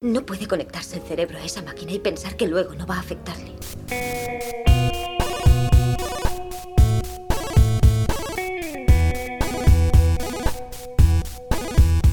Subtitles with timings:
[0.00, 3.00] No puede conectarse el cerebro a esa máquina y pensar que luego no va a
[3.00, 3.50] afectarle.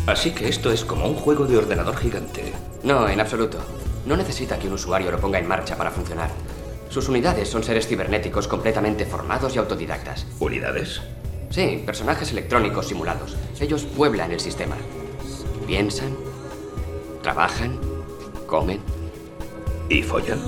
[0.08, 2.54] Así que esto es como un juego de ordenador gigante.
[2.82, 3.60] No, en absoluto.
[4.08, 6.32] No necesita que un usuario lo ponga en marcha para funcionar.
[6.90, 10.26] Sus unidades son seres cibernéticos completamente formados y autodidactas.
[10.40, 11.02] ¿Unidades?
[11.52, 13.36] Sí, personajes electrónicos simulados.
[13.60, 14.76] Ellos pueblan el sistema.
[15.68, 16.25] Piensan,
[17.26, 17.80] trabajan,
[18.46, 18.80] comen.
[19.90, 20.40] ¿Y follan?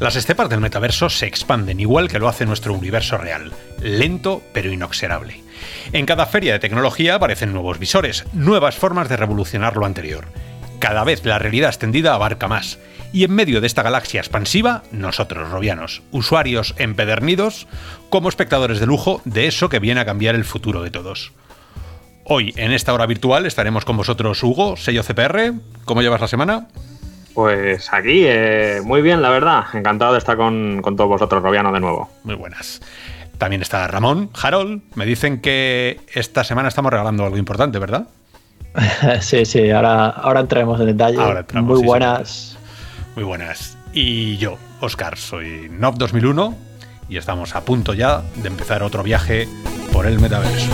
[0.00, 4.72] Las estepas del metaverso se expanden igual que lo hace nuestro universo real, lento pero
[4.72, 5.44] inexorable.
[5.92, 10.24] En cada feria de tecnología aparecen nuevos visores, nuevas formas de revolucionar lo anterior.
[10.82, 12.80] Cada vez la realidad extendida abarca más,
[13.12, 17.68] y en medio de esta galaxia expansiva, nosotros, robianos, usuarios empedernidos,
[18.10, 21.30] como espectadores de lujo de eso que viene a cambiar el futuro de todos.
[22.24, 25.52] Hoy, en esta hora virtual, estaremos con vosotros, Hugo, sello CPR.
[25.84, 26.66] ¿Cómo llevas la semana?
[27.32, 29.66] Pues aquí, eh, muy bien, la verdad.
[29.74, 32.10] Encantado de estar con, todos vosotros, Robiano, de nuevo.
[32.24, 32.82] Muy buenas.
[33.38, 34.82] También está Ramón, Harold.
[34.96, 38.08] Me dicen que esta semana estamos regalando algo importante, ¿verdad?
[39.20, 41.18] sí, sí, ahora, ahora entraremos en detalle.
[41.54, 42.56] muy buenas.
[43.14, 43.76] Muy buenas.
[43.92, 46.56] Y yo, Oscar, soy Nov 2001
[47.08, 49.46] y estamos a punto ya de empezar otro viaje
[49.92, 50.70] por el metaverso.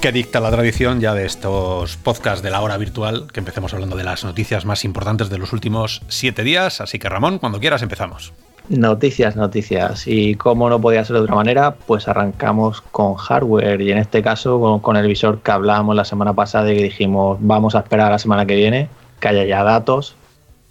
[0.00, 3.96] que dicta la tradición ya de estos podcasts de la hora virtual, que empecemos hablando
[3.96, 6.80] de las noticias más importantes de los últimos siete días.
[6.80, 8.32] Así que Ramón, cuando quieras empezamos.
[8.68, 10.06] Noticias, noticias.
[10.06, 14.22] Y como no podía ser de otra manera, pues arrancamos con hardware y en este
[14.22, 18.08] caso con, el visor que hablábamos la semana pasada y que dijimos vamos a esperar
[18.08, 18.88] a la semana que viene,
[19.20, 20.14] que haya ya datos.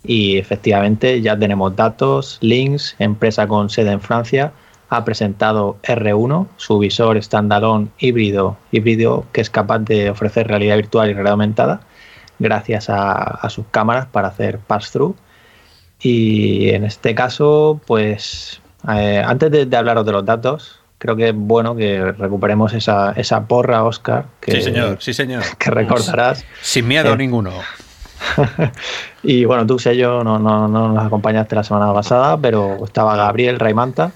[0.03, 4.51] Y efectivamente ya tenemos datos, links, empresa con sede en Francia
[4.91, 11.09] ha presentado R1, su visor standalone híbrido, híbrido que es capaz de ofrecer realidad virtual
[11.09, 11.81] y realidad aumentada
[12.39, 15.15] gracias a, sus cámaras para hacer pass-through.
[16.01, 21.35] Y en este caso, pues eh, antes de, hablaros de los datos, creo que es
[21.35, 24.25] bueno que recuperemos esa, esa porra, Oscar.
[24.39, 25.43] Que, sí, señor, sí, señor.
[25.59, 26.45] Que recordarás.
[26.61, 27.51] Sin miedo eh, ninguno.
[29.23, 33.15] y bueno, tú, sé yo, no, no, no, nos acompañaste la semana pasada, pero estaba
[33.15, 34.11] Gabriel Raimanta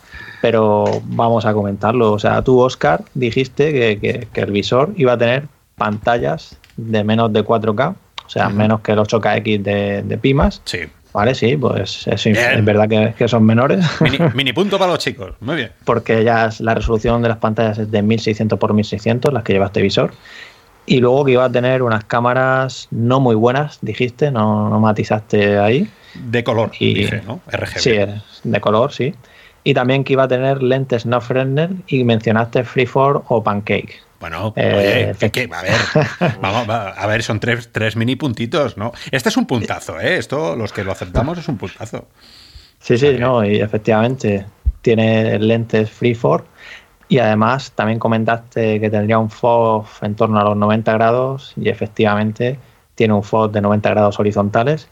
[0.45, 2.11] pero vamos a comentarlo.
[2.11, 7.43] O sea, tú, Oscar, dijiste que, el visor iba a tener pantallas de menos de
[7.43, 7.95] 4K,
[8.27, 10.61] o sea, menos que el 8KX de, de Pimas.
[10.65, 10.81] Sí.
[11.15, 13.85] Vale, sí, pues es, es verdad que, son menores.
[14.35, 15.71] Mini, punto para los chicos, muy bien.
[15.85, 19.67] Porque ya la resolución de las pantallas es de 1600 por 1600, las que lleva
[19.67, 20.11] este visor.
[20.85, 25.57] Y luego que iba a tener unas cámaras no muy buenas, dijiste, no, no matizaste
[25.57, 25.89] ahí.
[26.15, 27.39] De color, y, ¿no?
[27.49, 27.79] RGB.
[27.79, 27.95] Sí,
[28.43, 29.13] de color, sí
[29.63, 33.99] y también que iba a tener lentes no Fresnel y mencionaste Freeform o Pancake.
[34.25, 35.79] Bueno, eh, oye, a ver,
[36.41, 38.91] vamos, a ver, son tres, tres, mini puntitos, ¿no?
[39.11, 40.17] Este es un puntazo, ¿eh?
[40.17, 42.07] Esto, los que lo aceptamos, es un puntazo.
[42.79, 44.47] Sí, sí, no, y efectivamente
[44.81, 46.43] tiene lentes Freeform
[47.07, 51.69] y además también comentaste que tendría un FOV en torno a los 90 grados y
[51.69, 52.57] efectivamente
[52.95, 54.89] tiene un FOV de 90 grados horizontales.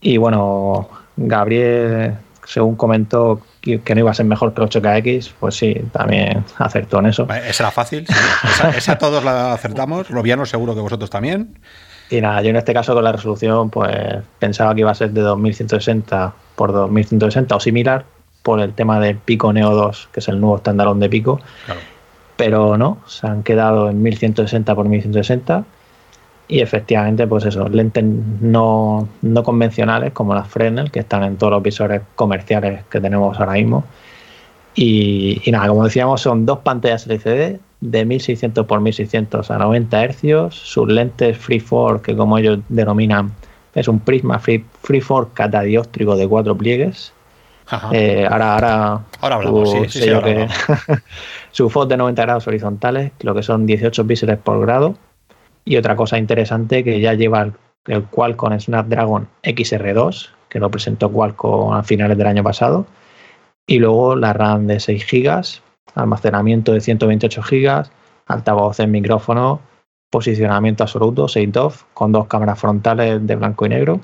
[0.00, 5.74] Y bueno, Gabriel, según comentó, que no iba a ser mejor que 8KX, pues sí,
[5.92, 7.26] también acertó en eso.
[7.30, 8.06] Esa era fácil,
[8.76, 11.58] esa, todos la acertamos, Robiano seguro que vosotros también.
[12.10, 13.94] Y nada, yo en este caso con la resolución pues
[14.38, 18.04] pensaba que iba a ser de 2160 por 2160 o similar
[18.42, 21.40] por el tema del Pico Neo 2, que es el nuevo estandalón de Pico.
[22.36, 25.64] Pero no, se han quedado en 1160 por 1160
[26.48, 29.06] y efectivamente, pues eso, lentes no,
[29.44, 33.84] convencionales como las Fresnel, que están en todos los visores comerciales que tenemos ahora mismo.
[34.74, 40.54] Y, nada, como decíamos, son dos pantallas LCD de 1600 x 1600 a 90 Hz,
[40.54, 43.32] sus lentes Freeform, que como ellos denominan,
[43.74, 47.12] es un prisma free, Freeform catadióptrico de cuatro pliegues.
[47.92, 50.10] Eh, ahora, ahora, ahora hablamos, sí, sí,
[51.50, 54.94] su FOD de 90 grados horizontales, lo que son 18 píxeles por grado
[55.68, 57.42] y otra cosa interesante que ya lleva
[57.86, 62.86] el, Qualcomm Snapdragon XR2, que lo presentó Qualcomm a finales del año pasado.
[63.66, 65.42] Y luego la RAM de 6 GB,
[65.94, 67.84] almacenamiento de 128 GB,
[68.26, 69.60] altavoz en micrófono,
[70.10, 74.00] posicionamiento absoluto, 6 DOF, con dos cámaras frontales de blanco y negro.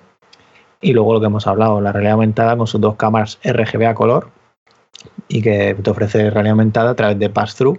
[0.82, 3.94] Y luego lo que hemos hablado, la realidad aumentada con sus dos cámaras RGB a
[3.94, 4.28] color
[5.28, 7.78] y que te ofrece realidad aumentada a través de pass-through.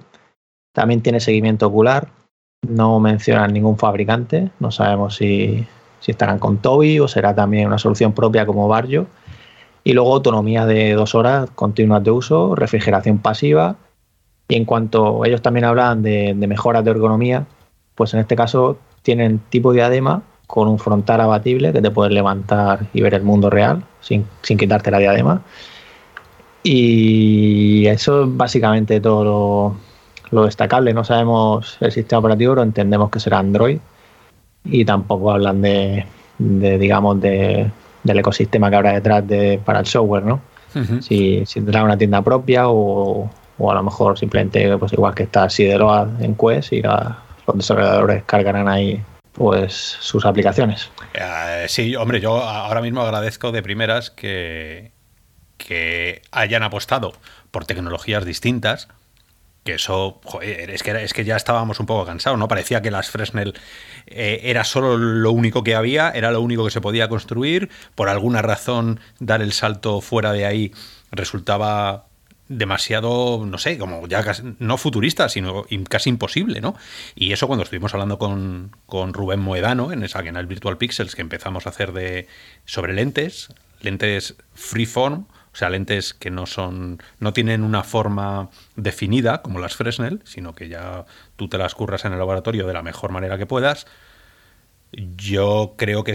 [0.73, 2.09] También tiene seguimiento ocular,
[2.69, 5.65] no mencionan ningún fabricante, no sabemos si,
[5.99, 9.07] si estarán con Toby o será también una solución propia como Barrio.
[9.83, 13.75] Y luego autonomía de dos horas continuas de uso, refrigeración pasiva.
[14.47, 17.45] Y en cuanto ellos también hablan de, mejoras de ergonomía,
[17.95, 22.87] pues en este caso tienen tipo diadema con un frontal abatible que te puedes levantar
[22.93, 25.41] y ver el mundo real sin, sin quitarte la diadema.
[26.61, 29.75] Y eso es básicamente todo lo,
[30.35, 30.93] lo destacable.
[30.93, 33.79] No sabemos el sistema operativo, pero entendemos que será Android.
[34.63, 36.05] Y tampoco hablan de,
[36.37, 37.69] digamos, de,
[38.03, 40.41] del ecosistema que habrá detrás de, para el software, ¿no?
[41.01, 43.29] si, tendrá una tienda propia o,
[43.59, 48.67] a lo mejor simplemente, pues igual que está Sideroad en Quest y los desarrolladores cargarán
[48.67, 50.89] ahí pues sus aplicaciones.
[51.13, 54.91] Eh, sí, hombre, yo ahora mismo agradezco de primeras que,
[55.57, 57.13] que hayan apostado
[57.51, 58.87] por tecnologías distintas
[59.65, 62.47] que eso, joder, es que, es que ya estábamos un poco cansados, ¿no?
[62.47, 63.55] Parecía que las Fresnel
[64.05, 68.07] eh, era solo lo único que había, era lo único que se podía construir, por
[68.07, 70.71] alguna razón dar el salto fuera de ahí
[71.11, 72.05] resultaba
[72.47, 74.23] demasiado, no sé, como ya
[74.59, 76.75] no futurista, sino casi imposible, ¿no?
[77.15, 81.15] Y eso cuando estuvimos hablando con, con Rubén Moedano en esa en el Virtual Pixels
[81.15, 82.27] que empezamos a hacer de
[82.65, 83.49] sobre lentes,
[83.81, 89.77] lentes freeform, o sea, lentes que no son, no tienen una forma definida como las
[89.77, 91.05] Fresnel, sino que ya
[91.37, 93.87] tú te las curras en el laboratorio de la mejor manera que puedas.
[94.91, 96.13] Yo creo que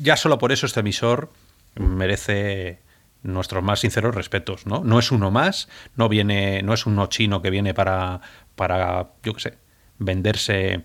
[0.00, 1.30] ya solo por eso este emisor
[1.74, 2.80] merece
[3.22, 4.82] nuestros más sinceros respetos, ¿no?
[4.82, 8.22] No es uno más, no viene, no es uno chino que viene para,
[8.54, 9.58] para yo qué sé,
[9.98, 10.82] venderse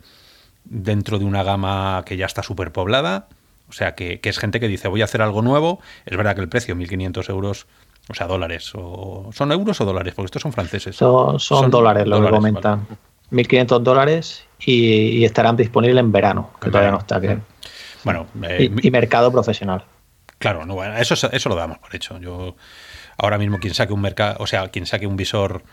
[0.65, 3.29] dentro de una gama que ya está superpoblada.
[3.69, 5.79] O sea, que, es gente que dice, voy a hacer algo nuevo.
[6.05, 7.67] Es verdad que el precio, 1.500 euros,
[8.09, 8.71] o sea, dólares.
[8.75, 10.13] O, ¿Son euros o dólares?
[10.15, 10.95] Porque estos son franceses.
[10.95, 12.87] Son, dólares, lo que comentan.
[13.31, 17.19] 1.500 dólares y, estarán disponibles en verano, que todavía no está.
[17.19, 17.43] bien.
[18.03, 19.83] Bueno, eh, y, mercado profesional.
[20.39, 22.19] Claro, no, eso, eso lo damos por hecho.
[22.19, 22.55] Yo
[23.17, 25.63] ahora mismo quien saque un mercado, o sea, quien saque un visor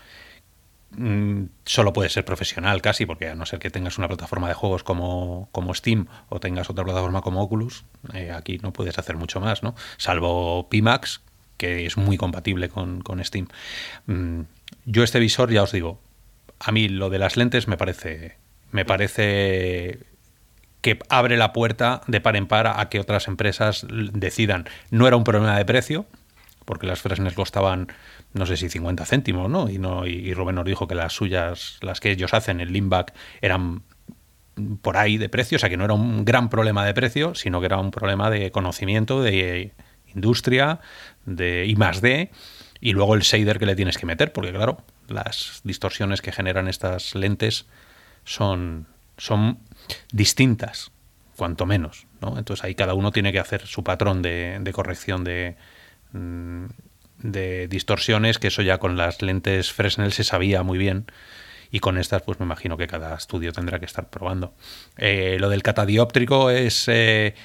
[0.97, 4.53] Mm, solo puede ser profesional casi, porque a no ser que tengas una plataforma de
[4.53, 7.83] juegos como, como Steam o tengas otra plataforma como Oculus,
[8.13, 9.75] eh, aquí no puedes hacer mucho más, ¿no?
[9.97, 11.21] Salvo Pimax,
[11.57, 13.47] que es muy compatible con, Steam.
[14.05, 14.41] Mm,
[14.85, 15.99] yo este visor, ya os digo,
[16.59, 18.37] a mí lo de las lentes me parece,
[18.71, 19.99] me parece
[20.81, 24.65] que abre la puerta de par en par a que otras empresas decidan.
[24.91, 26.05] No era un problema de precio,
[26.65, 27.87] porque las Fresnes costaban
[28.35, 29.69] no sé si 50 céntimos, ¿no?
[29.69, 33.13] Y, no, y Rubén nos dijo que las suyas, las que ellos hacen, el Limback,
[33.41, 33.83] eran
[34.81, 37.61] por ahí de precio, o sea que no era un gran problema de precio, sino
[37.61, 39.71] que era un problema de conocimiento, de
[40.13, 40.81] industria,
[41.25, 42.29] de I más D,
[42.81, 46.67] y luego el shader que le tienes que meter, porque claro, las distorsiones que generan
[46.67, 47.67] estas lentes
[48.25, 48.85] son,
[49.17, 49.59] son
[50.11, 50.91] distintas,
[51.37, 52.37] cuanto menos, ¿no?
[52.37, 55.55] Entonces ahí cada uno tiene que hacer su patrón de, de corrección de,
[56.11, 56.65] mm,
[57.19, 61.05] de distorsiones, que eso ya con las lentes Fresnel se sabía muy bien.
[61.71, 64.53] Y con estas, pues me imagino que cada estudio tendrá que estar probando.
[64.97, 66.85] Eh, lo del catadióptrico es.
[66.87, 67.35] Eh,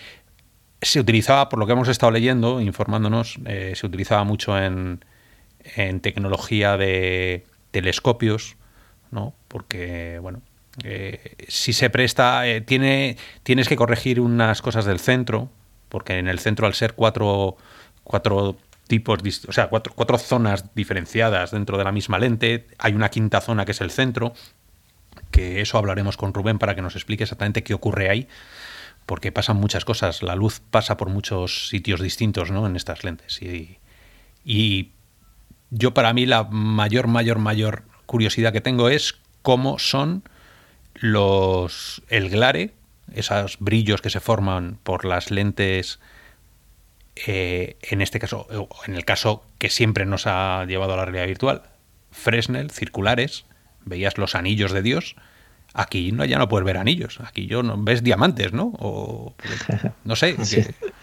[0.82, 5.04] se utilizaba, por lo que hemos estado leyendo, informándonos, eh, se utilizaba mucho en,
[5.76, 8.56] en, tecnología de telescopios,
[9.10, 9.34] ¿no?
[9.48, 10.40] Porque, bueno,
[11.48, 15.50] si se presta, tiene, tienes que corregir unas cosas del centro,
[15.90, 17.58] porque en el centro, al ser cuatro,
[18.04, 18.56] cuatro
[18.90, 22.66] tipos, o sea, cuatro, zonas diferenciadas dentro de la misma lente.
[22.76, 24.34] Hay una quinta zona que es el centro,
[25.30, 28.26] que eso hablaremos con Rubén para que nos explique exactamente qué ocurre ahí,
[29.06, 30.24] porque pasan muchas cosas.
[30.24, 32.66] La luz pasa por muchos sitios distintos ¿no?
[32.66, 33.40] en estas lentes.
[33.40, 33.78] Y,
[34.44, 34.90] y
[35.70, 40.24] yo para mí la mayor, mayor, mayor curiosidad que tengo es cómo son
[40.94, 42.74] los el glare,
[43.14, 46.00] esos brillos que se forman por las lentes
[47.26, 48.46] eh, en este caso,
[48.86, 51.62] en el caso que siempre nos ha llevado a la realidad virtual,
[52.10, 53.44] Fresnel, circulares,
[53.84, 55.16] veías los anillos de Dios.
[55.72, 58.72] Aquí no, ya no puedes ver anillos, aquí yo no ves diamantes, ¿no?
[58.78, 59.34] O
[60.04, 60.36] no sé,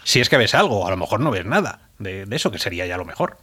[0.04, 2.86] si es que ves algo, a lo mejor no ves nada de, eso, que sería
[2.86, 3.38] ya lo mejor.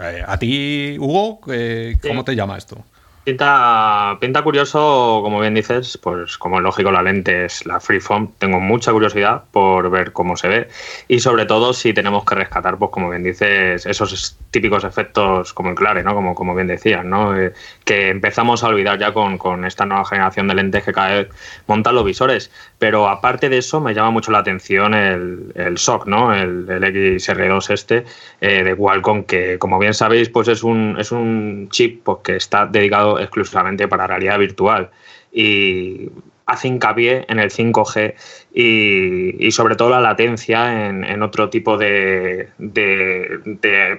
[0.00, 2.84] Eh, a ti, Hugo, eh, ¿cómo te llama esto?
[3.26, 8.30] Pinta, pinta curioso, como bien dices, pues como es lógico la lente es la freeform,
[8.38, 10.68] tengo mucha curiosidad por ver cómo se ve
[11.08, 15.70] y sobre todo si tenemos que rescatar, pues como bien dices, esos típicos efectos como
[15.70, 16.14] el clare, ¿no?
[16.14, 17.36] Como, como bien decías, ¿no?
[17.36, 17.52] Eh,
[17.84, 21.28] que empezamos a olvidar ya con, con, esta nueva generación de lentes que cada vez
[21.66, 22.52] montan los visores.
[22.78, 26.32] Pero aparte de eso, me llama mucho la atención el, el SOC, ¿no?
[26.32, 26.82] El, el
[27.18, 28.04] XR2 este
[28.40, 32.36] eh, de Qualcomm, que como bien sabéis, pues es un, es un chip pues, que
[32.36, 34.90] está dedicado exclusivamente para realidad virtual.
[35.32, 36.10] Y
[36.46, 38.14] hace hincapié en el 5G
[38.54, 42.48] y, sobre todo la latencia en, otro tipo de,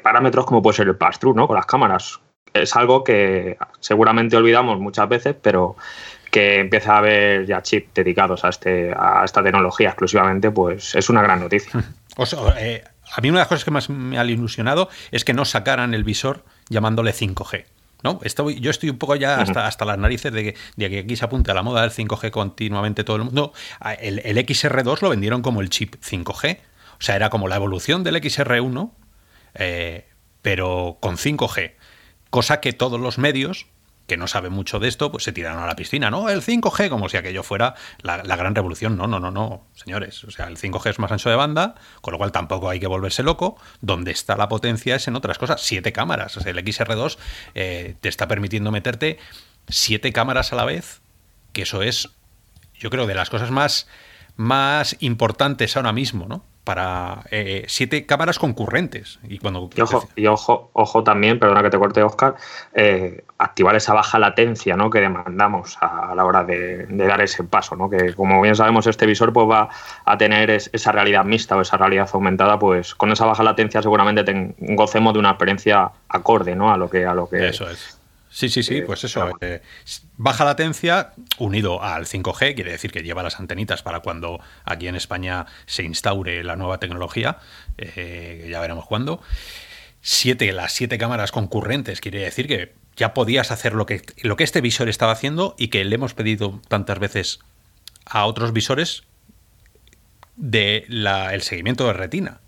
[0.01, 1.47] parámetros como puede ser el pass-through, ¿no?
[1.47, 2.19] Con las cámaras.
[2.53, 5.75] Es algo que seguramente olvidamos muchas veces, pero
[6.31, 11.09] que empieza a haber ya chips dedicados a, este, a esta tecnología exclusivamente, pues es
[11.09, 11.71] una gran noticia.
[12.59, 12.83] Eh,
[13.15, 15.93] a mí una de las cosas que más me ha ilusionado es que no sacaran
[15.93, 17.65] el visor llamándole 5G.
[18.07, 18.19] ¿No?
[18.23, 21.51] Estoy, yo estoy un poco ya hasta, hasta las narices de que, aquí se apunte
[21.51, 23.53] a la moda del 5G continuamente todo el mundo.
[23.99, 26.59] El, el, XR2 lo vendieron como el chip 5G.
[26.99, 28.91] O sea, era como la evolución del XR1,
[29.55, 30.07] eh,
[30.41, 31.73] pero con 5G.
[32.29, 33.67] Cosa que todos los medios
[34.07, 36.29] que no sabe mucho de esto, pues se tiraron a la piscina, ¿no?
[36.29, 38.95] El 5G, como si aquello fuera la, gran revolución.
[38.95, 40.23] No, no, no, no, señores.
[40.23, 42.87] O sea, el 5G es más ancho de banda, con lo cual tampoco hay que
[42.87, 43.57] volverse loco.
[43.81, 45.61] Donde está la potencia es en otras cosas.
[45.61, 46.37] Siete cámaras.
[46.37, 47.17] O sea, el XR2
[47.53, 49.19] eh, te está permitiendo meterte
[49.67, 51.01] siete cámaras a la vez,
[51.51, 52.09] que eso es,
[52.75, 53.87] yo creo, de las cosas más,
[54.37, 56.45] más importantes ahora mismo, ¿no?
[56.67, 59.19] Para eh, siete cámaras concurrentes.
[59.23, 62.35] Y, cuando, ojo, y ojo, ojo también, perdona que te corte, Oscar,
[62.73, 64.89] eh, activar esa baja latencia ¿no?
[64.89, 67.77] que demandamos a, la hora de, dar ese paso.
[67.77, 67.89] ¿no?
[67.89, 69.69] Que como bien sabemos, este visor pues, va
[70.03, 74.25] a tener esa realidad mixta o esa realidad aumentada, pues con esa baja latencia seguramente
[74.59, 76.73] gocemos de una experiencia acorde ¿no?
[76.73, 77.96] a lo que a lo que Eso es.
[78.37, 79.31] Sí, sí, sí, eh, pues eso.
[79.41, 79.63] Eh,
[80.15, 84.95] baja latencia unido al 5G, quiere decir que lleva las antenitas para cuando aquí en
[84.95, 87.39] España se instaure la nueva tecnología,
[87.79, 89.23] eh, ya veremos cuándo.
[90.01, 94.43] Siete, las siete cámaras concurrentes, quiere decir que ya podías hacer lo que, lo que
[94.43, 97.39] este visor estaba haciendo y que le hemos pedido tantas veces
[98.05, 99.01] a otros visores
[100.35, 102.41] de el seguimiento de retina.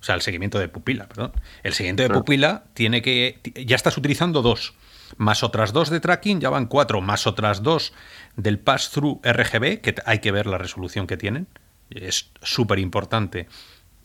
[0.00, 1.34] O sea, el seguimiento de pupila, perdón.
[1.62, 3.38] El seguimiento de pupila tiene que.
[3.64, 4.74] Ya estás utilizando dos
[5.16, 7.92] más otras dos de tracking, ya van cuatro, más otras dos
[8.36, 11.48] del pass-through RGB, que hay que ver la resolución que tienen.
[11.90, 13.48] Es súper importante.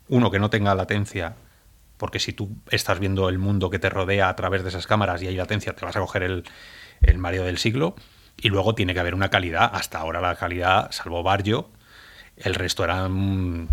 [0.07, 1.35] Uno, que no tenga latencia,
[1.97, 5.21] porque si tú estás viendo el mundo que te rodea a través de esas cámaras
[5.21, 6.43] y hay latencia, te vas a coger el,
[7.01, 7.95] el del siglo.
[8.37, 9.69] Y luego tiene que haber una calidad.
[9.73, 11.69] Hasta ahora la calidad, salvo Barrio,
[12.37, 13.69] el resto eran,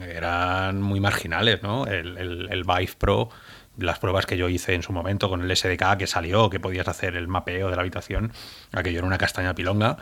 [0.00, 1.86] eran muy marginales, ¿no?
[1.86, 3.30] El, el, el Vive Pro
[3.78, 6.88] las pruebas que yo hice en su momento con el SDK que salió, que podías
[6.88, 8.32] hacer el mapeo de la habitación,
[8.72, 9.96] aquello era una castaña pilonga,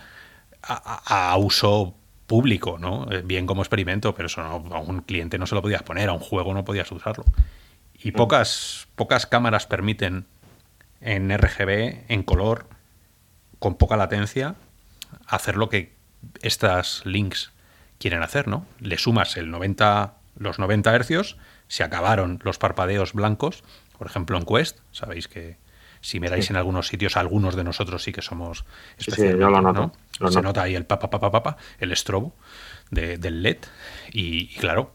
[0.63, 1.95] a, uso
[2.27, 3.11] público, ¿no?
[3.11, 6.13] Eh, bien como experimento, pero eso a un cliente no se lo podías poner, a
[6.13, 7.25] un juego no podías usarlo.
[8.03, 8.15] Y mm.
[8.15, 10.27] pocas, pocas cámaras permiten
[11.01, 12.67] en RGB, en color,
[13.59, 14.55] con poca latencia,
[15.27, 15.95] hacer lo que
[16.43, 17.53] estas links
[17.99, 18.67] quieren hacer, ¿no?
[18.81, 21.37] Le sumas el 90, los 90 hercios
[21.71, 23.63] se acabaron los parpadeos blancos,
[23.97, 25.57] por ejemplo en Quest, sabéis que
[26.01, 28.65] si miráis en algunos sitios, algunos de nosotros sí que somos
[28.99, 29.93] especialmente, sí, lo noto,
[30.33, 32.35] Se nota ahí el papa, papa, papa, el estrobo
[32.91, 33.59] del LED.
[34.11, 34.93] Y, claro,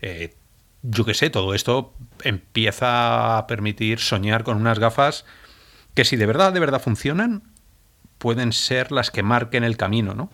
[0.00, 0.34] eh,
[0.82, 1.92] yo qué sé, todo esto
[2.24, 5.26] empieza a permitir soñar con unas gafas
[5.92, 7.42] que si de verdad, de verdad funcionan,
[8.16, 10.30] pueden ser las que marquen el camino, ¿no?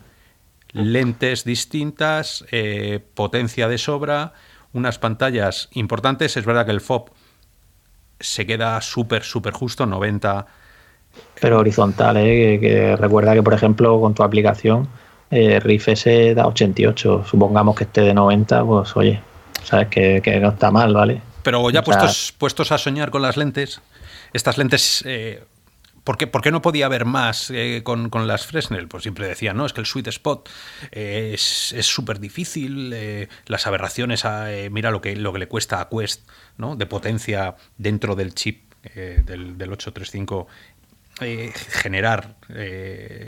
[0.72, 4.34] Lentes distintas, eh, potencia de sobra,
[4.72, 6.36] unas pantallas importantes.
[6.36, 7.10] Es verdad que el FOB
[8.20, 10.46] se queda súper, súper justo, 90.
[11.40, 12.58] Pero horizontal, ¿eh?
[12.60, 14.88] que, recuerda que, por ejemplo, con tu aplicación,
[15.30, 17.24] eh, RIF S da 88.
[17.28, 19.20] Supongamos que esté de 90, pues oye,
[19.62, 21.20] sabes que, no está mal, ¿vale?
[21.42, 23.82] Pero ya puestos, puestos a soñar con las lentes,
[24.32, 25.42] estas lentes eh,
[26.04, 28.88] ¿Por qué, no podía haber más eh, con, las Fresnel?
[28.88, 30.48] Pues siempre decían, no, es que el sweet spot
[30.90, 34.24] eh, es súper difícil, eh, las aberraciones,
[34.70, 36.74] mira lo que, lo que le cuesta a Quest, ¿no?
[36.74, 40.48] De potencia dentro del chip del, del, 835,
[41.70, 42.34] generar,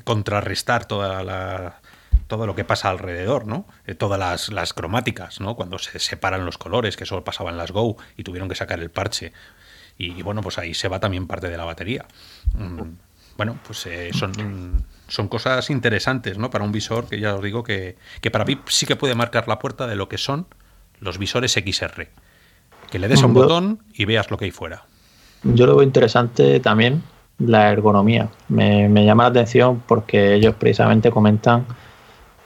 [0.03, 1.81] contrarrestar toda la,
[2.27, 3.67] todo lo que pasa alrededor, ¿no?
[3.99, 5.55] todas las, las, cromáticas, ¿no?
[5.55, 8.81] Cuando se separan los colores, que eso pasaba en las Go y tuvieron que sacar
[8.81, 9.33] el parche
[9.97, 12.07] y, bueno, pues ahí se va también parte de la batería.
[12.55, 12.81] Mm,
[13.37, 16.51] bueno, pues eh, son, son cosas interesantes, ¿no?
[16.51, 19.49] Para un visor que ya os digo que, que para mí sí que puede marcar
[19.49, 20.47] la puerta de lo que son
[21.01, 22.09] los visores XR.
[22.91, 24.85] Que le des a un botón y veas lo que hay fuera.
[25.43, 27.03] Yo lo veo interesante también
[27.39, 28.29] la ergonomía.
[28.49, 31.67] Me, llama la atención porque ellos precisamente comentan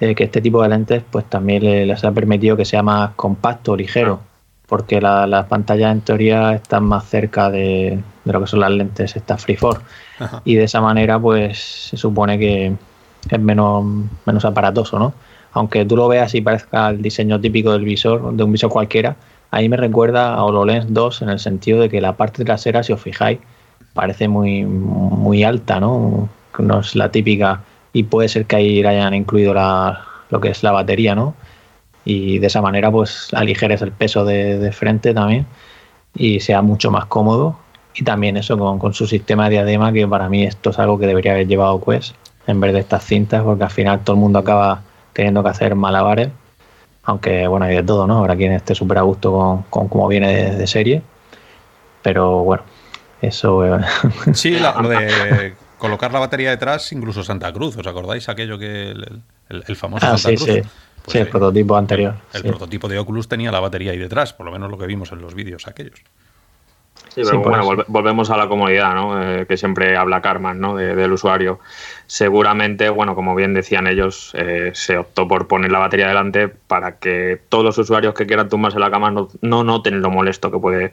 [0.00, 3.76] eh, que este tipo de lentes pues también les ha permitido que sea más compacto,
[3.76, 4.27] ligero
[4.68, 9.42] porque las pantallas en teoría están más cerca de, lo que son las lentes estas
[9.42, 9.80] Freeform
[10.44, 11.58] y de esa manera pues
[11.90, 12.74] se supone que
[13.30, 13.84] es menos,
[14.26, 15.14] menos aparatoso, ¿no?
[15.52, 19.16] Aunque tú lo veas y parezca el diseño típico del visor, de un visor cualquiera,
[19.50, 22.92] ahí me recuerda a HoloLens 2 en el sentido de que la parte trasera, si
[22.92, 23.38] os fijáis,
[23.94, 26.28] parece muy, muy alta, ¿no?
[26.58, 27.62] No es la típica
[27.94, 31.34] y puede ser que ahí hayan incluido la, lo que es la batería, ¿no?
[32.08, 35.44] Y de esa manera pues aligeres el peso de, frente también
[36.14, 37.58] y sea mucho más cómodo.
[37.94, 40.98] Y también eso con, con, su sistema de diadema, que para mí esto es algo
[40.98, 42.14] que debería haber llevado Quest
[42.46, 44.80] en vez de estas cintas, porque al final todo el mundo acaba
[45.12, 46.30] teniendo que hacer malabares.
[47.02, 48.20] Aunque bueno, hay de todo, ¿no?
[48.20, 51.02] Habrá quien esté súper a gusto con, con cómo viene de, serie.
[52.00, 52.62] Pero bueno,
[53.20, 53.66] eso.
[53.66, 53.84] Eh,
[54.32, 58.94] sí, lo de colocar la batería detrás, incluso Santa Cruz, ¿os acordáis aquello que
[59.50, 60.54] el, famoso ah, Santa Cruz?
[60.54, 60.62] Sí,
[61.08, 62.14] pues sí, el prototipo anterior.
[62.32, 65.10] El prototipo de Oculus tenía la batería ahí detrás, por lo menos lo que vimos
[65.12, 66.02] en los vídeos aquellos.
[67.08, 69.22] Sí, pero bueno, volvemos a la comodidad, ¿no?
[69.22, 70.76] Eh, que siempre habla Carman, ¿no?
[70.76, 71.58] del usuario.
[72.06, 76.98] Seguramente, bueno, como bien decían ellos, eh, se optó por poner la batería delante para
[76.98, 80.58] que todos los usuarios que quieran tumbarse la cama no, no noten lo molesto que
[80.58, 80.92] puede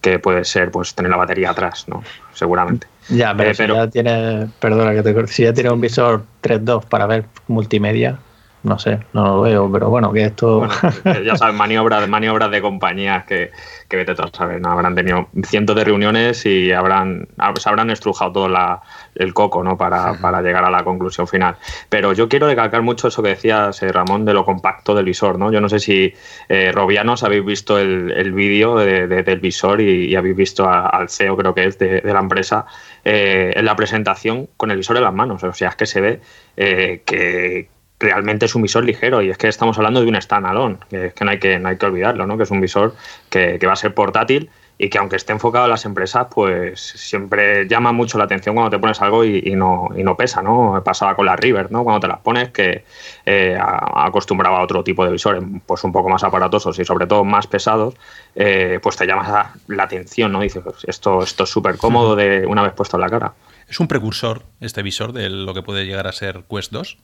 [0.00, 2.04] que puede ser pues tener la batería atrás, ¿no?
[2.34, 2.86] Seguramente.
[3.08, 6.84] Ya, pero, eh, si ya tiene, perdona que te si ya tiene un visor 3.2
[6.84, 8.18] para ver multimedia,
[8.64, 10.66] no sé, no lo veo, pero bueno, que esto...
[11.24, 13.52] ya sabes, maniobras, maniobras de compañías que,
[13.88, 14.70] que vete a saber, ¿no?
[14.70, 17.28] habrán tenido cientos de reuniones y habrán,
[17.58, 18.82] se habrán estrujado todo la,
[19.14, 19.76] el coco ¿no?
[19.76, 21.56] Para, para, llegar a la conclusión final.
[21.88, 25.38] Pero yo quiero recalcar mucho eso que decías, eh, Ramón, de lo compacto del visor.
[25.38, 25.52] ¿no?
[25.52, 26.14] Yo no sé si
[26.48, 31.36] eh, Robianos habéis visto el, el vídeo de, del visor y, habéis visto al CEO,
[31.36, 32.66] creo que es, de, la empresa,
[33.04, 35.42] eh, en la presentación con el visor en las manos.
[35.44, 36.20] O sea, es que se ve
[36.56, 41.06] que, realmente es un visor ligero y es que estamos hablando de un standalone, que
[41.06, 42.36] es que no hay que, no hay que olvidarlo, ¿no?
[42.36, 42.94] que es un visor
[43.30, 47.68] que, va a ser portátil y que aunque esté enfocado en las empresas, pues siempre
[47.68, 50.82] llama mucho la atención cuando te pones algo y, no, y no pesa, ¿no?
[50.84, 51.84] Pasaba con la River, ¿no?
[51.84, 52.84] Cuando te las pones, que
[53.24, 57.22] eh, acostumbraba a otro tipo de visores, pues un poco más aparatosos y sobre todo
[57.22, 57.94] más pesados,
[58.34, 60.40] eh, pues te llama la atención, ¿no?
[60.40, 63.32] Dices, pues esto, esto es súper cómodo de una vez puesto en la cara.
[63.68, 66.98] ¿Es un precursor este visor de lo que puede llegar a ser Quest 2?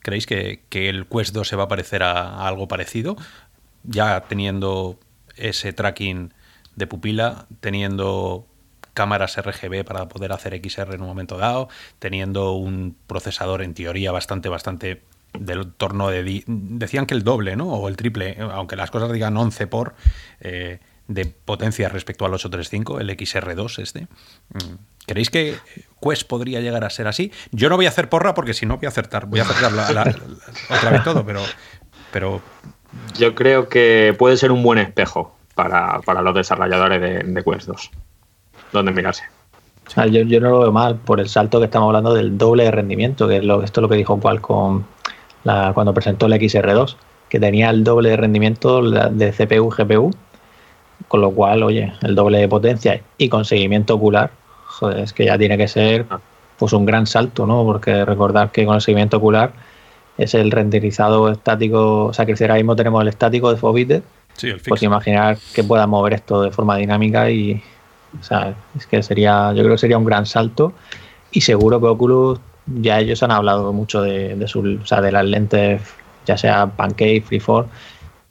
[0.00, 3.16] ¿Creéis que, el Quest 2 se va a parecer a, algo parecido?
[3.84, 4.98] Ya teniendo
[5.36, 6.32] ese tracking
[6.74, 8.46] de pupila, teniendo
[8.94, 11.68] cámaras RGB para poder hacer XR en un momento dado,
[11.98, 15.02] teniendo un procesador en teoría bastante, bastante
[15.38, 16.44] del torno de...
[16.46, 17.68] Decían que el doble, ¿no?
[17.68, 19.94] O el triple, aunque las cosas digan 11 por...
[20.40, 24.02] Eh, de potencia respecto al 835, el XR2 este.
[24.02, 24.74] Mm.
[25.06, 25.54] ¿Creéis que
[26.00, 27.32] Quest podría llegar a ser así?
[27.52, 30.14] Yo no voy a hacer porra porque si no voy a acertar, voy a acertar
[30.70, 31.40] otra vez todo, pero,
[32.12, 32.40] pero...
[33.18, 37.90] Yo creo que puede ser un buen espejo para, los desarrolladores de, Quest 2,
[38.72, 39.24] donde mirarse.
[40.10, 42.70] yo, yo, no lo veo mal por el salto que estamos hablando del doble de
[42.70, 44.84] rendimiento, que es lo, esto es lo que dijo Qualcomm
[45.44, 46.96] la, cuando presentó el XR2,
[47.28, 50.10] que tenía el doble de rendimiento de CPU GPU
[51.08, 54.30] con lo cual, oye, el doble de potencia y con seguimiento ocular,
[54.78, 56.06] joder, es que ya tiene que ser
[56.58, 57.64] pues un gran salto, ¿no?
[57.64, 59.52] Porque recordar que con el seguimiento ocular
[60.18, 64.02] es el renderizado estático, o sea que ahora mismo tenemos el estático de
[64.34, 67.62] sí, pues imaginar que pueda mover esto de forma dinámica y,
[68.18, 70.72] o sea, es que sería, yo creo que sería un gran salto.
[71.30, 75.24] Y seguro que Oculus, ya ellos han hablado mucho de, su, o sea, de las
[75.24, 75.82] lentes,
[76.24, 77.68] ya sea Pancake, Freeform,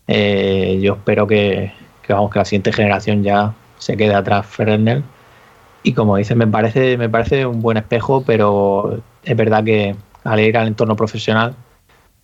[0.07, 5.03] eh, yo espero que, que vamos que la siguiente generación ya se quede atrás Fresnel
[5.85, 10.39] y como dices me parece me parece un buen espejo pero es verdad que al
[10.39, 11.55] ir al entorno profesional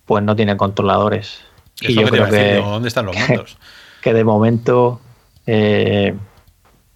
[0.04, 1.40] pues no tiene controladores
[1.80, 3.56] y yo creo que dónde están los mandos
[4.02, 5.00] que, de momento
[5.46, 6.14] eh,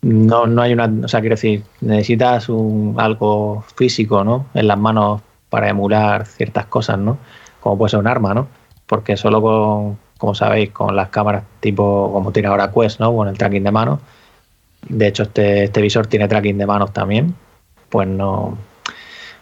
[0.03, 4.79] no, no hay una o sea quiero decir necesitas un algo físico no en las
[4.79, 7.19] manos para emular ciertas cosas no
[7.61, 8.49] como puede ser un arma no
[8.87, 13.15] porque solo con, como sabéis, con las cámaras tipo como tiene ahora Quest, ¿no?
[13.15, 14.01] Con el tracking de manos.
[14.89, 17.35] De hecho, este, este visor tiene tracking de manos también.
[17.89, 18.59] Pues no,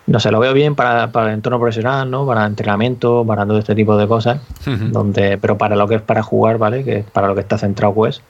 [0.07, 2.27] no sé, lo veo bien para, para el entorno profesional, ¿no?
[2.27, 4.41] Para entrenamiento, para todo este tipo de cosas.
[4.65, 6.85] donde, pero para lo que es para jugar, ¿vale?
[6.85, 8.23] Que es para lo que está centrado Quest.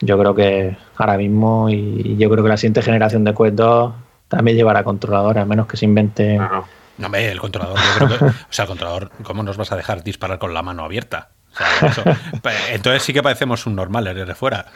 [0.00, 3.92] Yo creo que ahora mismo, y yo creo que la siguiente generación de Quest 2
[4.28, 6.38] también llevará controladores, a menos que se invente.
[6.38, 9.76] No, hombre, el controlador, yo creo que, o sea, el controlador, ¿cómo nos vas a
[9.76, 11.30] dejar disparar con la mano abierta?
[12.72, 14.66] Entonces sí que parecemos un normal desde fuera.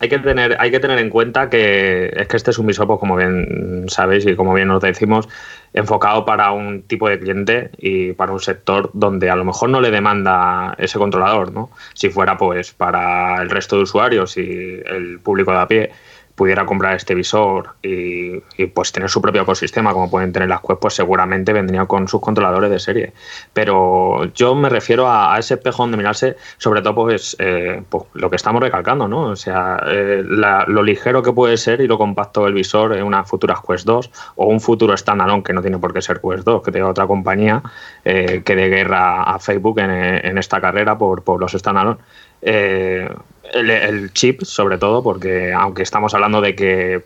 [0.00, 2.78] hay, que tener, hay que tener en cuenta que es que este es un pues,
[2.78, 5.28] como bien sabéis y como bien nos decimos,
[5.72, 9.80] enfocado para un tipo de cliente y para un sector donde a lo mejor no
[9.80, 11.70] le demanda ese controlador, ¿no?
[11.94, 15.90] Si fuera pues para el resto de usuarios y el público de a pie,
[16.34, 18.40] pudiera comprar este visor y,
[18.74, 22.20] pues tener su propio ecosistema como pueden tener las Quest, pues seguramente vendría con sus
[22.20, 23.12] controladores de serie.
[23.52, 28.30] Pero yo me refiero a, ese espejo donde mirarse, sobre todo pues, eh, pues, lo
[28.30, 29.22] que estamos recalcando, ¿no?
[29.22, 33.24] O sea, eh, lo ligero que puede ser y lo compacto del visor en una
[33.24, 36.62] futura Quest 2 o un futuro standalone que no tiene por qué ser Quest 2,
[36.62, 37.62] que tenga otra compañía
[38.04, 41.98] eh, que dé guerra a Facebook en, esta carrera por, por los standalone.
[42.42, 43.08] Eh,
[43.52, 47.02] el, chip, sobre todo, porque aunque estamos hablando de que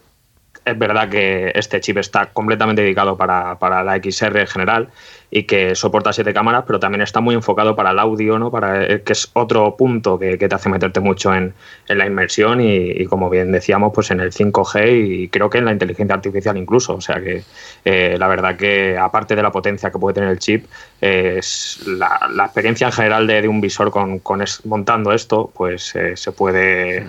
[0.67, 4.89] es verdad que este chip está completamente dedicado para, para la XR en general,
[5.31, 8.51] y que soporta siete cámaras, pero también está muy enfocado para el audio, ¿no?
[8.51, 11.55] Para, eh, que es otro punto que, te hace meterte mucho en,
[11.89, 15.73] la inmersión y, como bien decíamos, pues en el 5G y creo que en la
[15.73, 16.95] inteligencia artificial incluso.
[16.95, 17.43] O sea que
[17.85, 20.67] eh, la verdad que aparte de la potencia que puede tener el chip,
[21.01, 24.23] es la, experiencia en general de, un visor con,
[24.65, 27.05] montando esto, pues eh, se puede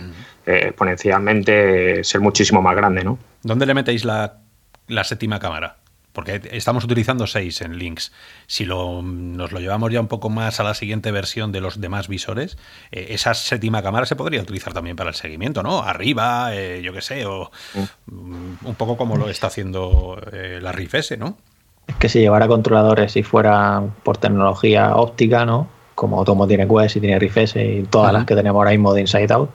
[0.47, 3.19] exponencialmente ser muchísimo más grande, ¿no?
[3.43, 4.39] ¿Dónde le metéis la,
[4.87, 5.77] la séptima cámara?
[6.17, 8.11] porque estamos utilizando 6 en links.
[8.47, 11.79] Si lo, nos lo llevamos ya un poco más a la siguiente versión de los
[11.79, 12.57] demás visores,
[12.91, 15.83] eh, esa séptima cámara se podría utilizar también para el seguimiento, ¿no?
[15.83, 17.51] Arriba, eh, yo qué sé, o
[18.07, 21.37] mm, un poco como lo está haciendo eh, la Rift S, ¿no?
[21.85, 25.69] Es que si llevara controladores y fuera por tecnología óptica, ¿no?
[25.93, 28.91] Como Tomo tiene Quest y tiene Rift S y todas las que tenemos ahora mismo
[28.95, 29.51] de Inside Out,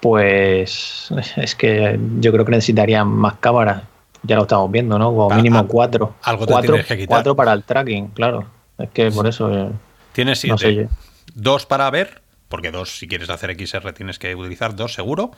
[0.00, 3.82] pues es que yo creo que necesitarían más cámaras
[4.26, 5.14] ya lo estamos viendo, ¿no?
[5.14, 6.14] Como mínimo cuatro.
[6.22, 7.06] Algo cuatro, que quitar.
[7.06, 8.46] cuatro para el tracking, claro.
[8.78, 9.52] Es que por eso.
[9.52, 9.70] Eh,
[10.12, 10.88] tienes siete.
[11.34, 15.30] dos para ver, porque dos, si quieres hacer XR, tienes que utilizar dos seguro.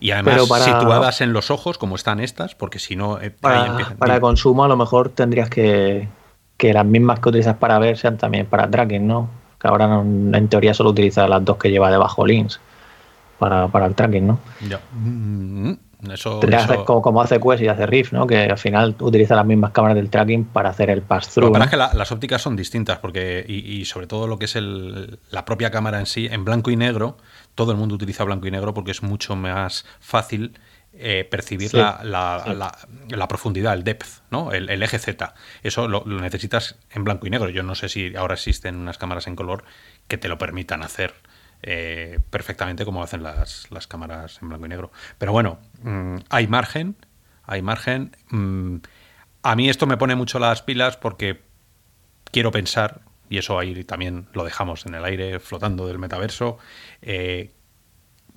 [0.00, 3.20] Y además situadas en los ojos, como están estas, porque si no.
[3.20, 6.08] Eh, para, consumo, a lo mejor tendrías que.
[6.56, 9.28] Que las mismas que utilizas para ver sean también para tracking, ¿no?
[9.60, 12.60] Que ahora en teoría solo utiliza las dos que lleva debajo links
[13.38, 14.40] para, para el tracking, ¿no?
[14.68, 14.80] Ya.
[14.92, 15.74] Mm,
[16.12, 16.40] eso,
[16.84, 18.26] como, hace Quest y hace Rift, ¿no?
[18.26, 21.52] que al final utiliza las mismas cámaras del tracking para hacer el pass-through.
[21.52, 25.18] Lo que que las ópticas son distintas, porque y, sobre todo lo que es el,
[25.30, 27.16] la propia cámara en sí, en blanco y negro,
[27.54, 30.58] todo el mundo utiliza blanco y negro porque es mucho más fácil
[30.98, 34.52] eh, percibir la, la, profundidad, el depth, ¿no?
[34.52, 35.34] el, eje Z.
[35.62, 37.50] Eso lo, necesitas en blanco y negro.
[37.50, 39.64] Yo no sé si ahora existen unas cámaras en color
[40.08, 41.14] que te lo permitan hacer
[41.62, 44.92] eh, perfectamente como hacen las, las, cámaras en blanco y negro.
[45.18, 46.96] Pero bueno, mm, hay margen,
[47.44, 48.16] hay margen.
[48.30, 48.76] Mm,
[49.42, 51.42] a mí esto me pone mucho las pilas porque
[52.30, 56.58] quiero pensar, y eso ahí también lo dejamos en el aire flotando del metaverso,
[57.02, 57.52] eh,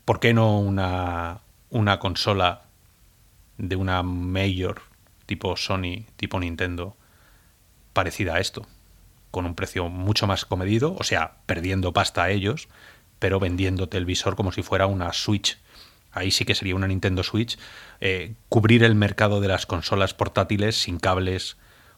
[0.06, 2.64] ¿por qué no una, una consola
[3.58, 4.82] de una mayor
[5.26, 6.96] tipo Sony, tipo Nintendo,
[7.94, 8.66] parecida a esto?
[9.32, 12.68] con un precio mucho más comedido, o sea, perdiendo pasta a ellos,
[13.20, 15.60] pero vendiéndote el visor como si fuera una Switch.
[16.12, 17.60] Ahí sí que sería una Nintendo Switch.
[18.02, 21.58] Eh, cubrir el mercado de las consolas portátiles sin cables,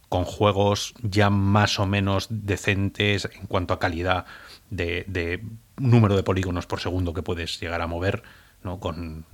[0.10, 4.26] con juegos ya más o menos decentes en cuanto a calidad
[4.70, 5.42] de,
[5.78, 8.24] número de polígonos por segundo que puedes llegar a mover,
[8.62, 8.82] ¿no?
[8.82, 9.26] Con,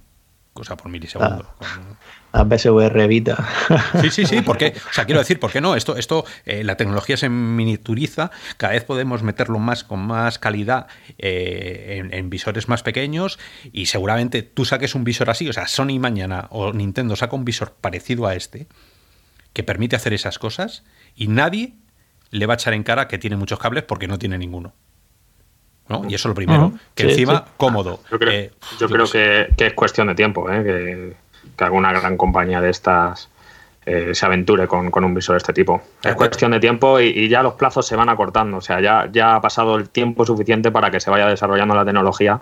[0.57, 1.45] cosa por milisegundo.
[2.31, 3.37] A PSVR Vita.
[4.01, 5.75] Sí, sí, sí, porque, o sea, quiero decir, ¿por qué no?
[5.75, 10.87] Esto, esto eh, la tecnología se miniaturiza, cada vez podemos meterlo más con más calidad
[11.19, 13.37] eh, en, visores más pequeños
[13.71, 17.45] y seguramente tú saques un visor así, o sea, Sony mañana o Nintendo saca un
[17.45, 18.67] visor parecido a este
[19.53, 20.83] que permite hacer esas cosas
[21.15, 21.75] y nadie
[22.31, 24.73] le va a echar en cara que tiene muchos cables porque no tiene ninguno.
[25.89, 26.03] ¿No?
[26.07, 26.73] Y eso es lo primero.
[26.95, 28.01] Que encima, cómodo.
[28.11, 30.63] Yo creo, eh, que, es cuestión de tiempo, ¿eh?
[31.55, 33.29] que, alguna gran compañía de estas
[33.85, 35.81] eh, se aventure con, un visor de este tipo.
[36.03, 38.57] Es cuestión de tiempo y, ya los plazos se van acortando.
[38.57, 41.85] O sea, ya, ya ha pasado el tiempo suficiente para que se vaya desarrollando la
[41.85, 42.39] tecnología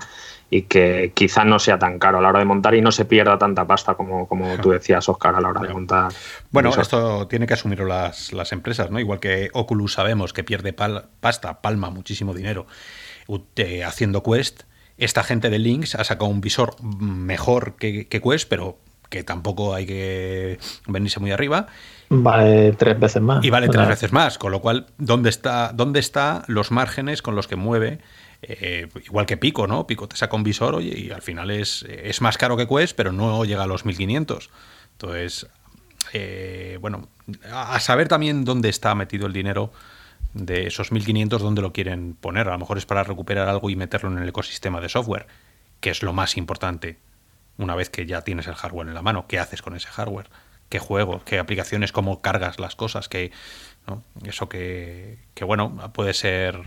[0.50, 3.06] y que quizás no sea tan caro a la hora de montar y no se
[3.06, 6.12] pierda tanta pasta como, como tú decías, Oscar, a la hora de montar.
[6.52, 9.00] Bueno, esto tiene que asumirlo las, las, empresas, ¿no?
[9.00, 12.66] Igual que Oculus sabemos que pierde pasta, palma muchísimo dinero
[13.86, 14.64] haciendo Quest.
[14.98, 18.78] Esta gente de Lynx ha sacado un visor mejor que, Quest, pero
[19.10, 21.68] que tampoco hay que venirse muy arriba.
[22.10, 23.44] Vale tres veces más.
[23.44, 27.36] Y vale tres veces más, con lo cual, ¿dónde está, dónde está los márgenes con
[27.36, 28.00] los que mueve?
[28.42, 29.88] Eh, igual que Pico, ¿no?
[29.88, 32.96] Pico te saca un visor oye, y al final es, es más caro que Quest,
[32.96, 34.50] pero no llega a los 1500.
[34.92, 35.48] Entonces,
[36.14, 37.10] eh, bueno,
[37.52, 39.72] a saber también dónde está metido el dinero
[40.36, 42.50] de esos 1500 dónde lo quieren poner.
[42.50, 45.28] A lo mejor es para recuperar algo y meterlo en el ecosistema de software,
[45.80, 47.00] que es lo más importante
[47.58, 49.28] una vez que ya tienes el hardware en la mano.
[49.28, 50.30] ¿Qué haces con ese hardware?
[50.68, 51.24] ¿Qué juego?
[51.24, 51.94] ¿Qué aplicaciones?
[51.94, 53.08] ¿Cómo cargas las cosas?
[53.08, 53.32] que
[54.26, 56.62] Eso que, que, bueno, puede ser...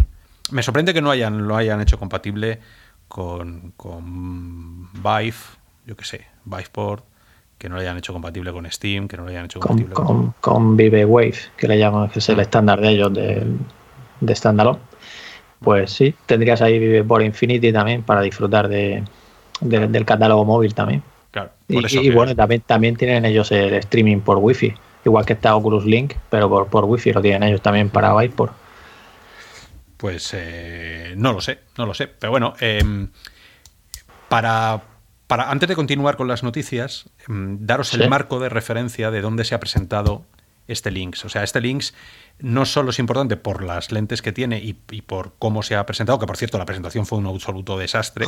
[0.50, 2.60] Me sorprende que no hayan, lo hayan hecho compatible
[3.06, 5.36] con, con Vive,
[5.84, 7.04] yo qué sé, Viveport,
[7.58, 9.94] que no lo hayan hecho compatible con Steam, que no lo hayan hecho con, compatible
[9.94, 13.44] con, con Vive Wave, que le llaman, que es el estándar de ellos de,
[14.20, 14.78] de standalone.
[15.60, 19.02] Pues sí, tendrías ahí Vive por Infinity también para disfrutar de,
[19.60, 21.02] de- del catálogo móvil también.
[21.32, 24.72] Claro, Y, por eso y que- bueno, también, también tienen ellos el streaming por Wi-Fi,
[25.04, 28.52] igual que está Oculus Link, pero por, por Wi-Fi lo tienen ellos también para Viveport.
[29.96, 32.06] Pues eh, no lo sé, no lo sé.
[32.06, 33.08] Pero bueno, em,
[34.28, 34.80] para,
[35.28, 38.00] para antes de continuar con las noticias, em, daros Sí.
[38.02, 40.24] el marco de referencia de dónde se ha presentado
[40.66, 41.24] este Lynx.
[41.24, 41.94] O sea, este Lynx
[42.40, 45.84] no solo es importante por las lentes que tiene y, y por cómo se ha
[45.86, 48.26] presentado, que por cierto la presentación fue un absoluto desastre.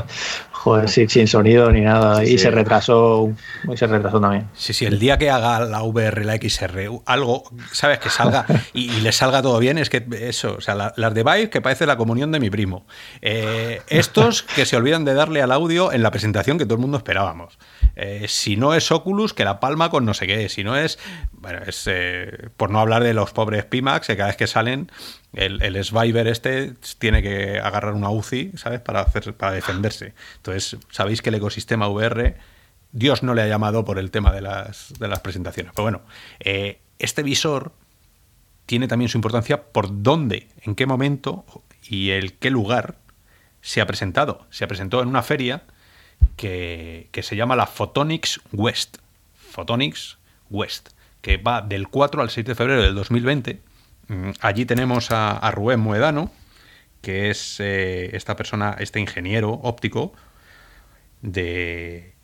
[0.52, 2.24] Joder, sí, sin sonido ni nada.
[2.24, 3.30] Y se retrasó,
[3.72, 4.48] y se retrasó también.
[4.54, 7.98] Sí, sí, el día que haga la VR, la XR, algo, ¿sabes?
[7.98, 11.14] Que salga y, y le salga todo bien, es que eso, o sea, la- las
[11.14, 12.86] de Vive que parece la comunión de mi primo.
[13.20, 16.80] Eh, estos que se olvidan de darle al audio en la presentación que todo el
[16.80, 17.58] mundo esperábamos.
[17.96, 20.48] Eh, si no es Oculus, que la palma con no sé qué.
[20.48, 20.98] Si no es,
[21.32, 24.90] bueno, es eh, por no hablar de los pobres Pimax, que cada vez que salen,
[25.32, 28.80] el, el Sviver este tiene que agarrar una UCI, ¿sabes?
[28.80, 30.14] Para, hacer, para defenderse.
[30.36, 32.36] Entonces, sabéis que el ecosistema VR
[32.92, 35.72] Dios no le ha llamado por el tema de las, de las presentaciones.
[35.74, 36.02] Pero bueno,
[36.40, 37.72] eh, este visor
[38.66, 41.44] tiene también su importancia por dónde, en qué momento
[41.82, 42.96] y el qué lugar
[43.62, 44.46] se ha presentado.
[44.50, 45.64] Se presentó en una feria
[46.36, 48.98] que, que se llama la Photonics West.
[49.34, 50.18] Photonics
[50.50, 50.90] West,
[51.22, 53.60] que va del 4 al 6 de febrero del 2020.
[54.08, 56.30] Mm, Allí tenemos a, Rubén Moedano,
[57.00, 60.12] que es eh, esta persona, este ingeniero óptico
[61.22, 62.14] de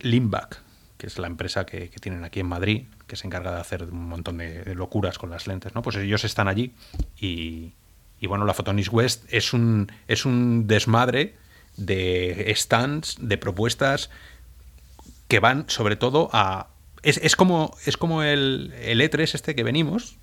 [0.00, 0.62] Limbac,
[0.96, 4.08] que es la empresa que, tienen aquí en Madrid, que se encarga de hacer un
[4.08, 5.82] montón de, de locuras con las lentes, ¿no?
[5.82, 6.72] Pues ellos están allí
[7.20, 7.74] y,
[8.20, 11.34] y bueno, la Photonics West es un, es un desmadre
[11.76, 14.10] de stands, de propuestas
[15.28, 16.68] que van sobre todo a...
[17.02, 20.16] Es, es como, es como el, el E3 este que venimos.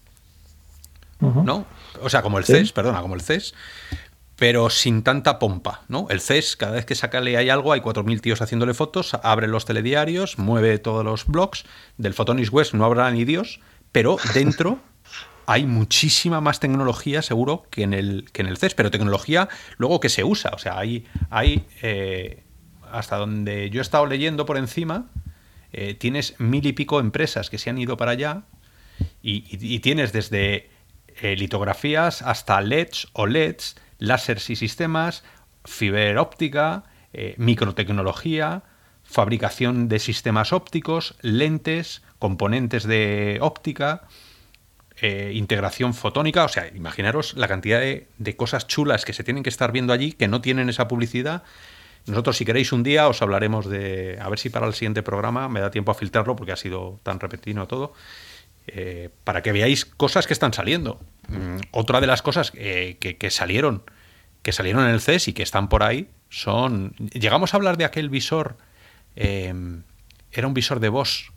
[1.19, 1.65] ¿no?
[2.01, 2.53] O sea, como el Sí.
[2.53, 3.53] CES, perdona, como el CES,
[4.35, 6.07] pero sin tanta pompa, ¿no?
[6.09, 9.63] El CES, cada vez que sacale ahí algo, hay 4.000 tíos haciéndole fotos, abre los
[9.63, 11.63] telediarios, mueve todos los blogs.
[11.97, 13.61] Del Photonics West no habrá ni Dios,
[13.93, 14.79] pero dentro
[15.45, 20.01] hay muchísima más tecnología, seguro, que en el, que en el CES, pero tecnología luego
[20.01, 20.51] que se usa.
[20.53, 22.43] O sea, hay, hay eh,
[22.91, 25.05] hasta donde yo he estado leyendo por encima,
[25.73, 28.43] eh, tienes mil y pico empresas que se han ido para allá
[29.21, 30.69] y, tienes desde
[31.21, 35.23] eh, litografías hasta LEDs o LEDs, láseres y sistemas,
[35.65, 38.63] fibra óptica, eh, microtecnología,
[39.03, 44.03] fabricación de sistemas ópticos, lentes, componentes de óptica,
[45.01, 46.45] eh, integración fotónica.
[46.45, 50.13] O sea, imaginaros la cantidad de cosas chulas que se tienen que estar viendo allí
[50.13, 51.43] que no tienen esa publicidad.
[52.05, 54.17] Nosotros, si queréis un día, os hablaremos de.
[54.21, 56.99] A ver si para el siguiente programa me da tiempo a filtrarlo porque ha sido
[57.03, 57.93] tan repentino todo.
[58.67, 60.99] eh, para que veáis cosas que están saliendo.
[61.27, 63.83] Mm, otra de las cosas eh, que, salieron,
[64.41, 66.93] que salieron en el CES y que están por ahí, son.
[67.11, 68.57] Llegamos a hablar de aquel visor.
[69.15, 69.53] eh,
[70.31, 71.29] era un visor de Bosch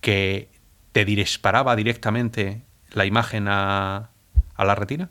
[0.00, 0.48] que
[0.92, 4.10] te disparaba directamente la imagen a
[4.56, 5.10] la retina.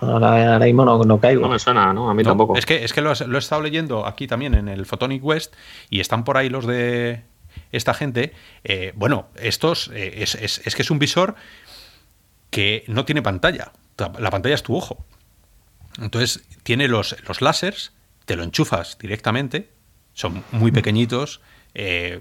[0.00, 1.42] Ahora, ahora mismo no, no caigo.
[1.42, 2.10] No me suena, ¿no?
[2.10, 2.56] A mí No, tampoco.
[2.56, 5.54] Es que, es que lo he estado leyendo aquí también en el Photonic West
[5.90, 7.22] y están por ahí los de
[7.72, 8.32] esta gente.
[8.64, 11.34] Eh, bueno, estos eh, es, es- es que es un visor
[12.50, 13.72] que no tiene pantalla.
[14.18, 15.04] La pantalla es tu ojo.
[16.00, 17.92] Entonces tiene los, los láseres,
[18.26, 19.70] te lo enchufas directamente,
[20.12, 21.40] son muy pequeñitos,
[21.74, 22.20] eh,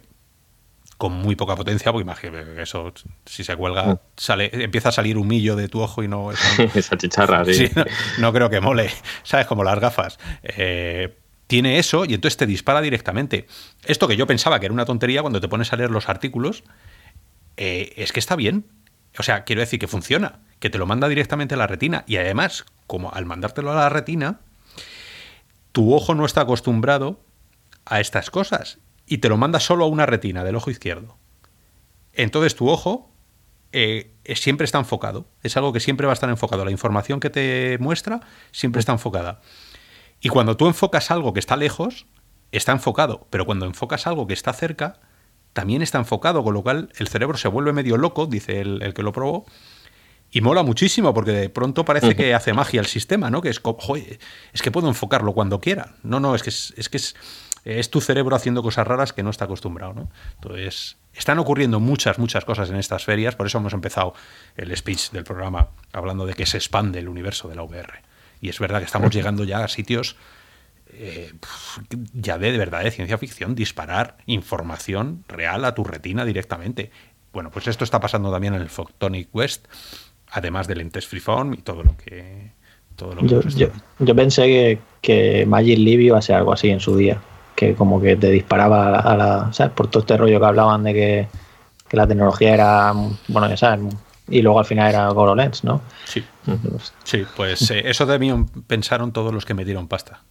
[0.98, 2.94] con muy poca potencia, porque imagínate que eso,
[3.26, 6.32] si se cuelga, sale, empieza a salir un millo de tu ojo y no...
[6.32, 7.68] eso Esa chicharra, sí.
[7.68, 7.86] Sí, no,
[8.20, 8.90] no creo que mole,
[9.24, 9.46] ¿sabes?
[9.46, 10.18] Como las gafas.
[10.44, 13.48] Eh, tiene eso y entonces te dispara directamente.
[13.84, 16.64] Esto que yo pensaba que era una tontería cuando te pones a leer los artículos,
[17.58, 18.66] eh, es que está bien.
[19.18, 22.04] O sea, quiero decir que funciona, que te lo manda directamente a la retina.
[22.08, 24.40] Y además, como al mandártelo a la retina,
[25.72, 27.22] tu ojo no está acostumbrado
[27.86, 31.18] a estas cosas y te lo manda solo a una retina del ojo izquierdo.
[32.14, 33.12] Entonces tu ojo
[33.72, 35.28] eh, siempre está enfocado.
[35.44, 36.64] Es algo que siempre va a estar enfocado.
[36.66, 39.42] La información que te muestra siempre está enfocada.
[40.22, 42.08] Y cuando tú enfocas algo que está lejos,
[42.52, 43.28] está enfocado.
[43.30, 45.00] Pero cuando enfocas algo que está cerca,
[45.54, 46.44] también está enfocado.
[46.44, 49.46] Con lo cual el cerebro se vuelve medio loco, dice el, el que lo probó.
[50.32, 53.42] Y mola muchísimo porque de pronto parece que hace magia el sistema, ¿no?
[53.42, 54.20] Que es, joder,
[54.52, 55.96] es que puedo enfocarlo cuando quiera.
[56.04, 57.16] No, no, es que es, es que es,
[57.66, 60.10] es tu cerebro haciendo cosas raras que no está acostumbrado, ¿no?
[60.36, 64.14] Entonces, están ocurriendo muchas, muchas cosas en estas ferias, por eso hemos empezado
[64.56, 68.02] el speech del programa hablando de que se expande el universo de la VR.
[68.40, 70.16] Y es verdad que estamos llegando ya a sitios
[70.98, 71.34] eh,
[72.14, 76.92] ya de, de verdad de ciencia ficción, disparar información real a tu retina directamente.
[77.34, 79.66] Bueno, pues esto está pasando también en el Photonic West,
[80.30, 82.52] además de lentes freeform y todo lo que...
[82.96, 86.70] Todo lo que Yo, yo pensé que, que Magic Leap iba a ser algo así
[86.70, 87.20] en su día,
[87.56, 89.74] que como que te disparaba a la, a la- ¿sabes?
[89.74, 91.28] Por todo este rollo que hablaban de que,
[91.88, 92.94] que la tecnología era,
[93.28, 93.94] bueno, ya sabes,
[94.28, 95.82] y luego al final era HoloLens, ¿no?
[96.06, 96.24] Sí,
[97.04, 100.22] sí, pues eh, eso también pensaron todos los que me dieron pasta.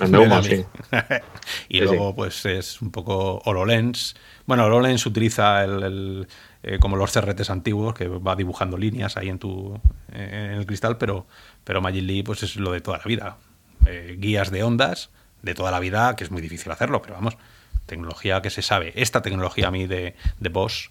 [0.00, 0.64] Vende Ven humo, sí.
[1.68, 4.14] y Sí, luego, pues es un poco HoloLens.
[4.46, 6.28] Bueno, HoloLens utiliza el, el,
[6.62, 9.80] eh, como los CRTs antiguos, que va dibujando líneas ahí en tu
[10.12, 11.26] eh, en el cristal, pero,
[11.64, 13.36] pero Magic Leap pues es lo de toda la vida.
[13.86, 15.10] Eh, guías de ondas
[15.44, 17.36] de toda la vida, que es muy difícil hacerlo, pero vamos,
[17.86, 18.92] tecnología que se sabe.
[18.96, 20.90] Esta tecnología a mí de, de Bosch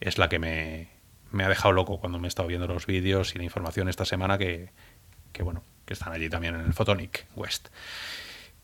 [0.00, 0.88] es la que me,
[1.32, 4.04] me ha dejado loco cuando me he estado viendo los vídeos y la información esta
[4.04, 4.70] semana que,
[5.32, 7.68] que bueno, que están allí también en el Photonic West.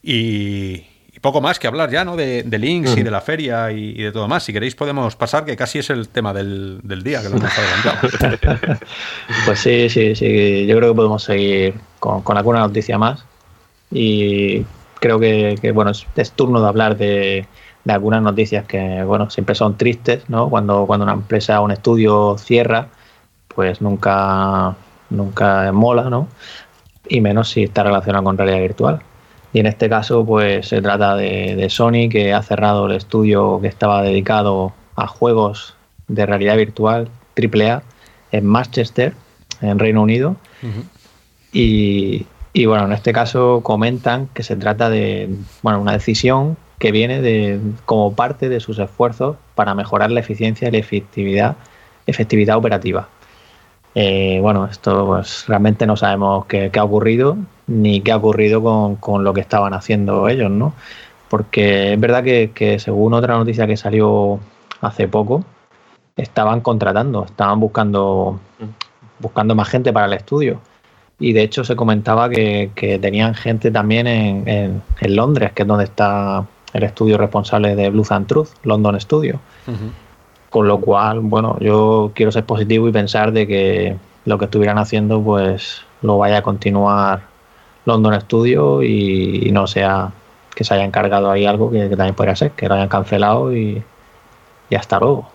[0.02, 0.86] Y,
[1.20, 2.16] poco más que hablar ya, ¿no?
[2.16, 4.44] De, links y de la feria y, y de todo más.
[4.44, 7.52] Si queréis podemos pasar, que casi es el tema del, del día, que lo hemos
[7.58, 8.78] adelantado.
[9.44, 10.66] Pues sí, sí, sí.
[10.66, 13.24] Yo creo que podemos seguir con, con alguna noticia más.
[13.90, 14.64] Y
[15.00, 17.46] creo que, que, bueno, es, es turno de hablar de,
[17.84, 20.48] de algunas noticias que, bueno, siempre son tristes, ¿no?
[20.48, 22.88] Cuando, cuando una empresa o un estudio cierra,
[23.48, 24.76] pues nunca,
[25.10, 26.28] nunca mola, ¿no?
[27.08, 29.00] Y menos si está relacionado con realidad virtual.
[29.52, 33.60] Y en este caso, pues se trata de, de Sony, que ha cerrado el estudio
[33.60, 35.74] que estaba dedicado a juegos
[36.06, 37.82] de realidad virtual AAA
[38.32, 39.14] en Manchester,
[39.60, 40.36] en Reino Unido.
[41.52, 45.28] Y, y, bueno, en este caso comentan que se trata de
[45.62, 50.68] bueno, una decisión que viene de, como parte de sus esfuerzos para mejorar la eficiencia
[50.68, 51.56] y la efectividad,
[52.06, 53.08] efectividad operativa.
[53.94, 57.36] Eh, bueno, esto pues realmente no sabemos qué, qué, ha ocurrido
[57.66, 60.74] ni qué ha ocurrido con, con, lo que estaban haciendo ellos, ¿no?
[61.28, 64.40] Porque es verdad que, que según otra noticia que salió
[64.80, 65.44] hace poco,
[66.16, 68.40] estaban contratando, estaban buscando,
[69.18, 70.60] buscando más gente para el estudio.
[71.20, 75.62] Y de hecho se comentaba que, que tenían gente también en, en, en, Londres, que
[75.62, 79.38] es donde está el estudio responsable de Blue and Truth, London Studio.
[79.66, 79.90] Uh -huh.
[80.48, 84.78] Con lo cual, bueno, yo quiero ser positivo y pensar de que lo que estuvieran
[84.78, 87.20] haciendo, pues lo vaya a continuar
[87.84, 90.12] London Studio y, y no sea
[90.54, 93.54] que se haya encargado ahí algo que, que, también podría ser, que lo hayan cancelado
[93.54, 93.82] y,
[94.68, 95.30] y hasta luego.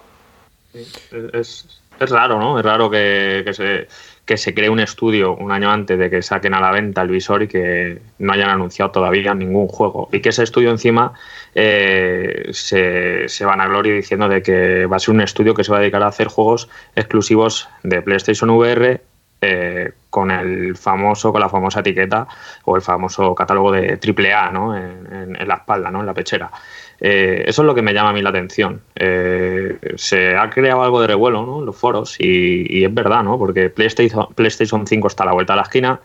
[1.34, 2.60] Es, es, raro, ¿no?
[2.60, 3.88] Es raro que, que, se,
[4.26, 7.10] que se cree un estudio un año antes de que saquen a la venta el
[7.10, 10.10] visor y que no hayan anunciado todavía ningún juego.
[10.12, 11.14] Y que ese estudio encima
[11.54, 15.64] eh, se, se van a gloria diciendo de que va a ser un estudio que
[15.64, 19.02] se va a dedicar a hacer juegos exclusivos de PlayStation VR
[19.42, 22.28] eh, con el famoso, con la famosa etiqueta
[22.64, 24.76] o el famoso catálogo de AAA ¿no?
[24.76, 26.00] en, en, en la espalda, ¿no?
[26.00, 26.50] en la pechera.
[26.99, 28.81] Eh, eso es lo que me llama a mí la atención.
[28.95, 31.60] Eh, se ha creado algo de revuelo ¿no?
[31.60, 33.38] en los foros y, y, es verdad, ¿no?
[33.38, 35.99] porque PlayStation, PlayStation 5 está a la vuelta de la esquina.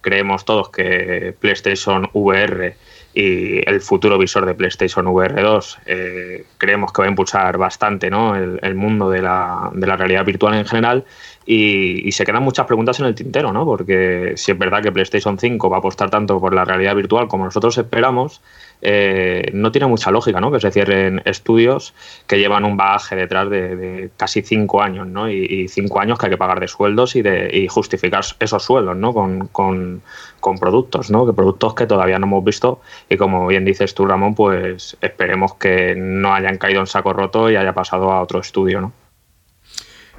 [0.00, 2.76] Creemos todos que PlayStation VR
[3.14, 8.10] y el futuro visor de PlayStation VR 2 eh, creemos que va a impulsar bastante
[8.10, 8.34] ¿no?
[8.34, 11.04] el, mundo de la, de la, realidad virtual en general
[11.46, 13.64] y, y, se quedan muchas preguntas en el tintero, ¿no?
[13.64, 17.28] porque si es verdad que PlayStation 5 va a apostar tanto por la realidad virtual
[17.28, 18.42] como nosotros esperamos,
[18.86, 20.52] eh, no tiene mucha lógica ¿no?
[20.52, 21.94] que se cierren estudios
[22.26, 25.30] que llevan un bagaje detrás de, casi cinco años, ¿no?
[25.30, 29.14] Y, cinco años que hay que pagar de sueldos y justificar esos sueldos ¿no?
[29.14, 30.02] con, con,
[30.38, 31.26] con, productos, ¿no?
[31.26, 35.54] que productos que todavía no hemos visto y como bien dices tú, Ramón, pues esperemos
[35.54, 38.82] que no hayan caído en saco roto y haya pasado a otro estudio.
[38.82, 38.92] ¿no?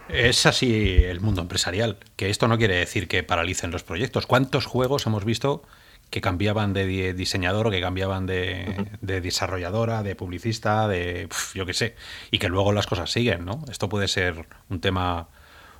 [0.09, 4.25] Es así el mundo empresarial, que esto no quiere decir que paralicen los proyectos.
[4.25, 5.61] ¿Cuántos juegos hemos visto
[6.15, 8.87] que cambiaban de diseñador o que cambiaban de, uh -huh.
[9.01, 11.95] de desarrolladora, de publicista, de yo qué sé,
[12.31, 13.65] y que luego las cosas siguen, ¿no?
[13.69, 15.27] Esto puede ser un tema,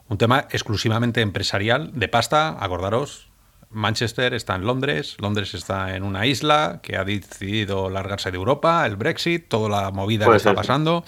[0.10, 3.30] un tema exclusivamente empresarial, de pasta, acordaros.
[3.70, 8.86] Manchester está en Londres, Londres está en una isla que ha decidido largarse de Europa,
[8.86, 11.06] el Brexit, toda la movida que está pasando.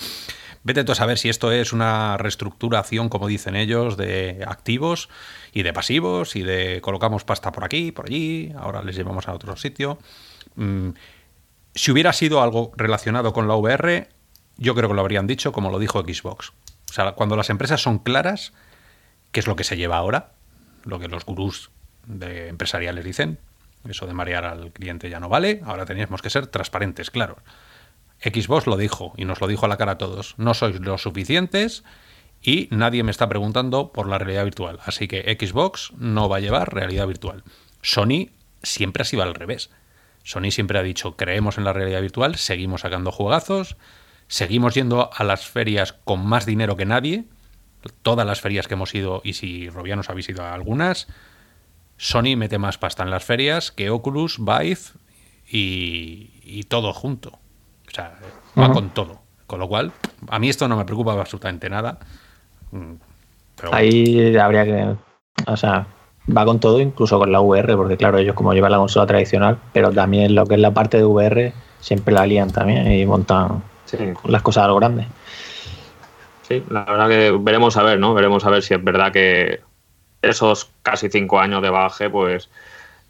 [0.63, 5.09] Vete tú a saber si esto es una reestructuración, como dicen ellos, de activos
[5.57, 9.33] y de pasivos y de colocamos pasta por aquí, por allí, ahora les llevamos a
[9.33, 9.97] otro sitio.
[10.55, 10.89] Mm,
[11.73, 14.07] si hubiera sido algo relacionado con la VR,
[14.57, 16.53] yo creo que lo habrían dicho como lo dijo Xbox.
[16.91, 18.53] O sea, cuando las empresas son claras,
[19.31, 20.33] ¿qué es lo que se lleva ahora?
[20.83, 21.71] Lo que los gurús
[22.05, 23.39] de empresariales dicen,
[23.89, 27.37] eso de marear al cliente ya no vale, ahora teníamos que ser transparentes, claro.
[28.21, 30.35] Xbox lo dijo y nos lo dijo a la cara a todos.
[30.37, 31.83] No sois lo suficientes
[32.41, 34.79] y nadie me está preguntando por la realidad virtual.
[34.85, 37.43] Así que Xbox no va a llevar realidad virtual.
[37.81, 38.29] Sony
[38.63, 39.69] siempre ha sido al revés.
[40.23, 43.77] Sony siempre ha dicho, creemos en la realidad virtual, seguimos sacando juegazos,
[44.27, 47.25] seguimos yendo a las ferias con más dinero que nadie,
[48.01, 51.07] todas las ferias que hemos ido, y si Robianos habéis ido a algunas,
[51.97, 54.77] Sony mete más pasta en las ferias que Oculus, Vive
[55.49, 57.39] y, todo junto.
[57.87, 58.19] O sea,
[58.59, 59.21] va con todo.
[59.47, 59.93] Con lo cual,
[60.27, 61.99] a mí esto no me preocupa absolutamente nada.
[62.71, 62.93] Mm,
[63.71, 64.95] Ahí habría que.
[65.47, 65.87] O sea,
[66.35, 69.57] va con todo, incluso con la VR, porque claro, ellos como llevan la consola tradicional,
[69.73, 73.63] pero también lo que es la parte de VR siempre la lían también y montan
[74.25, 75.05] las cosas a lo grande.
[76.41, 78.13] Sí, la verdad que veremos a ver, ¿no?
[78.13, 79.61] Veremos a ver si es verdad que
[80.21, 82.49] esos casi cinco años de baje, pues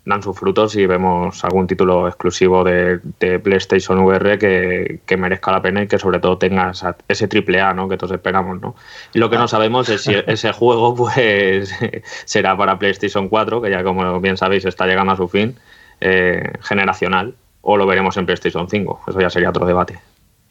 [0.08, 3.00] dan sus frutos y vemos algún título exclusivo de,
[3.44, 6.72] PlayStation VR que, merezca la pena y que sobre todo tenga
[7.08, 7.90] ese triple A ¿no?
[7.90, 8.62] que todos esperamos.
[8.62, 8.76] ¿no?
[9.14, 11.74] Y lo que no sabemos es si ese juego pues
[12.26, 15.58] será para PlayStation 4, que ya como bien sabéis está llegando a su fin
[16.00, 19.02] eh, generacional, o lo veremos en PlayStation 5.
[19.10, 20.00] Eso ya sería otro debate.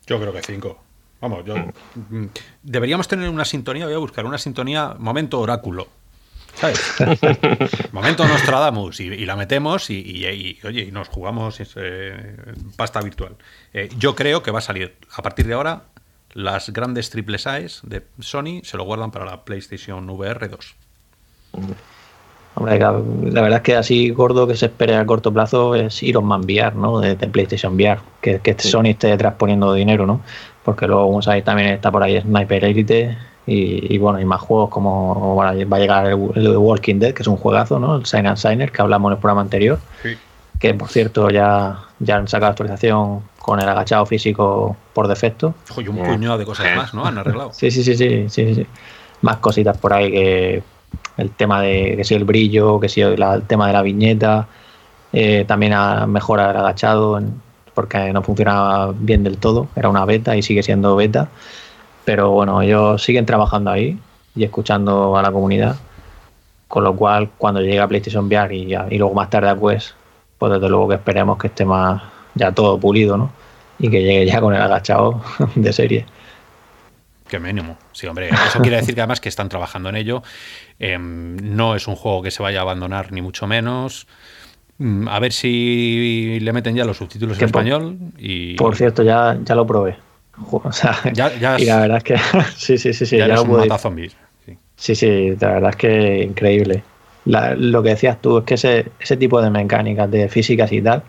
[0.06, 0.78] Yo creo que 5.
[1.22, 1.56] Vamos, yo...
[1.56, 1.70] Mm.
[2.10, 2.28] Mm,
[2.62, 5.88] deberíamos tener una sintonía, voy a buscar una sintonía, momento oráculo
[6.56, 6.80] ¿sabes?
[7.92, 12.36] Momento Nostradamus y, y la metemos y, oye, y nos jugamos eh,
[12.76, 13.36] pasta virtual.
[13.72, 15.84] Eh, yo creo que va a salir a partir de ahora
[16.32, 20.76] las grandes triples A's de Sony se lo guardan para la PlayStation VR 2.
[22.56, 26.24] Hombre, la, verdad es que así gordo que se espere a corto plazo es Iron
[26.24, 27.00] Man VR, ¿no?
[27.00, 30.22] De, PlayStation VR, que, que Sony esté detrás poniendo dinero, ¿no?
[30.64, 33.16] Porque luego, como sabéis, también está por ahí Sniper Elite,
[33.48, 37.36] y, bueno, y más juegos como va a llegar el, Walking Dead, que es un
[37.36, 37.96] juegazo, ¿no?
[37.96, 39.78] El Sign and Signer, que hablamos en el programa anterior.
[40.58, 45.54] Que por cierto ya, ya han sacado actualización con el agachado físico por defecto.
[45.76, 47.06] Y un puñado de cosas más, ¿no?
[47.06, 47.52] Han arreglado.
[47.52, 48.66] sí, sí, sí, sí, sí, sí.
[49.22, 50.62] Más cositas por ahí que
[51.16, 54.48] el tema de que si el brillo, que si el tema de la viñeta,
[55.12, 57.20] eh, también ha mejorado el agachado
[57.74, 61.28] porque no funcionaba bien del todo, era una beta y sigue siendo beta.
[62.06, 63.98] Pero bueno, ellos siguen trabajando ahí
[64.36, 65.74] y escuchando a la comunidad.
[66.68, 69.90] Con lo cual, cuando llegue a PlayStation VR y, y luego más tarde a Quest,
[70.38, 72.00] pues desde luego que esperemos que esté más
[72.36, 73.32] ya todo pulido, ¿no?
[73.80, 75.20] Y que llegue ya con el agachado
[75.56, 76.06] de serie.
[77.28, 77.76] Qué mínimo.
[77.90, 80.22] Sí, hombre, eso quiere decir que además que están trabajando en ello.
[80.78, 84.06] Em, no es un juego que se vaya a abandonar, ni mucho menos.
[84.78, 87.98] Mm, a ver si le meten ya los subtítulos en español.
[88.16, 88.54] Y...
[88.54, 90.05] Por cierto, ya, ya lo probé.
[90.50, 90.96] O sea,
[91.58, 92.16] y la verdad es que
[92.56, 94.16] sí, sí, sí, sí, ya, ya zombies.
[94.76, 94.94] Sí.
[94.94, 96.82] sí, la verdad es que increíble.
[97.24, 101.02] lo que decías tú es que ese, ese tipo de mecánicas, de físicas y tal,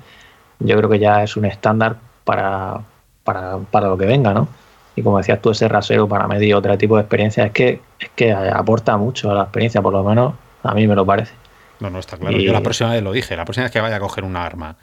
[0.60, 2.82] yo creo que ya es un estándar para,
[3.24, 4.48] para, para lo que venga, ¿no?
[4.96, 8.10] Y como decías tú, ese rasero para medir otro tipo de experiencia es que, es
[8.16, 11.34] que aporta mucho a la experiencia, por lo menos a mí me lo parece.
[11.80, 12.38] No, no, está claro.
[12.38, 14.78] Yo la próxima vez lo dije, la próxima vez que vaya a coger una arma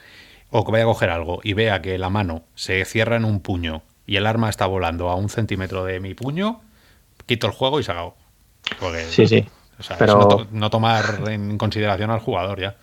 [0.50, 3.40] o que vaya a coger algo y vea que la mano se cierra en un
[3.40, 6.60] puño y el arma está volando a un centímetro de mi puño,
[7.26, 8.16] quito el juego y se acabó.
[9.10, 9.46] sí, sí.
[9.98, 10.46] pero...
[10.50, 12.76] no, tomar en consideración al jugador ya.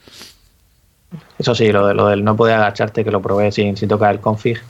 [1.38, 4.12] Eso sí, lo, de, lo del no poder agacharte, que lo probé sin, sin tocar
[4.12, 4.62] el config,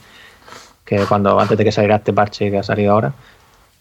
[0.84, 3.12] que cuando antes de que saliera este parche que ha salido ahora,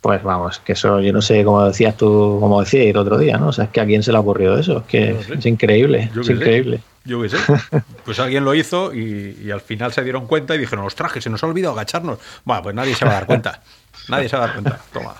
[0.02, 3.38] pues vamos, que eso yo no sé, como decías tú, como decías el otro día,
[3.38, 3.50] ¿no?
[3.50, 6.10] O sea, es que a quién se le ha ocurrido eso, es que es increíble,
[6.20, 6.82] es increíble.
[7.06, 7.38] Yo qué sé.
[8.06, 11.30] Pues alguien lo hizo y, al final se dieron cuenta y dijeron, ostras, que se
[11.30, 12.20] nos ha olvidado agacharnos.
[12.44, 13.62] Bueno, pues nadie se va a dar cuenta.
[14.10, 14.80] Nadie se va a dar cuenta.
[14.92, 15.14] Toma.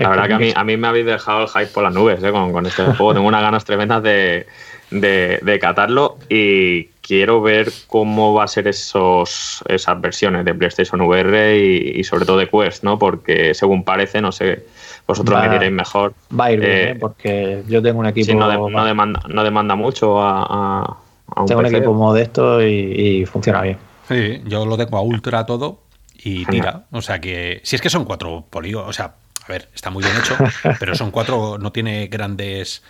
[0.00, 2.22] La verdad que a mí, a mí me habéis dejado el hype por las nubes
[2.22, 2.30] ¿eh?
[2.30, 3.14] con, este juego.
[3.14, 4.46] Tengo unas ganas tremendas de,
[4.90, 11.58] de, catarlo y quiero ver cómo va a ser esos, esas versiones de PlayStation VR
[11.58, 12.98] y, sobre todo de Quest, ¿no?
[12.98, 14.64] Porque según parece, no sé,
[15.06, 16.14] vosotros me diréis mejor.
[16.38, 16.96] Va a ir bien, eh, ¿eh?
[16.98, 18.34] porque yo tengo un equipo...
[18.34, 20.96] no, demanda, no demanda mucho a,
[21.36, 23.78] un Tengo un equipo modesto y, funciona bien.
[24.08, 25.82] Sí, yo lo tengo a ultra todo
[26.22, 26.84] y tira.
[26.90, 30.02] O sea que, si es que son cuatro polígonos, o sea, a ver, está muy
[30.02, 30.36] bien hecho,
[30.80, 32.82] pero son cuatro, no tiene grandes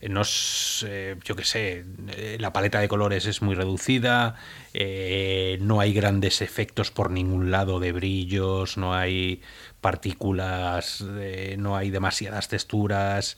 [0.00, 1.84] eh, no yo qué sé,
[2.16, 4.36] eh, la paleta de colores es muy reducida,
[4.72, 9.42] eh, no hay grandes efectos por ningún lado de brillos, no hay
[9.80, 11.04] partículas,
[11.56, 13.36] no hay demasiadas texturas.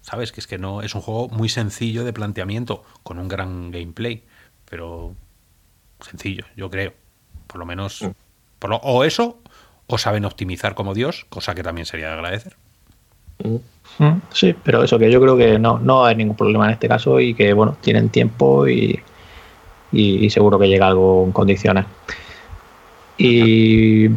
[0.00, 3.72] Sabes que es que no es un juego muy sencillo de planteamiento, con un gran
[3.72, 4.24] gameplay,
[4.70, 5.16] pero
[6.00, 6.94] sencillo, yo creo.
[7.48, 8.10] Por lo menos, mm.
[8.82, 9.40] o eso,
[9.86, 12.56] o saben optimizar como Dios, cosa que también sería de agradecer.
[13.42, 13.56] Mm.
[14.32, 17.20] Sí, pero eso que yo creo que no, no hay ningún problema en este caso
[17.20, 19.00] y que bueno, tienen tiempo y,
[20.28, 21.86] seguro que llega algo en condiciones.
[23.16, 24.08] Y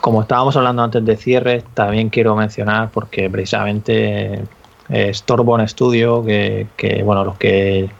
[0.00, 4.44] como estábamos hablando antes de cierre, también quiero mencionar, porque precisamente
[4.88, 7.90] es Studio, que, bueno, los que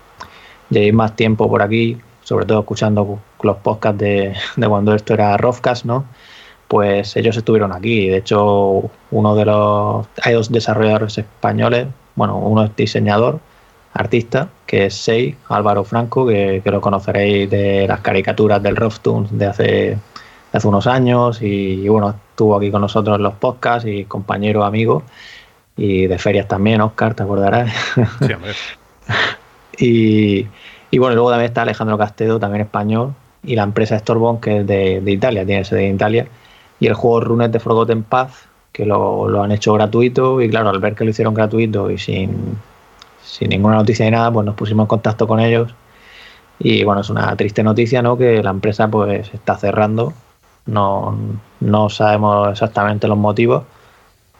[0.71, 5.37] llevéis más tiempo por aquí, sobre todo escuchando los podcasts de, de cuando esto era
[5.37, 6.07] Rofcast, ¿no?
[6.71, 8.09] Pues ellos estuvieron aquí.
[8.09, 10.07] De hecho, uno de los.
[10.23, 11.89] Hay dos desarrolladores españoles.
[12.15, 13.41] Bueno, uno es diseñador,
[13.93, 19.37] artista, que es Sei, Álvaro Franco, que, que lo conoceréis de las caricaturas del Roftoons
[19.37, 19.99] de hace,
[20.53, 21.43] hace unos años.
[21.43, 25.03] Y, y, bueno, estuvo aquí con nosotros en los podcasts y compañero, amigo.
[25.77, 27.69] Y de ferias también, Oscar, ¿te acordarás?
[28.25, 28.53] Sí, hombre.
[29.77, 30.47] y,
[30.93, 33.13] y bueno, luego también está Alejandro Castedo, también español,
[33.43, 36.29] y la empresa Storbon, que es de, de Italia, tiene sede en Italia,
[36.81, 38.33] y el juego Runes de Forgotten Path,
[38.73, 41.99] que lo, lo, han hecho gratuito, y claro, al ver que lo hicieron gratuito y
[41.99, 42.57] sin,
[43.23, 45.75] sin ninguna noticia ni nada, pues nos pusimos en contacto con ellos.
[46.59, 48.17] Y bueno, es una triste noticia, ¿no?
[48.17, 50.13] Que la empresa pues está cerrando.
[50.67, 51.17] No,
[51.61, 53.65] no sabemos exactamente los motivos,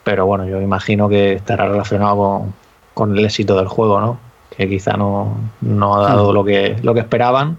[0.05, 2.55] pero bueno, yo imagino que estará relacionado con,
[2.95, 4.19] con el éxito del juego, ¿no?
[4.57, 7.59] Que quizá no, no ha dado lo que, lo que esperaban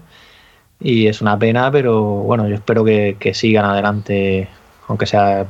[0.82, 4.48] y es una pena, pero bueno, yo espero que, que, sigan adelante,
[4.88, 5.46] aunque sea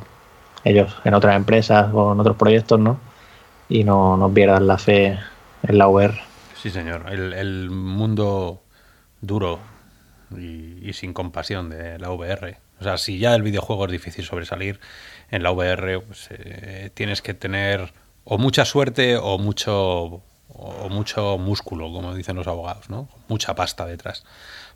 [0.65, 2.99] ellos en otras empresas o en otros proyectos, ¿no?
[3.69, 5.19] Y no nos pierdan la fe
[5.63, 6.21] en la VR.
[6.61, 7.11] Sí, señor.
[7.11, 8.63] El, mundo
[9.21, 9.59] duro
[10.37, 12.59] y, y, sin compasión de la VR.
[12.81, 14.79] O sea, si ya el videojuego es difícil sobresalir,
[15.31, 17.93] en la VR pues, eh, tienes que tener
[18.25, 20.23] o mucha suerte o mucho
[20.55, 23.09] o mucho músculo, como dicen los abogados, ¿no?
[23.29, 24.25] Mucha pasta detrás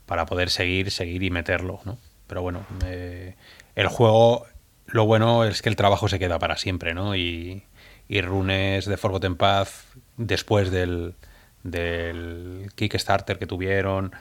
[0.06, 1.98] para poder seguir, seguir y meterlo, ¿no?
[2.26, 3.34] Pero bueno, eh,
[3.76, 4.46] el juego,
[4.86, 7.14] lo bueno es que el trabajo se queda para siempre, ¿no?
[7.14, 7.62] Y,
[8.08, 9.68] y Runes de Forgotten Path,
[10.16, 11.14] después del,
[11.62, 14.12] del Kickstarter que tuvieron,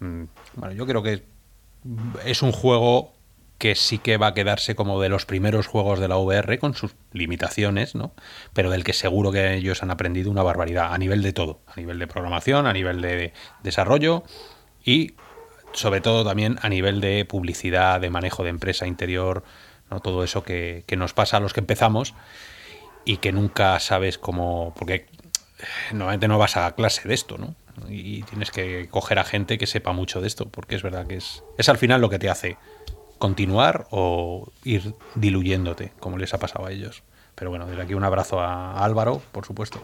[0.00, 0.24] mm,
[0.56, 1.22] bueno, yo creo que
[2.24, 3.12] es un juego
[3.58, 6.74] que sí que va a quedarse como de los primeros juegos de la VR con
[6.74, 8.12] sus limitaciones, ¿no?
[8.52, 11.76] Pero del que seguro que ellos han aprendido una barbaridad a nivel de todo, a
[11.76, 14.24] nivel de programación, a nivel de desarrollo
[14.84, 15.14] y
[15.74, 19.44] sobre todo también a nivel de publicidad, de manejo de empresa interior,
[19.90, 20.00] ¿no?
[20.00, 22.14] todo eso que, que, nos pasa a los que empezamos
[23.04, 25.06] y que nunca sabes cómo, porque
[25.92, 27.54] normalmente no vas a clase de esto, ¿no?
[27.88, 31.16] Y tienes que coger a gente que sepa mucho de esto, porque es verdad que
[31.16, 32.56] es, es al final lo que te hace
[33.18, 37.02] continuar o ir diluyéndote, como les ha pasado a ellos.
[37.34, 39.80] Pero bueno, desde aquí un abrazo a Álvaro, por supuesto.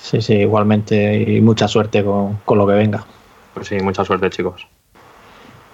[0.00, 3.06] Sí, sí, igualmente y mucha suerte con, con lo que venga.
[3.54, 4.66] Pues sí, mucha suerte, chicos.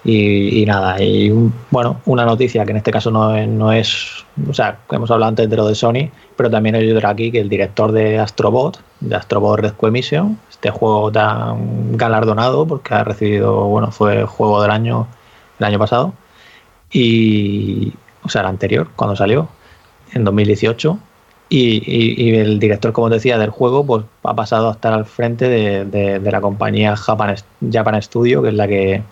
[0.09, 4.55] Y, nada, y un, bueno, una noticia que en este caso no no es, o
[4.55, 7.49] sea, hemos hablado antes de lo de Sony, pero también hay otro aquí que el
[7.49, 13.91] director de Astrobot, de Astrobot Rescue Mission, este juego tan galardonado porque ha recibido, bueno,
[13.91, 15.09] fue juego del año,
[15.59, 16.13] el año pasado,
[16.93, 17.93] y,
[18.23, 19.49] o sea, el anterior, cuando salió,
[20.13, 21.01] en 2018.
[21.49, 25.05] Y, y, y, el director, como decía, del juego, pues ha pasado a estar al
[25.05, 27.37] frente de, de, de la compañía Japan,
[27.73, 29.03] Japan Studio, que es la que,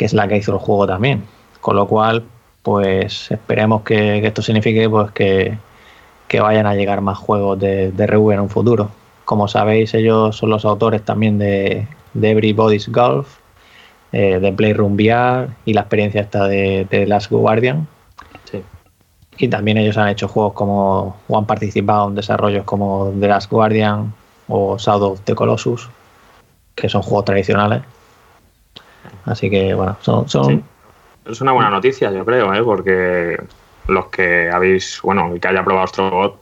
[0.00, 1.24] que es la que hizo el juego también.
[1.60, 2.24] Con lo cual,
[2.62, 5.58] pues esperemos que, que esto signifique pues que,
[6.26, 8.90] que, vayan a llegar más juegos de, de RV en un futuro.
[9.26, 13.36] Como sabéis, ellos son los autores también de, de Everybody's Golf,
[14.12, 17.86] eh, de Playroom VR y la experiencia esta de, de Last Guardian.
[18.50, 18.62] Sí.
[19.36, 23.50] Y también ellos han hecho juegos como, o han participado en desarrollos como The Last
[23.50, 24.14] Guardian
[24.48, 25.90] o Shadow of the Colossus,
[26.74, 27.82] que son juegos tradicionales.
[29.24, 30.64] Así que, bueno, son...
[31.24, 32.62] Es una buena noticia, yo creo, ¿eh?
[32.62, 33.36] porque
[33.86, 36.40] los que habéis, bueno, que haya probado Astrobot,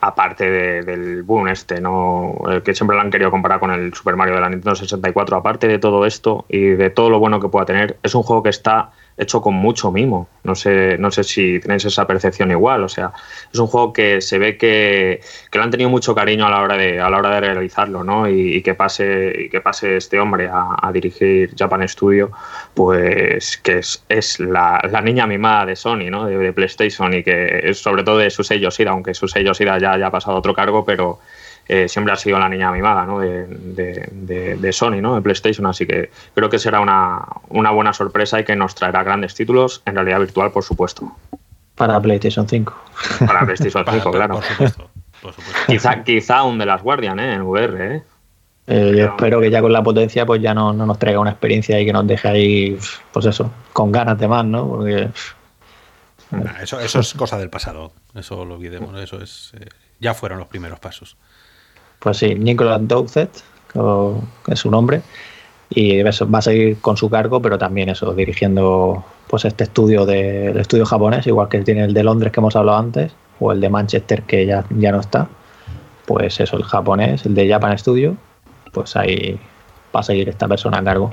[0.00, 2.34] aparte de, del boom este, ¿no?
[2.48, 5.36] El que siempre lo han querido comparar con el Super Mario de la Nintendo 64,
[5.36, 8.42] aparte de todo esto y de todo lo bueno que pueda tener, es un juego
[8.42, 8.90] que está
[9.20, 10.28] hecho con mucho mimo.
[10.42, 12.82] No sé, no sé si tenéis esa percepción igual.
[12.82, 13.12] O sea,
[13.52, 16.62] es un juego que se ve que, que lo han tenido mucho cariño a la
[16.62, 18.28] hora de, a la hora de realizarlo, ¿no?
[18.28, 22.30] Y, y que pase, y que pase este hombre a, a, dirigir Japan Studio,
[22.74, 26.24] pues que es, es la, la, niña mimada de Sony, ¿no?
[26.24, 29.52] De, de, PlayStation y que es sobre todo de su sello Sida, aunque su sello
[29.52, 31.18] Sida ya haya pasado a otro cargo, pero
[31.68, 33.20] eh, siempre ha sido la niña mimada ¿no?
[33.20, 35.14] de, de, de, de, Sony, ¿no?
[35.14, 39.02] de PlayStation, así que creo que será una, una, buena sorpresa y que nos traerá
[39.02, 41.12] grandes títulos en realidad virtual, por supuesto.
[41.74, 42.74] Para PlayStation 5.
[43.26, 44.34] Para PlayStation 5, Para, claro.
[44.34, 44.90] Por supuesto,
[45.22, 45.60] por supuesto.
[45.66, 47.34] Quizá, quizá un de las Guardian ¿eh?
[47.34, 47.96] en VR.
[47.96, 48.02] ¿eh?
[48.66, 51.30] Eh, yo espero que ya con la potencia pues ya no, no, nos traiga una
[51.30, 52.78] experiencia y que nos deje ahí,
[53.12, 54.68] pues eso, con ganas de más, ¿no?
[54.68, 55.10] Porque...
[56.30, 59.52] Nah, eso, eso es cosa del pasado, eso lo olvidemos, eso es...
[59.58, 59.66] Eh,
[59.98, 61.16] ya fueron los primeros pasos.
[62.00, 63.30] Pues sí, Nicolas Doucet,
[63.72, 65.02] que es su nombre,
[65.68, 70.84] y va a seguir con su cargo, pero también eso, dirigiendo pues este estudio estudio
[70.84, 74.22] japonés, igual que tiene el de Londres que hemos hablado antes, o el de Manchester
[74.24, 75.28] que ya, ya no está.
[76.06, 78.16] Pues eso, el japonés, el de Japan Studio,
[78.72, 79.38] pues ahí
[79.94, 81.12] va a seguir esta persona a cargo.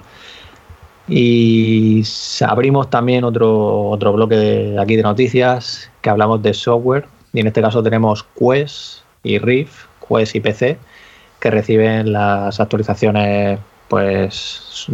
[1.08, 2.04] Y
[2.46, 7.06] abrimos también otro, otro bloque de aquí de noticias que hablamos de software.
[7.34, 10.78] Y en este caso tenemos Quest y Rift, Quest y PC,
[11.40, 14.88] que reciben las actualizaciones pues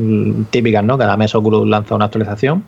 [0.51, 0.97] típicas, ¿no?
[0.97, 2.63] Cada mes Oculus lanza una actualización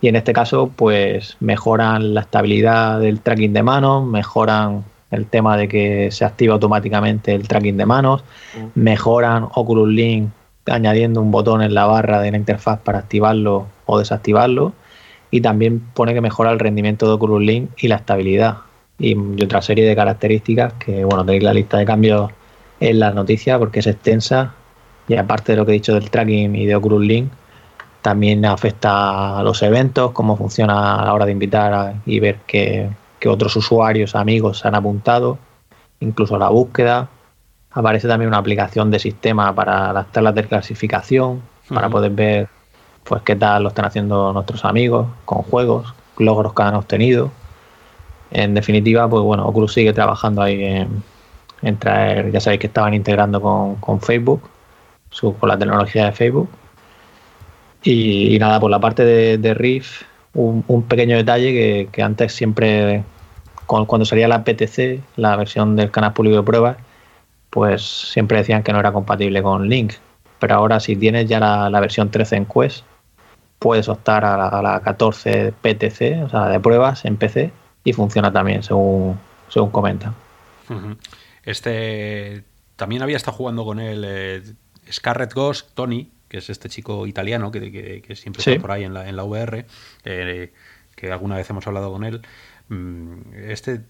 [0.00, 5.56] y en este caso pues mejoran la estabilidad del tracking de manos, mejoran el tema
[5.56, 8.22] de que se activa automáticamente el tracking de manos,
[8.56, 8.80] mm.
[8.80, 10.28] mejoran Oculus Link
[10.66, 14.72] añadiendo un botón en la barra de la interfaz para activarlo o desactivarlo
[15.30, 18.58] y también pone que mejora el rendimiento de Oculus Link y la estabilidad
[18.98, 22.30] y, otra serie de características que bueno tenéis la lista de cambios
[22.80, 24.54] en las noticias porque es extensa
[25.08, 27.28] y aparte de lo que he dicho del tracking y de Oculus Link
[28.06, 32.88] también afecta a los eventos, cómo funciona a la hora de invitar y ver que,
[33.26, 35.38] otros usuarios, amigos se han apuntado,
[35.98, 37.08] incluso la búsqueda.
[37.72, 42.48] Aparece también una aplicación de sistema para las tablas de clasificación, para poder ver
[43.02, 47.32] pues qué tal lo están haciendo nuestros amigos con juegos, logros que han obtenido.
[48.30, 50.86] En definitiva, pues bueno, Oculus sigue trabajando ahí
[51.62, 54.42] en, traer, ya sabéis que estaban integrando con, Facebook,
[55.20, 56.48] con la tecnología de Facebook,
[57.82, 59.54] y, nada, por la parte de, de
[60.34, 63.04] un, pequeño detalle que, antes siempre,
[63.66, 66.76] cuando salía la PTC, la versión del canal público de pruebas,
[67.50, 69.94] pues siempre decían que no era compatible con Link.
[70.38, 72.84] Pero ahora si tienes ya la, versión 13 en Quest,
[73.58, 77.50] puedes optar a la, 14 PTC, o sea, de pruebas en PC,
[77.86, 79.18] y funciona también, según,
[79.48, 80.14] según comentan.
[81.44, 84.42] Este también había estado jugando con él eh,
[84.90, 89.08] Scarlet Ghost, Tony, que es este chico italiano que, siempre está por ahí en la,
[89.08, 89.64] en la VR,
[90.04, 90.52] eh,
[90.96, 92.22] que alguna vez hemos hablado con él.
[92.68, 93.82] Mm, este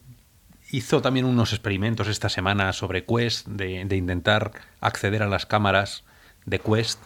[0.70, 6.04] hizo también unos experimentos esta semana sobre Quest, de, intentar acceder a las cámaras
[6.44, 7.00] de Quest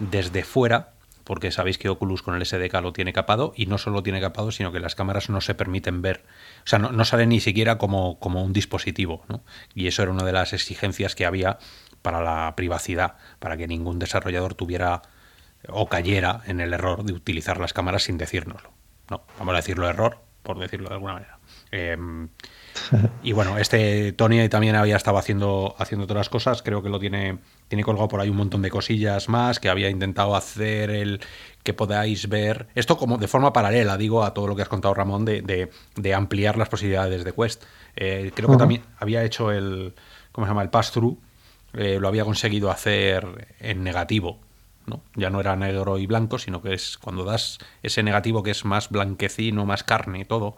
[0.00, 0.93] desde fuera,
[1.24, 4.20] porque sabéis que Oculus con el SDK lo tiene capado, y no solo lo tiene
[4.20, 6.24] capado, sino que las cámaras no se permiten ver.
[6.64, 9.24] O sea, no, no sale ni siquiera como, como un dispositivo.
[9.28, 9.42] ¿no?
[9.74, 11.58] Y eso era una de las exigencias que había
[12.02, 15.02] para la privacidad, para que ningún desarrollador tuviera
[15.68, 18.70] o cayera en el error de utilizar las cámaras sin decírnoslo.
[19.10, 21.38] No, vamos a decirlo error, por decirlo de alguna manera.
[21.70, 22.28] Em,
[23.22, 27.38] y bueno, este Tony también había estado haciendo, haciendo otras cosas, creo que lo tiene,
[27.68, 31.20] tiene colgado por ahí un montón de cosillas más, que había intentado hacer el
[31.62, 34.92] que podáis ver, esto como de forma paralela, digo, a todo lo que has contado
[34.92, 37.64] Ramón, de, de, ampliar las posibilidades de Quest.
[37.96, 39.94] Eh, creo que también había hecho el,
[40.30, 40.62] ¿cómo se llama?
[40.62, 41.18] El pass-through,
[41.74, 44.38] eh, lo había conseguido hacer en negativo.
[44.86, 45.02] ¿no?
[45.14, 48.64] Ya no era negro y blanco, sino que es cuando das ese negativo que es
[48.64, 50.56] más blanquecino, más carne y todo.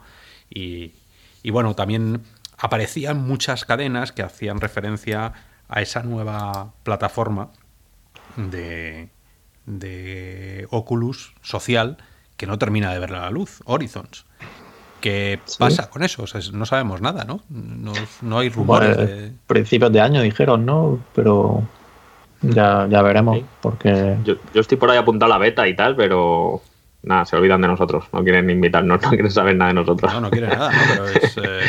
[0.49, 0.93] Y,
[1.49, 2.23] bueno, también
[2.57, 5.33] aparecían muchas cadenas que hacían referencia
[5.69, 7.49] a esa nueva plataforma
[8.35, 9.09] de,
[9.65, 11.97] de Oculus social
[12.37, 14.25] que no termina de ver la luz, Horizons.
[15.01, 16.25] ¿Qué pasa con eso?
[16.53, 17.41] no sabemos nada, ¿no?
[17.49, 18.97] No, hay rumores.
[18.97, 19.31] de...
[19.45, 20.99] Principios de año dijeron, ¿no?
[21.13, 21.63] Pero
[22.41, 23.39] ya, ya veremos.
[23.61, 24.17] Porque...
[24.23, 26.61] Yo, yo, estoy por ahí apuntado a la beta y tal, pero
[27.07, 28.05] nada, se olvidan de nosotros.
[28.13, 30.13] No quieren invitarnos, no quieren saber nada de nosotros.
[30.13, 31.07] No, no quieren nada, Pero,
[31.47, 31.61] eh,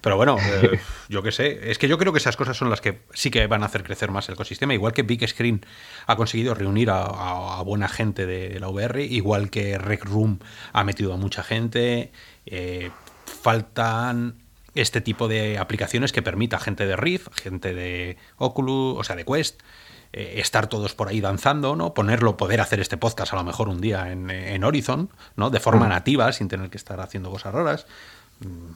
[0.00, 0.78] pero, bueno, eh,
[1.08, 1.70] yo qué sé.
[1.70, 3.82] Es que yo creo que esas cosas son las que sí que van a hacer
[3.82, 4.74] crecer más el ecosistema.
[4.74, 5.64] Igual que Big Screen
[6.06, 10.38] ha conseguido reunir a, buena gente de la VR, igual que Rec Room
[10.72, 12.12] ha metido a mucha gente.
[12.46, 12.90] Eh,
[13.24, 14.36] faltan
[14.74, 19.16] este tipo de aplicaciones que permita a gente de Rift, gente de Oculus, o sea,
[19.16, 19.60] de Quest,
[20.12, 21.94] eh, estar todos por ahí danzando, ¿no?
[21.94, 25.50] Ponerlo, poder hacer este podcast a lo mejor un día en, Horizon, ¿no?
[25.50, 25.90] De forma mm.
[25.90, 27.86] nativa, sin tener que estar haciendo cosas raras.
[28.40, 28.72] Mm,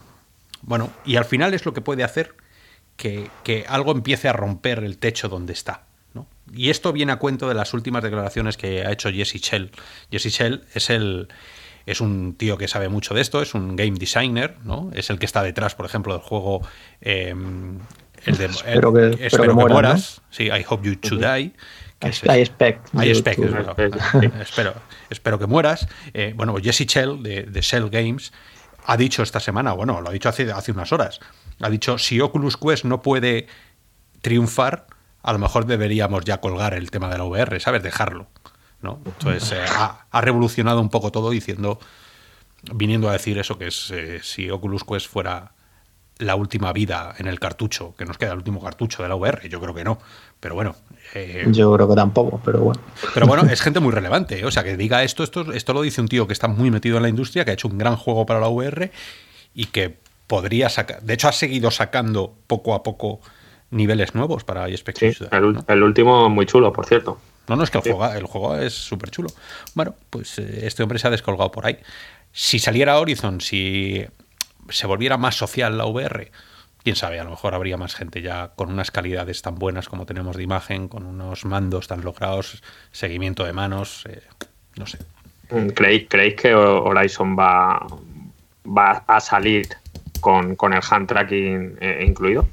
[0.62, 2.35] bueno, y al final es lo que puede hacer
[2.97, 5.85] que, que algo empiece a romper el techo donde está.
[6.14, 6.26] ¿no?
[6.53, 9.72] Y esto viene a cuento de las últimas declaraciones que ha hecho Jesse Shell.
[10.11, 11.28] Jesse Shell es el,
[11.87, 14.91] es un tío que sabe mucho de esto, es un game designer, ¿no?
[14.95, 16.62] Es el que está detrás, por ejemplo, del juego.
[17.01, 17.78] Em,
[18.27, 20.22] el de, espero que, espero que, mueras.
[20.31, 21.53] Sí, I hope you to die.
[22.03, 22.09] I,
[22.41, 22.95] expect.
[22.95, 23.41] I expect,
[24.41, 24.75] espero,
[25.09, 25.89] espero que mueras.
[26.12, 28.33] Eh, bueno, Jesse Shell, de, de, Shell Games,
[28.85, 31.20] ha dicho esta semana, bueno, lo ha dicho hace, hace unas horas,
[31.61, 33.47] ha dicho, si Oculus Quest no puede
[34.20, 34.87] triunfar,
[35.22, 37.83] a lo mejor deberíamos ya colgar el tema de la VR, ¿sabes?
[37.83, 38.27] Dejarlo.
[38.93, 41.79] Entonces eh, ha, revolucionado un poco todo diciendo,
[42.72, 45.53] viniendo a decir eso, que es eh, si Oculus Quest fuera
[46.19, 49.49] la última vida en el cartucho, que nos queda el último cartucho de la VR,
[49.49, 49.99] yo creo que no,
[50.41, 50.77] pero bueno.
[51.15, 52.81] Eh, yo creo que tampoco, pero bueno.
[53.12, 56.01] Pero bueno, es gente muy relevante, o sea, que diga esto, esto, esto lo dice
[56.01, 58.27] un tío que está muy metido en la industria, que ha hecho un gran juego
[58.27, 58.91] para la VR
[59.55, 59.97] y que
[60.27, 63.21] podría sacar, de hecho ha seguido sacando poco a poco
[63.71, 64.97] niveles nuevos para iSpec.
[64.97, 67.19] Sí, el, último muy chulo, por cierto.
[67.49, 69.29] No, no, es que el, juego, el juego es súper chulo.
[69.75, 71.79] Bueno, pues eh, este hombre se ha descolgado por ahí.
[72.33, 74.07] Si saliera Horizon, si
[74.69, 76.31] se volviera más social la VR,
[76.83, 80.07] quién sabe, a lo mejor habría más gente ya con unas calidades tan buenas como
[80.07, 82.62] tenemos de imagen, con unos mandos tan logrados,
[82.93, 84.23] seguimiento de manos, eh,
[84.77, 84.99] no sé.
[85.51, 87.87] Mm, ¿Creéis, ¿Creéis que Horizon va,
[88.67, 89.69] va a salir
[90.21, 92.47] con, con el hand tracking eh, incluido?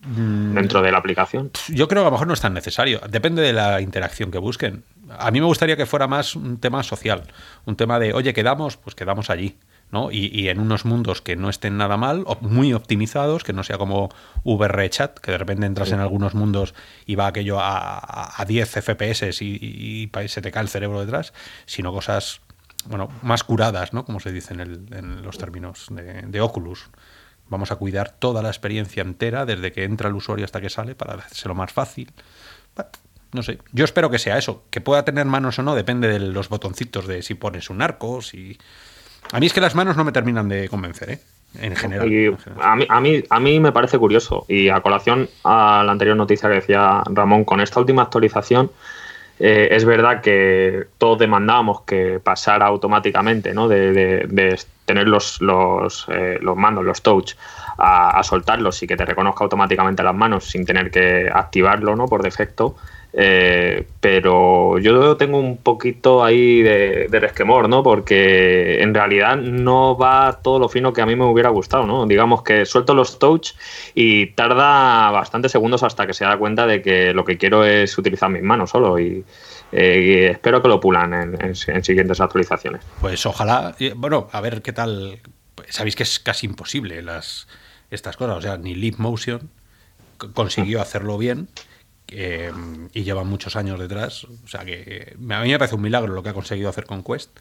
[0.00, 0.54] Mm.
[0.54, 1.50] dentro de la aplicación.
[1.68, 3.00] Yo creo que a lo mejor no es tan necesario.
[3.08, 4.84] Depende de la interacción que busquen.
[5.18, 7.24] A mí me gustaría que fuera más un tema social,
[7.64, 9.58] un tema de, oye, quedamos, pues quedamos allí.
[9.90, 10.10] ¿No?
[10.10, 14.10] Y, en unos mundos que no estén nada mal, muy optimizados, que no sea como
[14.44, 16.74] VR Chat, que de repente entras en algunos mundos
[17.06, 21.32] y va aquello a, 10 FPS y, se te cae el cerebro detrás,
[21.66, 22.40] sino cosas
[22.86, 24.04] bueno, más curadas, ¿no?
[24.04, 26.88] como se dice en, los términos de, de Oculus
[27.48, 30.94] Vamos a cuidar toda la experiencia entera, desde que entra el usuario hasta que sale,
[30.94, 32.12] para hacerlo más fácil.
[33.32, 34.64] No sé, yo espero que sea eso.
[34.70, 38.22] Que pueda tener manos o no depende de los botoncitos de si pones un arco,
[38.22, 38.58] si...
[39.32, 41.20] A mí es que las manos no me terminan de convencer, ¿eh?
[41.60, 44.44] En general, A, mí, a, mí, a mí me parece curioso.
[44.48, 48.70] Y a colación a la anterior noticia que decía Ramón, con esta última actualización,
[49.40, 53.68] eh, es verdad que todos demandábamos que pasara automáticamente, ¿no?
[53.68, 57.34] De, tener los, los, eh, los, mandos, los touch,
[57.76, 62.06] a, a, soltarlos y que te reconozca automáticamente las manos sin tener que activarlo, ¿no?
[62.06, 62.76] Por defecto.
[63.12, 67.82] Eh, pero yo tengo un poquito ahí de, resquemor, ¿no?
[67.82, 72.06] Porque en realidad no va todo lo fino que a mí me hubiera gustado, ¿no?
[72.06, 73.52] Digamos que suelto los touch
[73.94, 77.96] y tarda bastantes segundos hasta que se da cuenta de que lo que quiero es
[77.96, 79.24] utilizar mis manos solo y,
[79.72, 82.82] eh, espero que lo pulan en, siguientes actualizaciones.
[83.00, 85.20] Pues ojalá, bueno, a ver qué tal.
[85.68, 87.48] Sabéis que es casi imposible las
[87.90, 89.50] estas cosas, o sea, ni Leap Motion
[90.34, 91.48] consiguió hacerlo bien
[92.10, 94.24] y lleva muchos años detrás.
[94.24, 97.02] O sea que a mí me parece un milagro lo que ha conseguido hacer con
[97.02, 97.38] Quest.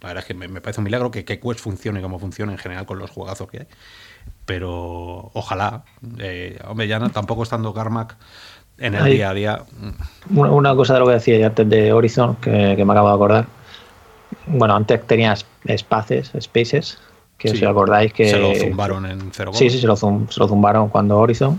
[0.00, 2.86] La verdad es que me, parece un milagro que, Quest funcione como funciona en general
[2.86, 3.66] con los juegazos que hay.
[4.44, 5.84] Pero ojalá.
[6.18, 8.16] Eh, hombre, ya no, tampoco estando Carmack
[8.78, 9.62] en el día a día.
[10.30, 13.46] Una, cosa de lo que decía antes de Horizon, que, me acabo de acordar.
[14.46, 15.44] Bueno, antes tenías
[15.76, 16.98] Spaces, Spaces,
[17.36, 18.30] que si acordáis que.
[18.30, 21.58] Se lo zumbaron en Zero Sí, sí, se lo, se lo zumbaron cuando Horizon,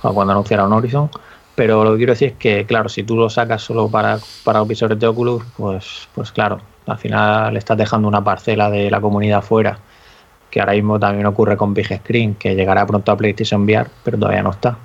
[0.00, 1.10] cuando anunciaron Horizon.
[1.58, 4.60] Pero lo que quiero decir es que, claro, si tú lo sacas solo para, para
[4.60, 8.88] los visores de Oculus, pues, pues claro, al final le estás dejando una parcela de
[8.88, 9.76] la comunidad fuera,
[10.52, 14.16] que ahora mismo también ocurre con Big Screen, que llegará pronto a PlayStation VR, pero
[14.16, 14.78] todavía no está.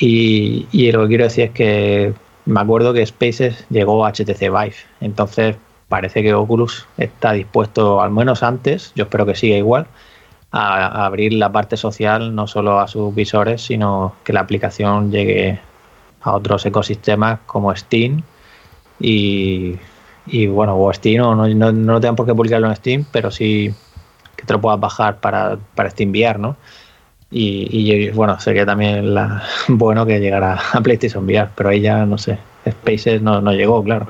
[0.00, 2.12] Y, y lo que quiero decir es que
[2.44, 5.54] me acuerdo que Spaces llegó a HTC Vive, entonces
[5.88, 9.86] parece que Oculus está dispuesto, al menos antes, yo espero que siga igual,
[10.50, 15.12] a, a abrir la parte social no solo a sus visores, sino que la aplicación
[15.12, 15.60] llegue
[16.22, 18.22] a otros ecosistemas como Steam
[19.00, 19.78] y,
[20.48, 23.74] bueno, o Steam, o no, no, no tengan por qué publicarlo en Steam, pero sí
[24.36, 26.56] que te lo puedas bajar para, para VR, ¿no?
[27.32, 32.18] Y, bueno, sería también la, bueno que llegara a PlayStation VR, pero ahí ya no
[32.18, 34.06] sé, Spaces no, no llegó, claro.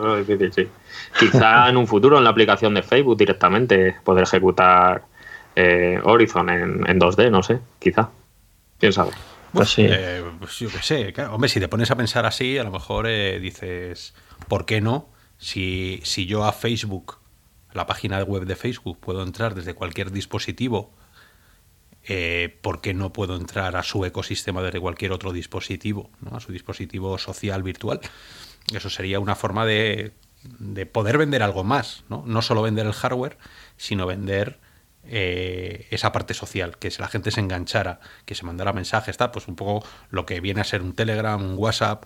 [1.19, 5.03] Quizá en un futuro en la aplicación de Facebook directamente poder ejecutar
[5.55, 8.09] eh, Horizon en, en 2D, no sé, quizá.
[8.79, 9.11] ¿Quién sabe?
[9.53, 9.82] Pues, sí.
[9.88, 13.07] Eh, pues yo qué sé, hombre, si te pones a pensar así, a lo mejor
[13.09, 14.14] eh, dices,
[14.48, 15.09] ¿por qué no?
[15.38, 17.18] Si, si yo a Facebook,
[17.72, 20.92] la página web de Facebook, puedo entrar desde cualquier dispositivo,
[22.05, 26.36] eh, ¿por qué no puedo entrar a su ecosistema desde cualquier otro dispositivo, ¿no?
[26.36, 28.01] a su dispositivo social virtual?
[28.72, 32.22] Eso sería una forma de, de poder vender algo más, ¿no?
[32.26, 33.38] no solo vender el hardware,
[33.76, 34.59] sino vender
[35.13, 39.33] eh, esa parte social, que si la gente se enganchara, que se mandara mensajes, está
[39.33, 42.05] pues un poco lo que viene a ser un Telegram, un WhatsApp,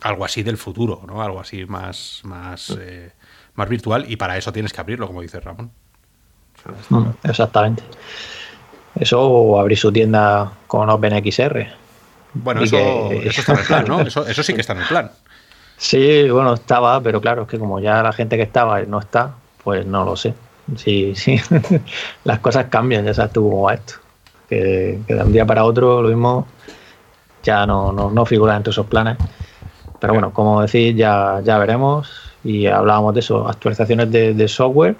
[0.00, 1.22] algo así del futuro, ¿no?
[1.22, 3.12] Algo así más, más, eh,
[3.54, 5.70] más virtual y para eso tienes que abrirlo, como dice Ramón.
[6.88, 7.82] Mm, exactamente.
[8.94, 11.66] Eso o abrir su tienda con OpenXR.
[12.34, 14.00] Bueno, eso, eso, está en el plan, ¿no?
[14.06, 15.10] Eso, eso sí que está en el plan.
[15.76, 19.34] Sí, bueno, estaba, pero claro, es que como ya la gente que estaba no está,
[19.62, 20.32] pues no lo sé.
[20.76, 21.40] Sí, sí.
[22.24, 23.94] Las cosas cambian, ya sabes tú esto.
[24.48, 26.46] Que, de un día para otro lo mismo
[27.42, 29.16] ya no, no, figura entre esos planes.
[29.98, 32.10] Pero bueno, como decís, ya, ya veremos.
[32.44, 34.96] Y hablábamos de eso, actualizaciones de, software.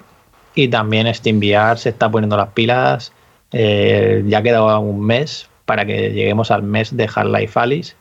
[0.55, 3.11] Y también SteamVR se está poniendo las pilas.
[3.51, 7.95] Eh, ya queda un mes para que lleguemos al mes de Half-Life Alice.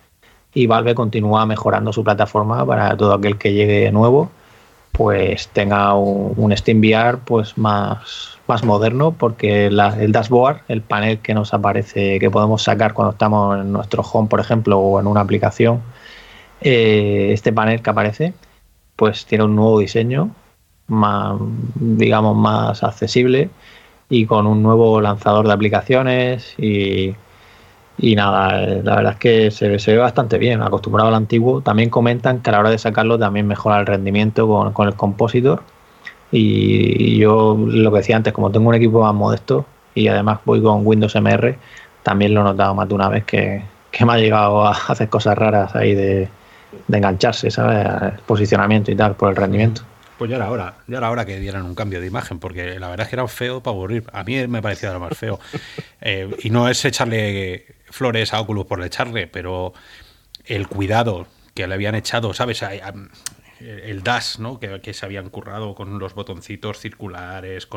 [0.54, 4.30] Y Valve continúa mejorando su plataforma para todo aquel que llegue nuevo
[4.92, 11.34] pues tenga un, Steam VR pues más, más moderno porque el dashboard, el panel que
[11.34, 15.22] nos aparece, que podemos sacar cuando estamos en nuestro home, por ejemplo, o en una
[15.22, 15.80] aplicación,
[16.60, 18.34] eh, este panel que aparece
[18.96, 20.30] pues tiene un nuevo diseño,
[20.86, 21.36] más,
[21.74, 23.50] digamos, más accesible
[24.08, 27.14] y con un nuevo lanzador de aplicaciones y,
[28.02, 31.60] y nada, la verdad es que se, se, ve bastante bien, acostumbrado al antiguo.
[31.60, 34.96] También comentan que a la hora de sacarlo también mejora el rendimiento con, con el
[34.96, 35.62] compositor.
[36.32, 40.60] Y yo lo que decía antes, como tengo un equipo más modesto y además voy
[40.60, 41.56] con Windows MR,
[42.02, 45.08] también lo he notado más de una vez que, que me ha llegado a hacer
[45.08, 46.28] cosas raras ahí de,
[46.88, 48.18] de engancharse, ¿sabes?
[48.26, 49.82] Posicionamiento y tal, por el rendimiento.
[50.18, 52.88] Pues ya era hora, ya era hora que dieran un cambio de imagen, porque la
[52.88, 54.04] verdad es que era feo para aburrir.
[54.12, 55.38] A mí me parecía lo más feo.
[56.04, 59.72] Eh, y no es echarle flores a Oculus por echarle, pero
[60.44, 62.62] el cuidado que le habían echado, ¿sabes?
[63.60, 64.58] el dash, ¿no?
[64.58, 67.68] Que, se habían currado con los botoncitos circulares,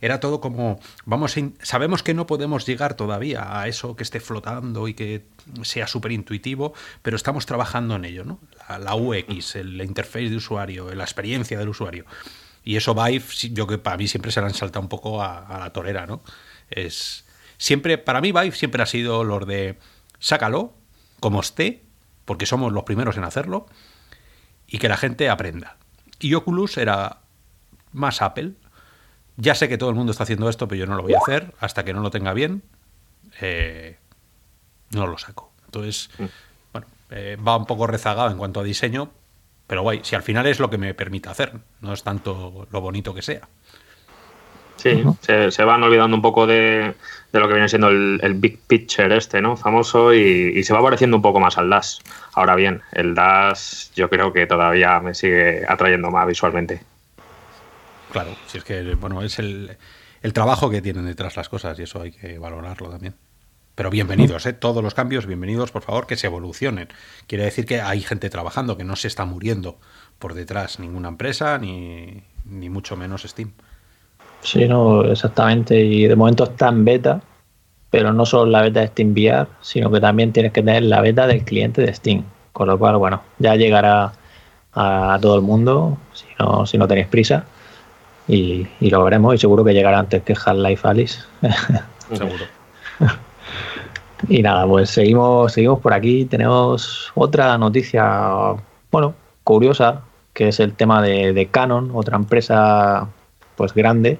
[0.00, 4.88] era todo como vamos sabemos que no podemos llegar todavía a eso que esté flotando
[4.88, 5.26] y que
[5.62, 8.40] sea súper intuitivo, pero estamos trabajando en ello, ¿no?
[8.80, 12.04] La, UX, la interface de usuario, la experiencia del usuario.
[12.64, 15.46] Y eso Vive, yo que para mí siempre se le han saltado un poco a,
[15.46, 16.22] a la torera, ¿no?
[16.68, 17.24] Es
[17.58, 19.78] siempre para mí Vive siempre ha sido los de
[20.18, 20.74] sácalo
[21.20, 21.82] como esté,
[22.24, 23.66] porque somos los primeros en hacerlo
[24.66, 25.76] y que la gente aprenda.
[26.20, 27.18] Y Oculus era
[27.92, 28.52] más Apple.
[29.36, 31.18] Ya sé que todo el mundo está haciendo esto, pero yo no lo voy a
[31.18, 32.62] hacer hasta que no lo tenga bien.
[33.40, 33.98] Eh,
[34.90, 35.52] no lo saco.
[35.66, 36.24] Entonces, mm.
[36.72, 39.10] bueno, eh, va un poco rezagado en cuanto a diseño,
[39.66, 42.80] pero guay, si al final es lo que me permite hacer, no es tanto lo
[42.80, 43.48] bonito que sea.
[44.76, 46.94] Sí, se, van olvidando un poco de,
[47.32, 49.56] lo que viene siendo el, big picture este, ¿no?
[49.56, 51.98] Famoso y, se va pareciendo un poco más al Dash.
[52.32, 56.82] Ahora bien, el Dash yo creo que todavía me sigue atrayendo más visualmente.
[58.12, 59.76] Claro, si es que, bueno, es el,
[60.22, 63.14] el trabajo que tienen detrás las cosas y eso hay que valorarlo también.
[63.74, 64.54] Pero bienvenidos, ¿eh?
[64.54, 66.88] todos los cambios, bienvenidos, por favor, que se evolucionen.
[67.28, 69.78] Quiere decir que hay gente trabajando, que no se está muriendo
[70.18, 73.52] por detrás ninguna empresa, ni, ni mucho menos Steam.
[74.40, 75.78] Sí, no, exactamente.
[75.78, 77.20] Y de momento está en beta,
[77.90, 81.00] pero no solo la beta de Steam VR, sino que también tienes que tener la
[81.00, 82.24] beta del cliente de Steam.
[82.52, 84.12] Con lo cual, bueno, ya llegará
[84.74, 87.44] a todo el mundo, si no, si no tenéis prisa.
[88.26, 91.20] Y, lo veremos, y seguro que llegará antes que Half-Life Alice.
[92.12, 92.44] seguro.
[94.28, 96.26] y nada, pues seguimos, seguimos por aquí.
[96.26, 98.54] Tenemos otra noticia,
[98.90, 99.14] bueno,
[99.44, 100.02] curiosa,
[100.34, 103.08] que es el tema de, de Canon, otra empresa
[103.58, 104.18] pues grande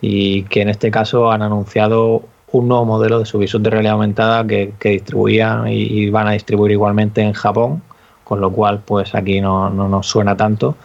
[0.00, 3.94] y que en este caso han anunciado un nuevo modelo de su visor de realidad
[3.94, 7.82] aumentada que, distribuían y, van a distribuir igualmente en Japón,
[8.22, 10.76] con lo cual pues aquí no, nos suena tanto.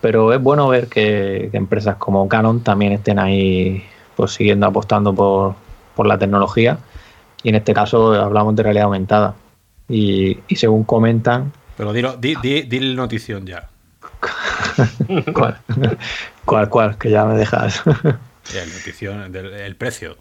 [0.00, 3.84] Pero es bueno ver que, empresas como Canon también estén ahí
[4.16, 6.78] pues siguiendo apostando por, la tecnología.
[7.42, 9.34] Y en este caso hablamos de realidad aumentada.
[9.88, 11.52] Y, según comentan...
[11.76, 13.68] Pero dilo, di, di, di la notición ya.
[15.32, 15.58] ¿Cuál?
[16.44, 16.98] ¿Cuál, cuál?
[16.98, 17.82] Que ya me dejas.
[18.54, 20.16] el precio.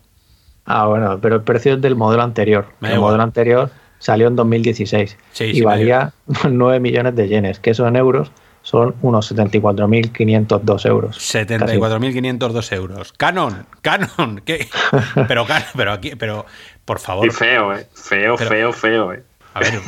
[0.65, 2.67] Ah, bueno, pero el precio es del modelo anterior.
[2.81, 6.13] el modelo anterior salió en 2016 y valía
[6.47, 8.31] 9 millones de yenes, que eso en euros
[8.63, 11.17] son unos 74.502 euros.
[11.17, 13.13] 74.502 euros.
[13.13, 14.67] Canon, Canon, ¿qué?
[15.27, 15.45] Pero,
[15.75, 16.45] pero aquí, pero
[16.85, 17.25] por favor.
[17.25, 17.87] Y feo, eh.
[17.93, 19.23] Feo, feo, feo, eh.
[19.53, 19.81] A ver,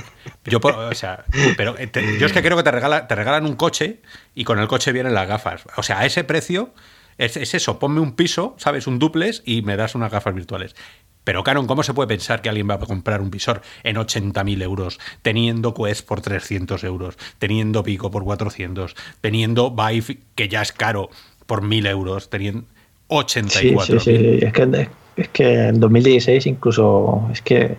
[0.46, 1.24] yo, o sea,
[1.56, 1.90] pero eh,
[2.20, 4.02] yo es que creo que te, regala, te regalan un coche
[4.36, 5.64] y con el coche vienen las gafas.
[5.78, 6.74] O sea, a ese precio
[7.18, 8.88] es, eso, ponme un piso, ¿sabes?
[8.88, 10.76] Un duples y me das unas gafas virtuales.
[11.24, 14.62] Pero Canon, ¿cómo se puede pensar que alguien va a comprar un visor en 80.000
[14.62, 20.74] euros, teniendo Quest por 300 euros, teniendo Pico por 400, teniendo Vive, que ya es
[20.74, 21.10] caro,
[21.46, 22.66] por 1.000 euros, teniendo
[23.08, 24.00] 84?
[24.02, 24.46] Sí, sí, sí.
[24.46, 27.78] Es que, es que en 2016 incluso, es que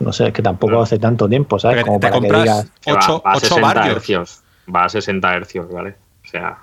[0.00, 1.84] no sé, es que tampoco hace tanto tiempo, ¿sabes?
[1.84, 2.66] Como para que digas...
[2.86, 4.42] 8, va, a 60 hercios,
[4.74, 5.96] va a 60 hercios, ¿vale?
[6.24, 6.58] O sea...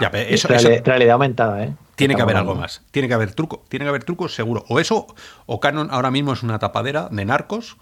[0.00, 1.74] Ya, eso, realidad, aumentada, ¿eh?
[1.96, 2.82] Tiene que haber algo más.
[2.90, 3.64] Tiene que haber truco.
[3.68, 4.64] Tiene que haber trucos seguro.
[4.68, 5.06] O eso,
[5.46, 7.76] o Canon ahora mismo es una tapadera de narcos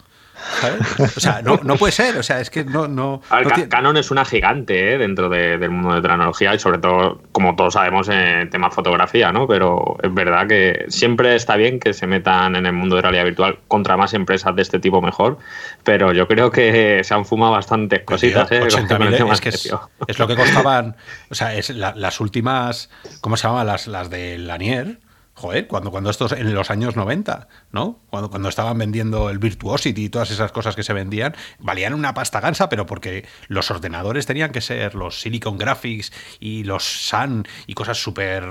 [0.99, 2.89] o sea, no, puede ser, o sea, es que no...
[2.89, 3.21] no,
[3.69, 4.99] Canon es una gigante ¿eh?
[4.99, 9.47] dentro del mundo de tecnología y sobre todo, como todos sabemos, en tema fotografía, ¿no?
[9.47, 13.25] Pero es verdad que siempre está bien que se metan en el mundo de realidad
[13.25, 15.39] virtual contra más empresas de este tipo mejor,
[15.85, 18.63] pero yo creo que se han fumado bastantes cositas, ¿eh?
[18.67, 20.97] es, que es, lo que costaban,
[21.31, 23.65] o sea, es las últimas, ¿cómo se llama?
[23.65, 24.99] Las, las de Lanier,
[25.41, 27.99] Joder, cuando, cuando estos en los años 90, ¿no?
[28.11, 32.13] Cuando, cuando estaban vendiendo el Virtuosity y todas esas cosas que se vendían, valían una
[32.13, 37.49] pasta gansa, pero porque los ordenadores tenían que ser los Silicon Graphics y los Sun
[37.67, 38.45] y cosas súper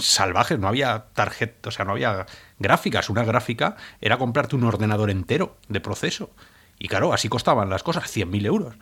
[0.00, 2.26] salvajes, no había tarjeta, o sea, no había
[2.58, 3.08] gráficas.
[3.08, 6.30] Una gráfica era comprarte un ordenador entero de proceso.
[6.80, 8.74] Y claro, así costaban las cosas, 100.000 euros.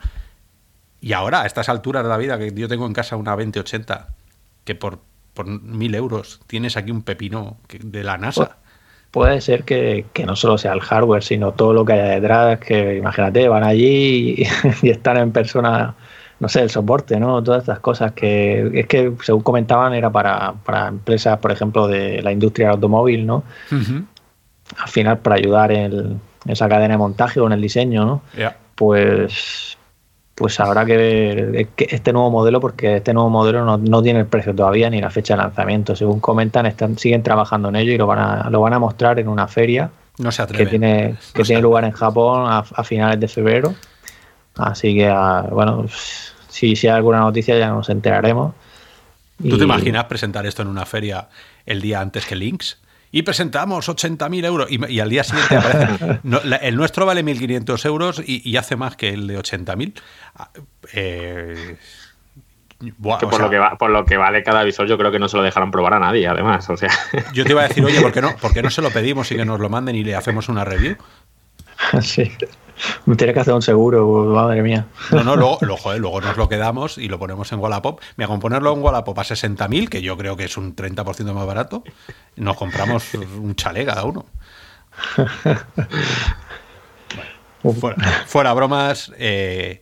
[1.01, 4.09] Y ahora, a estas alturas de la vida, que yo tengo en casa una 2080,
[4.63, 5.01] que por,
[5.35, 8.57] por mil euros tienes aquí un pepino de la NASA.
[9.11, 12.97] Puede ser que, no solo sea el hardware, sino todo lo que haya detrás, que
[12.97, 14.47] imagínate, van allí y,
[14.87, 15.95] y están en persona
[16.39, 17.41] no sé, el soporte, ¿no?
[17.41, 22.21] Todas estas cosas que es que, según comentaban, era para, para empresas, por ejemplo, de
[22.21, 23.43] la industria automóvil, ¿no?
[23.71, 28.21] Al final, para ayudar en, esa cadena de montaje o en el diseño, ¿no?
[28.75, 29.77] Pues,
[30.35, 34.53] pues habrá que ver este nuevo modelo, porque este nuevo modelo no, tiene el precio
[34.53, 35.95] todavía ni la fecha de lanzamiento.
[35.95, 39.19] Según comentan, están, siguen trabajando en ello y lo van a, lo van a mostrar
[39.19, 43.19] en una feria no se que tiene, que tiene lugar en Japón a, a finales
[43.19, 43.75] de febrero.
[44.55, 45.85] Así que, ah, bueno,
[46.49, 48.53] si, si hay alguna noticia ya nos enteraremos.
[49.37, 51.27] ¿Tú te imaginas presentar esto en una feria
[51.65, 52.77] el día antes que Links?
[53.15, 56.19] Y presentamos 80.000 euros y, al día siguiente aparece.
[56.67, 59.93] el nuestro vale 1.500 euros y, hace más que el de 80.000.
[60.35, 60.49] Ah,
[60.91, 61.77] eh,
[63.01, 65.43] por, lo que por lo que vale cada visor, yo creo que no se lo
[65.43, 66.69] dejaron probar a nadie, además.
[66.69, 66.89] O sea.
[67.31, 69.31] Yo te iba a decir, oye, ¿por qué no, ¿por qué no se lo pedimos
[69.31, 70.97] y que nos lo manden y le hacemos una review?
[72.01, 72.33] Sí.
[73.05, 74.87] Me tiene que hacer un seguro, madre mía.
[75.11, 75.59] No, no, luego,
[75.97, 78.01] luego, nos lo quedamos y lo ponemos en Wallapop.
[78.17, 81.45] Mira, con ponerlo en Wallapop a 60.000, que yo creo que es un 30% más
[81.45, 81.83] barato,
[82.35, 84.25] nos compramos un chalet cada uno.
[88.25, 89.81] fuera, bromas, eh,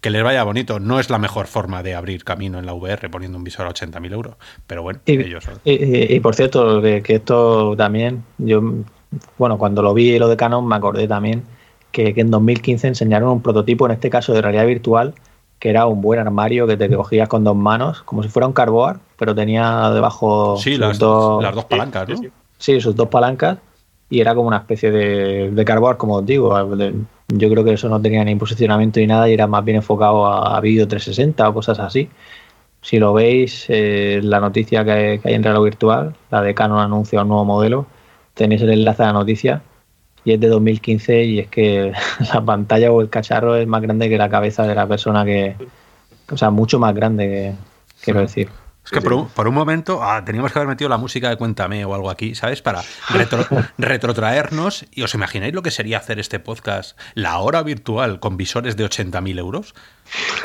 [0.00, 0.78] que les vaya bonito.
[0.78, 3.70] No es la mejor forma de abrir camino en la VR poniendo un visor a
[3.70, 5.60] 80.000 euros, pero bueno, y, ellos son.
[5.64, 8.62] Y, por cierto, que, que esto también, yo,
[9.38, 11.55] bueno, cuando lo vi lo de Canon me acordé también
[11.96, 15.14] que, en 2015 enseñaron un prototipo, en este caso de realidad virtual,
[15.58, 18.52] que era un buen armario que te cogías con dos manos, como si fuera un
[18.52, 22.16] carboard, pero tenía debajo sí, las, dos, las dos palancas, ¿no?
[22.58, 23.58] Sí, sus dos palancas,
[24.10, 26.54] y era como una especie de, de carboard, como os digo.
[27.28, 30.26] Yo creo que eso no tenía ni posicionamiento ni nada y era más bien enfocado
[30.26, 32.08] a, vídeo 360 o cosas así.
[32.82, 36.78] Si lo veis, eh, la noticia que, que hay en realidad virtual, la de Canon
[36.78, 37.86] anuncia un nuevo modelo,
[38.34, 39.62] tenéis el enlace a la noticia
[40.26, 41.92] y es de 2015 y es que
[42.34, 45.54] la pantalla o el cacharro es más grande que la cabeza de la persona que,
[46.30, 47.52] o sea, mucho más grande que,
[48.04, 48.48] quiero decir.
[48.86, 51.36] Es que por un, por un momento ah, teníamos que haber metido la música de
[51.36, 52.62] Cuéntame o algo aquí, ¿sabes?
[52.62, 52.84] Para
[53.78, 54.86] retrotraernos.
[54.92, 58.88] ¿Y os imagináis lo que sería hacer este podcast, la hora virtual, con visores de
[58.88, 59.74] 80.000 euros?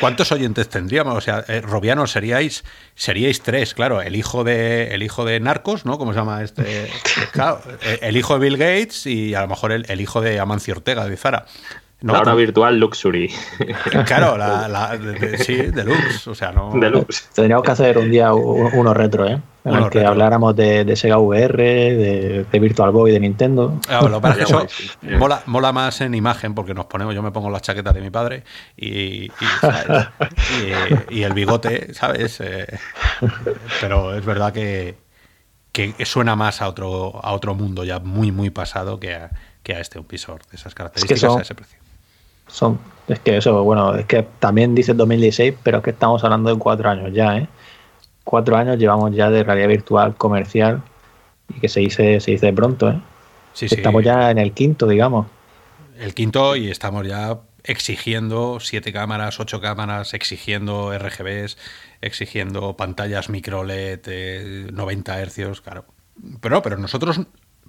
[0.00, 1.16] ¿Cuántos oyentes tendríamos?
[1.16, 2.62] O sea, eh, Robiano seríais,
[2.94, 4.02] seríais tres, claro.
[4.02, 5.96] El hijo de, el hijo de Narcos, ¿no?
[5.96, 6.90] ¿Cómo se llama este?
[7.32, 7.62] Claro,
[8.02, 11.06] el hijo de Bill Gates y a lo mejor el, el hijo de Amancio Ortega,
[11.06, 11.46] de Zara.
[12.00, 13.32] La hora virtual Luxury.
[14.06, 14.98] Claro, la,
[15.38, 16.28] sí, deluxe.
[16.28, 16.70] O sea, no.
[17.34, 19.40] Tendríamos que hacer un día uno retro, ¿eh?
[19.64, 23.80] En el que habláramos de, Sega VR, de, Virtual Boy, de Nintendo.
[25.46, 28.44] mola, más en imagen porque nos ponemos, yo me pongo las chaquetas de mi padre
[28.76, 29.28] y,
[31.10, 32.40] y, el bigote, ¿sabes?
[32.40, 32.78] Eh,
[33.80, 34.96] pero es verdad que,
[35.72, 39.30] que suena más a otro, a otro mundo ya muy, muy pasado que a,
[39.64, 41.85] que a este un visor de esas características a ese precio.
[42.46, 42.78] Son,
[43.08, 46.58] es que eso, bueno, es que también dice 2016, pero es que estamos hablando de
[46.58, 47.48] cuatro años ya, ¿eh?
[48.24, 50.82] Cuatro años llevamos ya de realidad virtual comercial
[51.54, 53.00] y que se dice, se dice pronto, ¿eh?
[53.52, 55.26] Sí, estamos ya en el quinto, digamos.
[55.98, 61.56] El quinto y estamos ya exigiendo siete cámaras, ocho cámaras, exigiendo RGBs,
[62.00, 65.84] exigiendo pantallas micro LED 90 hercios, claro.
[66.40, 67.20] Pero no, pero nosotros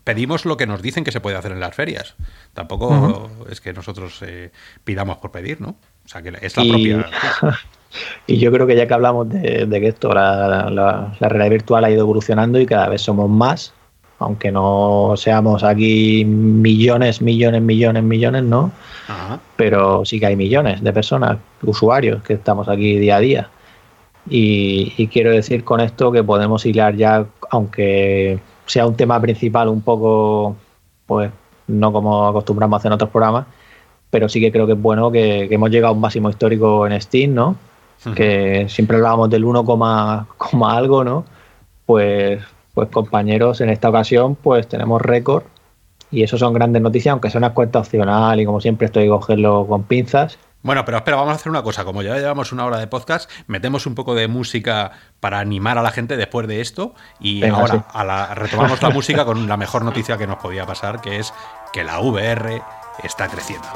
[0.07, 2.15] pedimos lo que nos dicen que se puede hacer en las ferias.
[2.53, 4.51] Tampoco es que nosotros eh,
[4.85, 5.75] pidamos por pedir, ¿no?
[6.05, 7.05] O sea, que es la propia.
[8.27, 11.99] y yo creo que ya que hablamos de, que esto, la, realidad virtual ha ido
[11.99, 13.73] evolucionando y cada vez somos más,
[14.19, 18.71] aunque no seamos aquí millones, millones, millones, millones, ¿no?
[19.57, 23.49] Pero sí que hay millones de personas, usuarios, que estamos aquí día a día.
[24.29, 29.67] Y, y quiero decir con esto que podemos hilar ya, aunque sea un tema principal
[29.69, 30.55] un poco,
[31.07, 31.31] pues
[31.67, 33.47] no como acostumbramos a hacer en otros programas,
[34.09, 37.01] pero sí que creo que es bueno que, hemos llegado a un máximo histórico en
[37.01, 37.55] Steam, ¿no?
[38.15, 39.65] Que siempre hablábamos del 1,
[40.65, 41.25] algo, ¿no?
[41.85, 42.41] Pues,
[42.73, 45.43] pues compañeros, en esta ocasión pues tenemos récord
[46.11, 49.65] y eso son grandes noticias, aunque sea una cuenta opcional y como siempre estoy cogerlo
[49.67, 50.37] con pinzas.
[50.63, 51.85] Bueno, pero espera, vamos a hacer una cosa.
[51.85, 55.81] Como ya llevamos una hora de podcast, metemos un poco de música para animar a
[55.81, 56.93] la gente después de esto.
[57.19, 61.33] Y ahora retomamos la música con la mejor noticia que nos podía pasar, que es
[61.73, 62.61] que la VR
[63.03, 63.67] está creciendo.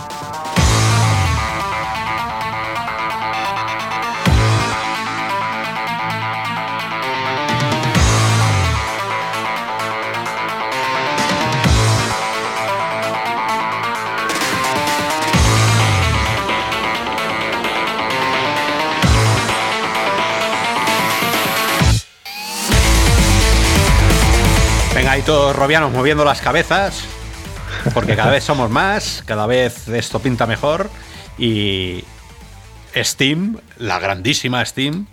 [25.08, 27.04] Ahí todos robianos moviendo las cabezas,
[27.94, 30.90] porque cada vez somos más, cada vez esto pinta mejor
[31.38, 32.04] y
[32.96, 35.08] Steam, la grandísima Steam,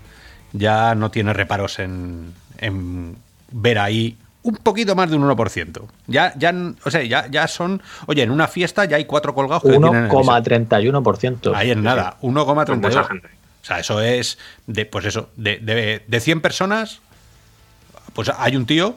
[0.53, 3.17] ya no tiene reparos en, en
[3.51, 5.83] ver ahí un poquito más de un 1%.
[6.07, 7.83] Ya, ya, o sea, ya, ya son.
[8.07, 11.53] Oye, en una fiesta ya hay cuatro colgados que 1,31%.
[11.55, 13.23] Ahí es nada, 1,31%.
[13.23, 14.39] O sea, eso es.
[14.67, 17.01] De, pues eso, de, de, de 100 personas,
[18.15, 18.97] pues hay un tío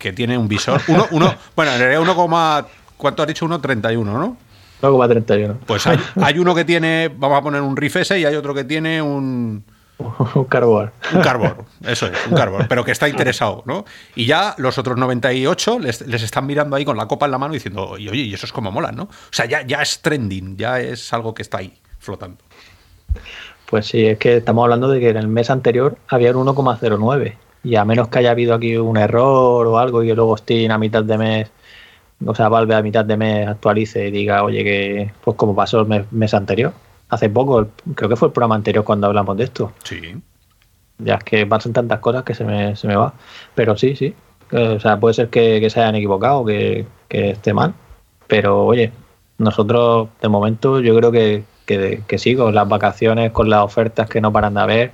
[0.00, 0.80] que tiene un visor.
[0.88, 3.46] Uno, uno, bueno, en realidad 1, ¿cuánto has dicho?
[3.46, 4.36] 1,31, ¿no?
[4.82, 5.58] 1,31.
[5.66, 8.54] Pues hay, hay, uno que tiene, vamos a poner un Riff S y hay otro
[8.54, 9.62] que tiene un.
[10.34, 10.92] un Carbor.
[11.12, 13.84] Un Carbor, eso es, un Carbor, pero que está interesado, ¿no?
[14.16, 17.38] Y ya los otros 98 les, les, están mirando ahí con la copa en la
[17.38, 19.02] mano diciendo, oye, y eso es como mola, ¿no?
[19.02, 22.38] O sea, ya, ya es trending, ya es algo que está ahí, flotando.
[23.68, 27.34] Pues sí, es que estamos hablando de que en el mes anterior había un 1,09
[27.62, 30.70] y a menos que haya habido aquí un error o algo y que luego Steam
[30.70, 31.50] a mitad de mes,
[32.24, 35.80] o sea, Valve a mitad de mes actualice y diga, oye, que pues como pasó
[35.80, 36.72] el mes, mes anterior,
[37.10, 39.72] hace poco, creo que fue el programa anterior cuando hablamos de esto.
[39.84, 40.00] Sí.
[40.98, 43.14] Ya es que pasan tantas cosas que se me, se me va.
[43.54, 44.14] Pero sí, sí.
[44.52, 47.74] O sea, puede ser que, que se hayan equivocado, que, que, esté mal.
[48.26, 48.92] Pero oye,
[49.38, 54.08] nosotros de momento yo creo que, que, que sí, con las vacaciones, con las ofertas
[54.08, 54.92] que no paran de haber,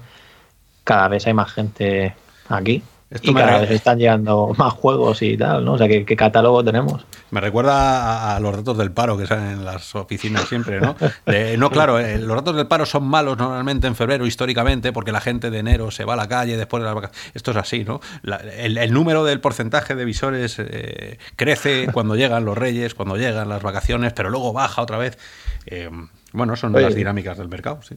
[0.84, 2.14] cada vez hay más gente
[2.48, 2.82] aquí.
[3.08, 5.74] Esto y cada vez están llegando más juegos y tal, ¿no?
[5.74, 7.06] O sea, ¿qué, qué catálogo tenemos?
[7.30, 10.96] Me recuerda a, a, los datos del paro que salen en las oficinas siempre, ¿no?
[11.24, 15.12] De, no, claro, eh, los datos del paro son malos normalmente en febrero, históricamente, porque
[15.12, 17.30] la gente de enero se va a la calle después de las vacaciones.
[17.34, 18.00] Esto es así, ¿no?
[18.22, 23.16] La, el, el, número del porcentaje de visores eh, crece cuando llegan los reyes, cuando
[23.16, 25.16] llegan las vacaciones, pero luego baja otra vez.
[25.66, 25.90] Eh,
[26.32, 27.96] bueno, son Oye, las dinámicas del mercado, sí.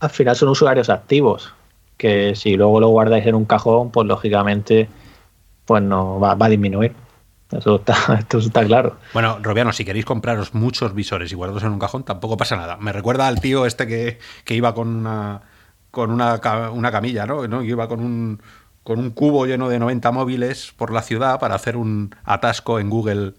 [0.00, 1.54] Al final son usuarios activos
[2.02, 4.88] que si luego lo guardáis en un cajón, pues lógicamente
[5.64, 6.92] pues no va, va a disminuir.
[7.52, 8.96] Eso está, esto está claro.
[9.14, 12.76] Bueno, Robiano, si queréis compraros muchos visores y guardarlos en un cajón, tampoco pasa nada.
[12.76, 15.42] Me recuerda al tío este que, que iba con una
[15.92, 16.40] con una,
[16.72, 17.46] una camilla, ¿no?
[17.46, 17.62] ¿no?
[17.62, 18.42] Iba con un,
[18.82, 22.90] con un cubo lleno de 90 móviles por la ciudad para hacer un atasco en
[22.90, 23.34] Google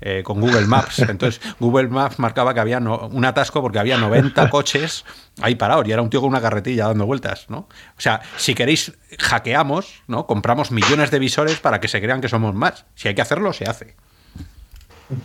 [0.00, 0.98] eh, con Google Maps.
[1.00, 5.04] Entonces, Google Maps marcaba que había no, un atasco porque había 90 coches
[5.40, 7.58] ahí parados y era un tío con una carretilla dando vueltas, ¿no?
[7.58, 10.26] O sea, si queréis, hackeamos, ¿no?
[10.26, 12.84] Compramos millones de visores para que se crean que somos más.
[12.94, 13.94] Si hay que hacerlo, se hace.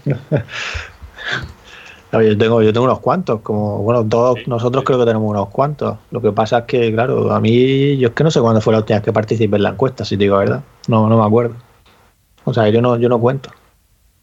[2.12, 5.48] No, yo, tengo, yo tengo unos cuantos, como, bueno, todos nosotros creo que tenemos unos
[5.48, 5.98] cuantos.
[6.12, 8.74] Lo que pasa es que, claro, a mí, yo es que no sé cuándo fue
[8.74, 10.64] la última vez que participé en la encuesta, si te digo la verdad.
[10.90, 11.56] No, no me acuerdo.
[12.44, 13.50] O sea, yo no, yo no cuento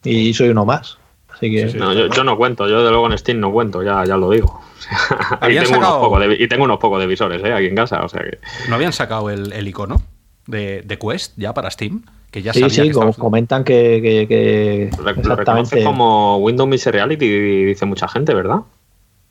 [0.05, 0.99] y soy uno más.
[1.29, 1.67] Así que...
[1.67, 1.79] Sí, sí.
[1.79, 4.31] No, yo, yo, no cuento, yo de luego en Steam no cuento, ya, ya lo
[4.31, 4.61] digo.
[5.43, 6.09] y, tengo sacado...
[6.09, 7.53] unos de, y, tengo unos pocos de visores ¿eh?
[7.53, 8.05] aquí en casa.
[8.05, 8.39] O sea que...
[8.69, 10.03] ¿No habían sacado el, el icono
[10.47, 12.03] de, de, Quest ya para Steam?
[12.31, 15.81] Que ya sí, sí, como comentan que, que, que lo, exactamente...
[15.81, 18.61] Lo como Windows Mixed Reality, dice mucha gente, ¿verdad?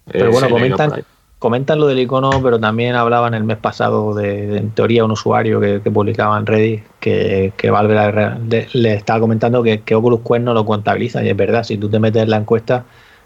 [0.10, 1.04] Pero eh, bueno, comentan,
[1.40, 5.60] comentan lo del icono, pero también hablaban el mes pasado de, en teoría, un usuario
[5.60, 8.40] que, que, publicaba en Reddit que, que Valve la,
[8.74, 11.24] le estaba comentando que, que, Oculus Quest no lo contabiliza.
[11.24, 12.86] Y es verdad, si tú te metes en la encuesta,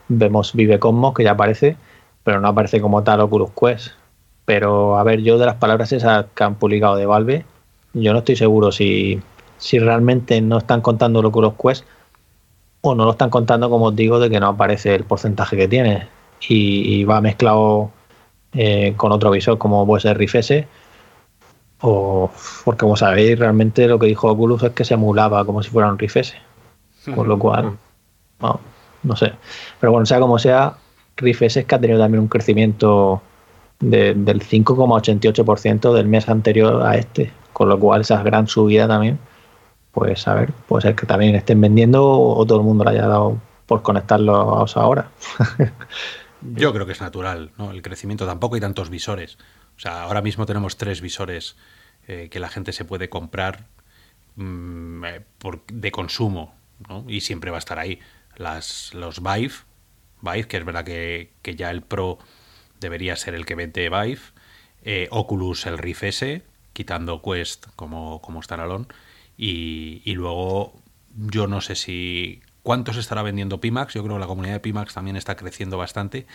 [0.10, 1.78] vemos Vive Cosmos, que ya aparece,
[2.24, 3.92] pero no aparece como tal Oculus Quest.
[4.46, 7.46] Pero a ver, yo de las palabras esas que han publicado de Valve,
[7.94, 9.22] yo no estoy seguro si,
[9.58, 11.86] si realmente no están contando el Oculus Quest
[12.82, 15.68] o no lo están contando, como os digo, de que no aparece el porcentaje que
[15.68, 16.08] tiene.
[16.50, 17.92] Y va mezclado
[18.54, 20.68] eh, con otro visor como puede ser Rift S
[21.82, 22.30] o
[22.66, 25.90] porque como sabéis realmente lo que dijo Oculus es que se emulaba como si fuera
[25.90, 26.36] un Rift S.
[27.16, 27.78] Con lo cual
[28.40, 28.60] no,
[29.02, 29.34] no sé.
[29.80, 30.76] Pero bueno sea como sea
[31.18, 33.22] Rift S es que ha tenido también un crecimiento
[33.80, 39.20] de, del 5,88% del mes anterior a este con lo cual esa gran subida también
[39.92, 43.08] pues a ver puede ser que también estén vendiendo o todo el mundo le haya
[43.08, 45.10] dado por conectarlos ahora
[46.42, 47.72] Yo creo que es natural, ¿no?
[47.72, 49.38] El crecimiento tampoco hay tantos visores.
[49.78, 51.56] O sea, ahora mismo tenemos tres visores
[52.08, 53.68] eh, que la gente se puede comprar
[54.36, 55.04] mmm,
[55.38, 56.56] por, de consumo,
[56.90, 57.06] ¿no?
[57.08, 58.00] Y siempre va a estar ahí.
[58.38, 59.54] Las, los Vive,
[60.22, 62.18] Vive, que es verdad que, que ya el Pro
[62.80, 64.22] debería ser el que vende Vive,
[64.84, 66.44] eh, Oculus el Rift S,
[66.74, 68.88] quitando Quest como, como standalone,
[69.38, 70.82] y, y luego
[71.16, 73.94] yo no sé si ¿Cuánto se estará vendiendo Pimax?
[73.94, 76.28] Yo creo que la comunidad de Pimax también está creciendo bastante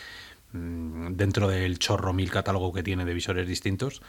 [0.53, 4.03] mmm, dentro del chorro mil catálogo que tiene de visores distintos.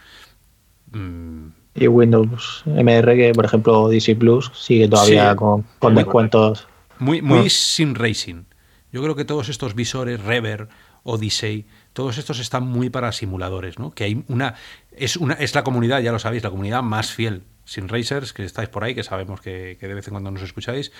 [0.90, 1.48] Mm.
[1.74, 6.66] Y Windows MR, que por ejemplo DC Plus sigue todavía sí, con, con descuentos.
[6.98, 7.50] Muy, muy oh.
[7.50, 8.44] sin racing.
[8.90, 10.68] Yo creo que todos estos visores, Rever,
[11.04, 13.92] Odyssey, todos estos están muy para simuladores, ¿no?
[13.92, 14.54] Que hay una
[14.90, 18.44] es una es la comunidad, ya lo sabéis, la comunidad más fiel sin racers, que
[18.44, 20.90] estáis por ahí, que sabemos que, de vez en cuando nos escucháis,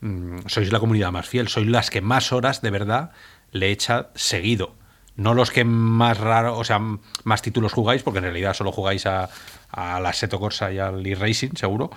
[0.00, 3.12] mm, sois la comunidad más fiel, sois las que más horas de verdad
[3.52, 4.74] le echa seguido.
[5.16, 6.80] No los que más raro, o sea,
[7.24, 9.28] más títulos jugáis, porque en realidad solo jugáis a,
[9.70, 11.90] a la Seto Corsa y al e-Racing, seguro,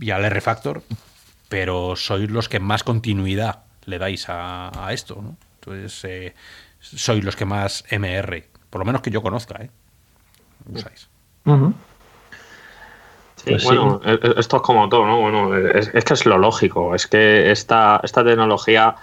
[0.00, 0.82] y al R-Factor,
[1.48, 5.36] pero sois los que más continuidad le dais a, esto, ¿no?
[5.60, 6.34] Entonces, eh,
[6.80, 9.70] sois los que más MR, por lo menos que yo conozca, ¿eh?
[10.70, 11.08] Usáis.
[13.48, 15.20] Pues bueno, e, e, esto es como todo, ¿no?
[15.20, 18.96] Bueno, es, que es lo lógico, es que esta, esta tecnología,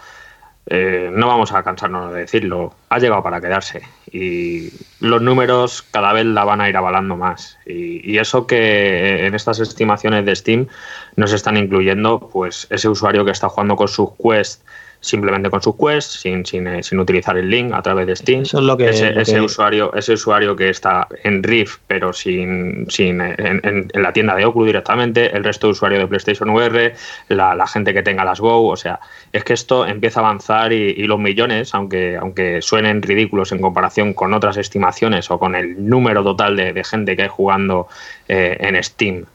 [0.67, 6.13] eh, no vamos a cansarnos de decirlo, ha llegado para quedarse y los números cada
[6.13, 7.57] vez la van a ir avalando más.
[7.65, 10.67] Y, y eso que en estas estimaciones de Steam
[11.15, 14.61] nos están incluyendo, pues ese usuario que está jugando con sus Quest
[15.05, 18.41] simplemente con su quest, sin, sin, eh, sin, utilizar el link a través de Steam.
[18.41, 23.21] Eso es lo que, ese, Usuario, ese usuario que está en Rift, pero sin, sin
[23.21, 26.93] eh, en, la tienda de Oculus directamente, el resto de usuarios de PlayStation VR,
[27.29, 28.99] la, gente que tenga las Go, o sea,
[29.31, 34.13] es que esto empieza a avanzar y, los millones, aunque, aunque suenen ridículos en comparación
[34.13, 37.87] con otras estimaciones o con el número total de, gente que hay jugando
[38.27, 39.25] eh, en Steam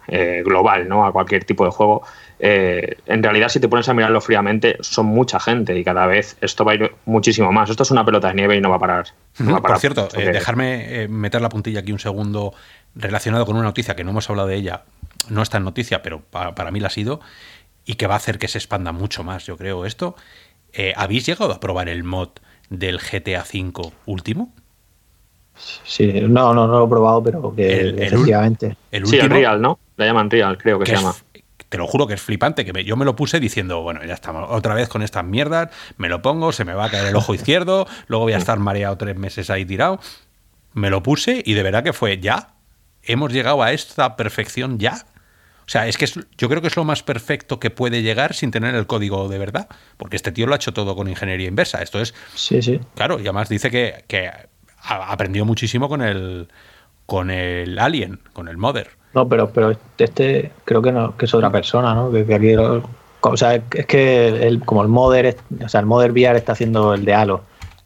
[0.44, 1.06] global, ¿no?
[1.06, 2.02] A cualquier tipo de juego,
[2.42, 6.38] eh, en realidad si te pones a mirarlo fríamente, son mucha gente y cada vez
[6.40, 7.68] esto va a ir muchísimo más.
[7.68, 9.06] Esto es una pelota de nieve y no va a parar.
[9.36, 12.54] Por cierto, eh, dejarme eh, meter la puntilla aquí un segundo
[12.94, 14.84] relacionado con una noticia que no hemos hablado de ella.
[15.28, 17.20] No está en noticia, pero para, mí la ha sido
[17.84, 20.16] y que va a hacer que se expanda mucho más, yo creo, esto.
[20.96, 22.30] ¿Habéis llegado a probar el mod
[22.70, 24.54] del GTA V último?
[25.84, 28.76] Sí, no, no, no lo he probado, pero que efectivamente.
[28.90, 29.78] El, sí, el Real, ¿no?
[29.96, 31.14] La llaman Real, creo que, se llama
[31.70, 34.48] te lo juro que es flipante, que yo me lo puse diciendo, bueno, ya estamos
[34.50, 37.32] otra vez con estas mierdas, me lo pongo, se me va a caer el ojo
[37.32, 40.00] izquierdo, luego voy a estar mareado tres meses ahí tirado.
[40.72, 42.54] Me lo puse y de verdad que fue ya.
[43.02, 45.06] Hemos llegado a esta perfección ya.
[45.60, 46.06] O sea, es que
[46.36, 49.38] yo creo que es lo más perfecto que puede llegar sin tener el código de
[49.38, 49.68] verdad.
[49.96, 51.82] Porque este tío lo ha hecho todo con ingeniería inversa.
[51.82, 52.14] Esto es.
[52.34, 52.80] Sí, sí.
[52.96, 54.30] Claro, y además dice que, que
[54.82, 56.48] aprendió muchísimo con el,
[57.06, 58.99] con el Alien, con el Mother.
[59.14, 62.12] No, pero, pero este creo que no, que es otra persona, ¿no?
[62.12, 66.36] Que, aquí, o sea, es que el, como el Mother, o sea, el Mother VR
[66.36, 67.42] está haciendo el de Halo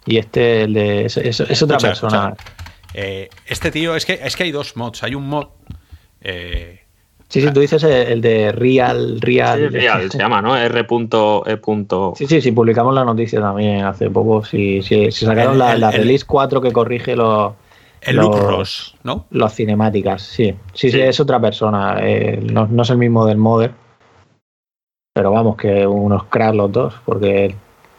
[0.07, 2.35] y este el de es, otra persona.
[2.93, 5.47] Eh, este tío es que es que hay dos mods, hay un mod
[6.21, 6.85] eh,
[7.29, 9.59] Sí, sí, tú dices el de Real, Real.
[9.59, 10.57] Sí, Real se llama, ¿no?
[10.57, 10.87] R.E.
[12.15, 14.45] Sí, sí, sí, publicamos la noticia también hace poco.
[14.45, 17.55] Si, si, sacaron la, la release 4 que corrige los,
[18.05, 19.27] el Luke Ross, ¿no?
[19.31, 20.55] Los cinemáticas, sí.
[20.73, 21.99] Sí, sí, es otra persona.
[22.01, 23.73] Eh, no, es el mismo del Mother.
[25.15, 27.55] Pero vamos, que unos cracks los dos, porque el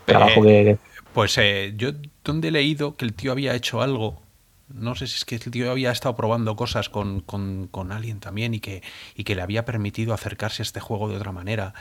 [0.06, 0.78] trabajo que.
[1.14, 1.92] Pues eh, yo,
[2.24, 4.22] donde he leído que el tío había hecho algo.
[4.68, 8.20] No sé si es que el tío había estado probando cosas con, con, con Alien
[8.20, 8.82] también y que,
[9.16, 11.74] y que le había permitido acercarse a este juego de otra manera.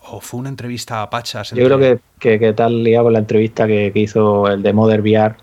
[0.00, 1.50] o fue una entrevista a Pachas.
[1.50, 4.72] Yo creo que, que, que tal liado con la entrevista que, que, hizo el de
[4.72, 5.36] Mother VR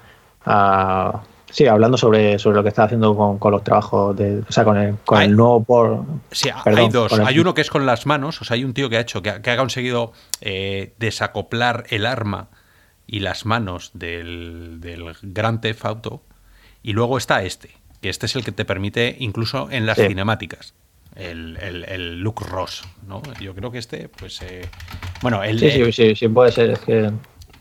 [1.50, 4.78] sí, hablando sobre, sobre lo que está haciendo con, los trabajos, de, o sea, con
[4.78, 6.04] el, con el nuevo por...
[6.32, 7.14] Sí, hay dos.
[7.20, 9.22] Hay uno que es con las manos, o sea, hay un tío que ha hecho,
[9.22, 12.50] que ha, conseguido eh, desacoplar el arma
[13.06, 16.24] y las manos del, del Grand Theft Auto,
[16.82, 20.74] y luego está este, que este es el que te permite incluso en las cinemáticas.
[21.16, 23.22] El, el, Luke Ross, ¿no?
[23.42, 24.42] Yo creo que este, pues...
[24.42, 24.62] Eh,
[25.22, 27.12] bueno, el, sí, sí, sí, sí, puede ser, es que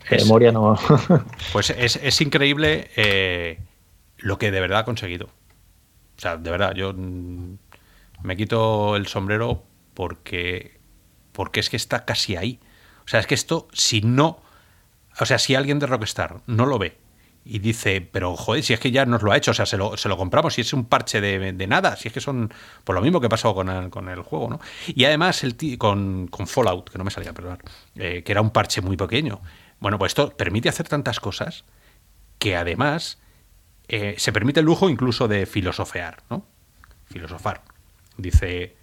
[0.09, 0.77] memoria no.
[1.53, 3.59] pues es, increíble eh,
[4.17, 5.27] lo que de verdad ha conseguido.
[5.27, 7.57] O sea, de verdad, yo mm,
[8.23, 9.63] me quito el sombrero
[9.93, 10.79] porque,
[11.31, 12.59] porque es que está casi ahí.
[13.05, 14.41] O sea, es que esto, si no.
[15.19, 16.97] O sea, si alguien de Rockstar no lo ve
[17.43, 19.77] y dice, pero joder, si es que ya nos lo ha hecho, o sea, se
[19.77, 22.53] lo, se lo compramos, si es un parche de, nada, si es que son
[22.83, 24.59] por lo mismo que pasó con el, con el juego, ¿no?
[24.87, 27.57] Y además el con, con Fallout, que no me salía, perdón,
[27.95, 29.41] eh, que era un parche muy pequeño.
[29.81, 31.65] Bueno, pues esto permite hacer tantas cosas
[32.37, 33.19] que además
[33.87, 36.45] eh, se permite el lujo incluso de filosofear, ¿no?
[37.07, 37.63] Filosofar.
[38.15, 38.77] Dice,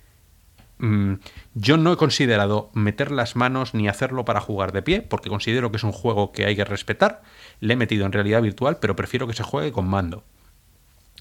[0.79, 1.15] mm,
[1.55, 5.71] yo no he considerado meter las manos ni hacerlo para jugar de pie, porque considero
[5.71, 7.23] que es un juego que hay que respetar.
[7.61, 10.25] Le he metido en realidad virtual, pero prefiero que se juegue con mando.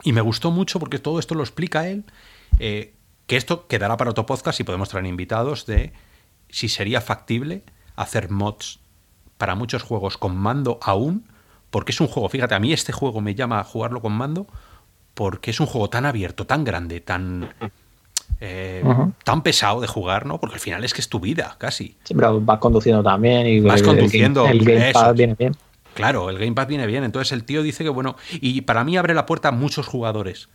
[0.03, 2.03] Y me gustó mucho porque todo esto lo explica él,
[2.59, 2.95] eh,
[3.27, 5.93] que esto quedará para otro podcast y podemos traer invitados de
[6.49, 7.63] si sería factible
[7.95, 8.79] hacer mods
[9.38, 11.26] para muchos juegos con mando aún,
[11.69, 14.47] porque es un juego, fíjate, a mí este juego me llama a jugarlo con mando,
[15.14, 17.53] porque es un juego tan abierto, tan grande, tan...
[18.39, 18.84] Eh,
[19.23, 20.39] tan pesado de jugar, ¿no?
[20.39, 21.97] Porque al final es que es tu vida, casi.
[22.03, 24.45] Sí, pero vas conduciendo también y vas conduciendo.
[24.45, 25.55] El, gamepad viene bien.
[25.95, 27.03] Claro, el gamepad viene bien.
[27.03, 30.49] Entonces el tío dice que, bueno, y para mí abre la puerta a muchos jugadores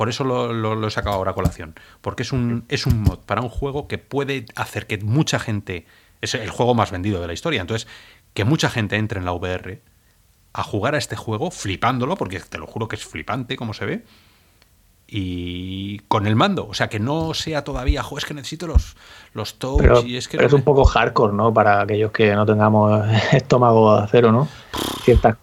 [0.00, 1.74] por eso lo, he sacado ahora a colación.
[2.00, 5.84] Porque es un, es un mod para un juego que puede hacer que mucha gente.
[6.20, 7.60] Es el juego más vendido de la historia.
[7.60, 7.88] Entonces,
[8.34, 9.82] que mucha gente entre en la VR
[10.52, 13.86] a jugar a este juego flipándolo, porque te lo juro que es flipante como se
[13.86, 14.04] ve
[15.06, 16.68] y con el mando.
[16.68, 18.96] O sea, que no sea todavía, es que necesito los,
[19.34, 20.36] los touch y es que...
[20.36, 21.52] es un poco hardcore, ¿no?
[21.52, 24.48] Para aquellos que no tengamos estómago de acero, ¿no?
[25.02, 25.36] Ciertas,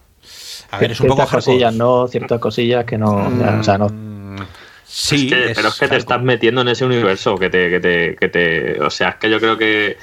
[0.72, 2.08] a ver, es un poco cosillas, ¿no?
[2.08, 3.12] Ciertas cosillas que no...
[3.60, 4.38] o sea, no mm,
[4.86, 8.30] Sí, pero es que te estás metiendo en ese universo que te, que te, que
[8.30, 9.98] te o sea, es que yo creo que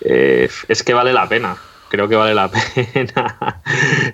[0.00, 1.56] eh, es que vale la pena
[1.88, 3.60] creo que vale la pena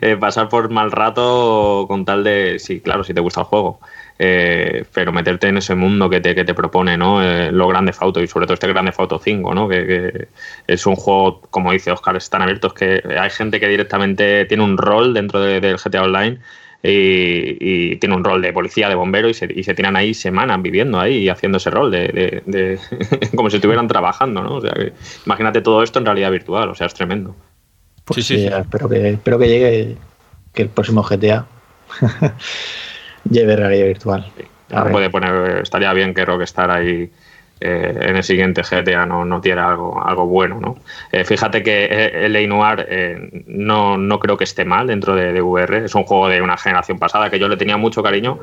[0.01, 3.81] eh, pasar por mal rato con tal de, sí, claro, si te gusta el juego,
[4.19, 7.23] eh, pero meterte en ese mundo que te, que te propone ¿no?
[7.23, 9.69] Eh, lo Grande y sobre todo este Grande Fauto 5, ¿no?
[9.69, 10.28] Que,
[10.66, 14.78] es un juego, como dice Oscar, están abiertos, que hay gente que directamente tiene un
[14.78, 16.39] rol dentro del GTA Online
[16.86, 20.61] y, tiene un rol de policía, de bombero y se, y se tiran ahí semanas
[20.61, 22.78] viviendo ahí y haciendo ese rol de,
[23.36, 24.56] como si estuvieran trabajando, ¿no?
[24.56, 24.93] O sea, que,
[25.24, 27.35] imagínate todo esto en realidad virtual, o sea, es tremendo.
[28.05, 29.97] Pues sí, sí, Espero, que, espero que llegue,
[30.52, 31.47] que el próximo GTA
[33.31, 34.32] lleve realidad virtual.
[34.93, 37.11] puede poner, estaría bien que Rockstar ahí
[37.66, 40.61] eh, en el siguiente GTA no, no tiene algo, algo bueno.
[40.61, 40.77] ¿no?
[41.11, 45.86] Eh, fíjate que eh, el Noir no, no creo que esté mal dentro de, VR.
[45.86, 48.39] Es un juego de una generación pasada que yo le tenía mucho cariño,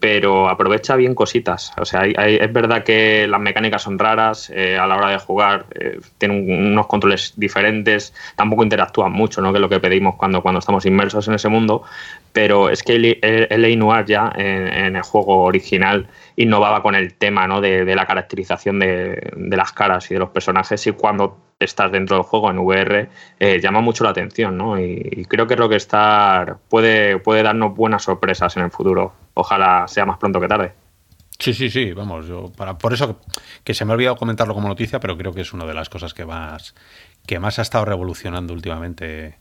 [0.00, 1.72] pero aprovecha bien cositas.
[1.78, 5.66] O sea, es verdad que las mecánicas son raras a la hora de jugar,
[6.18, 9.52] tienen unos controles diferentes, tampoco interactúan mucho, ¿no?
[9.52, 11.84] que es lo que pedimos cuando, cuando estamos inmersos en ese mundo,
[12.34, 17.46] pero es que el, el, Noir ya en el juego original innovaba con el tema
[17.46, 17.60] ¿no?
[17.60, 22.24] de, la caracterización de, las caras y de los personajes y cuando estás dentro del
[22.24, 23.08] juego en VR
[23.38, 24.80] eh, llama mucho la atención ¿no?
[24.80, 29.12] y, creo que Rockstar puede, puede darnos buenas sorpresas en el futuro.
[29.34, 30.72] Ojalá sea más pronto que tarde.
[31.38, 33.20] Sí, sí, sí, vamos, yo para, por eso
[33.62, 35.88] que se me ha olvidado comentarlo como noticia, pero creo que es una de las
[35.88, 36.74] cosas que más,
[37.26, 39.38] que más ha estado revolucionando últimamente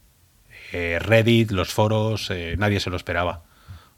[0.73, 3.41] eh, Reddit, los foros, eh, nadie se lo esperaba.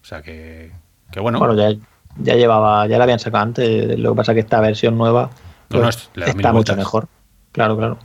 [0.02, 0.72] O sea que,
[1.12, 1.40] que bueno.
[1.40, 1.76] Bueno, ya,
[2.18, 5.30] ya llevaba, ya la habían sacado antes, lo que pasa es que esta versión nueva
[5.70, 7.08] pues, está mucho mejor.
[7.52, 7.98] Claro, claro.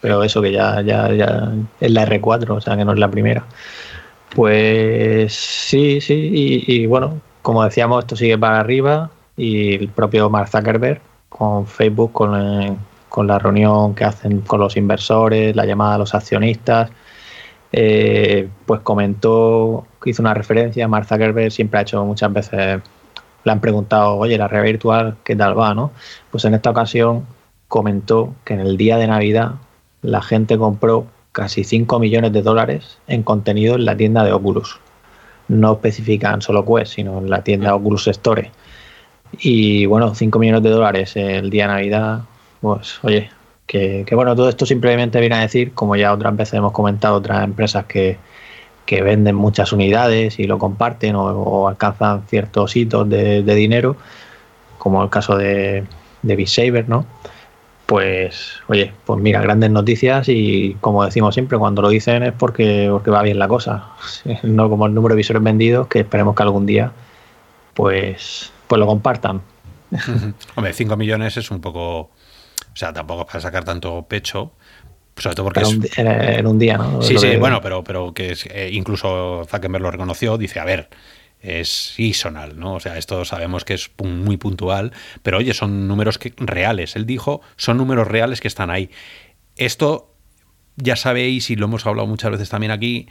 [0.00, 3.10] Pero eso que ya, ya, ya es la R4, o sea que no es la
[3.10, 3.44] primera.
[4.34, 10.48] Pues sí, sí, y, bueno, como decíamos, esto sigue para arriba y el propio Mark
[10.48, 12.78] Zuckerberg con Facebook, con,
[13.08, 16.90] con la reunión que hacen con los inversores, la llamada a los accionistas,
[17.78, 22.80] eh, pues comentó, hizo una referencia, Mark Zuckerberg siempre ha hecho muchas veces
[23.44, 25.74] le han preguntado, oye, la realidad virtual, ¿qué tal va?
[25.74, 25.92] ¿no?
[26.30, 27.26] Pues en esta ocasión
[27.68, 29.56] comentó que en el día de Navidad
[30.00, 34.80] la gente compró casi 5 millones de dólares en contenido en la tienda de Oculus.
[35.48, 38.50] No especifican solo Quest, sino en la tienda Oculus Store.
[39.38, 42.20] Y bueno, 5 millones de dólares el día de Navidad,
[42.62, 43.28] pues oye,
[43.66, 47.16] que, que, bueno, todo esto simplemente viene a decir, como ya otras veces hemos comentado,
[47.16, 48.18] otras empresas que,
[48.86, 53.96] que venden muchas unidades y lo comparten o, alcanzan ciertos hitos de, dinero,
[54.78, 55.84] como el caso de,
[56.22, 57.04] de Saber, ¿no?
[57.86, 62.88] Pues, oye, pues mira, grandes noticias y como decimos siempre, cuando lo dicen es porque,
[62.90, 63.90] porque va bien la cosa,
[64.42, 66.92] no como el número de visores vendidos, que esperemos que algún día
[67.74, 69.42] pues, pues lo compartan.
[70.56, 72.10] Hombre, 5 millones es un poco,
[72.76, 74.52] o sea, tampoco para sacar tanto pecho,
[75.16, 75.98] sobre todo porque es...
[75.98, 77.00] en, un día, ¿no?
[77.00, 80.90] Sí, sí, bueno, pero, pero que es, eh, incluso Zuckerberg lo reconoció, dice, a ver,
[81.40, 82.74] es seasonal, ¿no?
[82.74, 84.92] O sea, esto sabemos que es muy puntual,
[85.22, 86.96] pero oye, son números que, reales.
[86.96, 88.90] Él dijo, son números reales que están ahí.
[89.56, 90.12] Esto
[90.76, 93.08] ya sabéis, y lo hemos hablado muchas veces también aquí,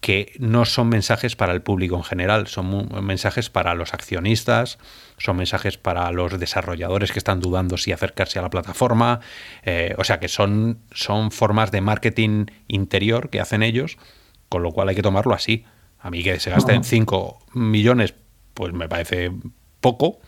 [0.00, 4.78] que no son mensajes para el público en general, son mensajes para los accionistas,
[5.18, 9.20] son mensajes para los desarrolladores que están dudando si acercarse a la plataforma,
[9.64, 13.98] eh, o sea que son, son formas de marketing interior que hacen ellos,
[14.48, 15.64] con lo cual hay que tomarlo así.
[16.00, 18.14] A mí que se gasten 5 millones,
[18.54, 19.32] pues me parece
[19.80, 20.20] poco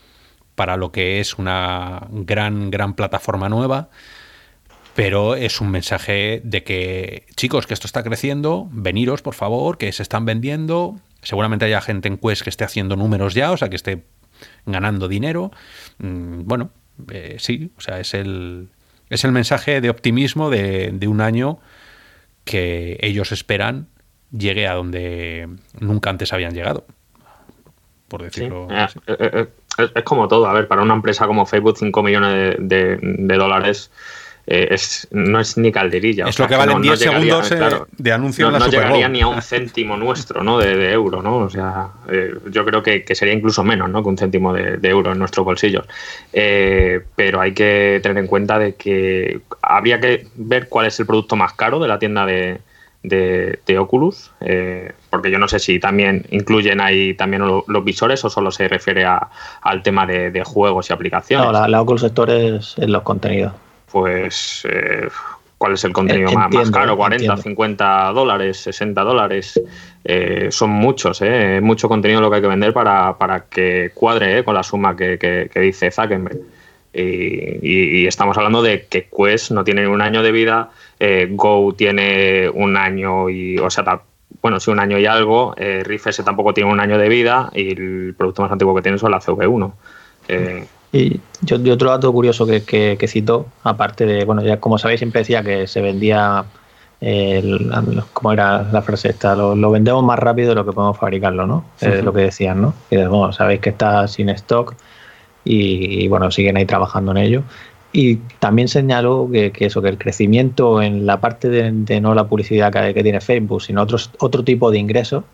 [0.56, 3.88] para lo que es una gran, gran plataforma nueva
[4.94, 9.92] pero es un mensaje de que, chicos, que esto está creciendo, veniros, por favor, que
[9.92, 10.96] se están vendiendo.
[11.22, 14.04] Seguramente haya gente en Quest que esté haciendo números ya, o sea, que esté
[14.66, 15.50] ganando dinero.
[15.98, 16.70] Mm, bueno,
[17.10, 18.68] eh, sí, o sea, es el,
[19.08, 21.58] es el mensaje de optimismo de, un año
[22.44, 23.88] que ellos esperan
[24.32, 25.48] llegue a donde
[25.80, 26.86] nunca antes habían llegado,
[28.08, 29.48] por decirlo eh, eh,
[29.94, 33.90] Es, como todo, a ver, para una empresa como Facebook 5 millones de, de dólares
[34.46, 36.26] eh, es, no es ni calderilla.
[36.28, 39.26] Es lo que valen 10 segundos de anuncio en la no Super llegaría ni a
[39.26, 40.58] un céntimo nuestro, ¿no?
[40.58, 41.36] De, euro, ¿no?
[41.36, 41.90] O sea,
[42.50, 44.02] yo creo que, sería incluso menos, ¿no?
[44.02, 45.86] Que un céntimo de, euro en nuestros bolsillos.
[46.32, 51.36] pero hay que tener en cuenta de que habría que ver cuál es el producto
[51.36, 52.60] más caro de la tienda de,
[53.02, 58.30] de, Oculus, eh, porque yo no sé si también incluyen ahí también los visores o
[58.30, 61.46] solo se refiere al tema de, juegos y aplicaciones.
[61.46, 63.52] No, la, Oculus Store es en los contenidos.
[63.90, 65.08] Pues, eh,
[65.58, 66.96] ¿cuál es el contenido más, caro?
[66.96, 69.60] ¿40, 50 dólares, 60 dólares?
[70.04, 71.60] Eh, son muchos, ¿eh?
[71.62, 75.60] mucho contenido lo que hay que vender para, que cuadre con la suma que, que,
[75.60, 76.40] dice Zuckerberg.
[76.92, 81.72] Y, y, estamos hablando de que Quest no tiene un año de vida, eh, Go
[81.72, 84.02] tiene un año y, o sea,
[84.42, 87.50] bueno, sí, un año y algo, eh, Riff S tampoco tiene un año de vida
[87.54, 89.72] y el producto más antiguo que tiene es la CV1.
[90.28, 95.00] Eh, y yo, otro dato curioso que, que, cito, aparte de, bueno, ya como sabéis,
[95.00, 96.44] siempre decía que se vendía,
[97.00, 97.72] el,
[98.12, 99.36] ¿cómo era la frase esta?
[99.36, 101.64] Lo, vendemos más rápido de lo que podemos fabricarlo, ¿no?
[101.80, 102.74] Es lo que decían, ¿no?
[102.90, 104.74] Y bueno, sabéis que está sin stock
[105.44, 107.42] y, bueno, siguen ahí trabajando en ello.
[107.92, 112.72] Y también señaló que, eso, que el crecimiento en la parte de, no la publicidad
[112.72, 115.24] que, tiene Facebook, sino otros, otro tipo de ingresos,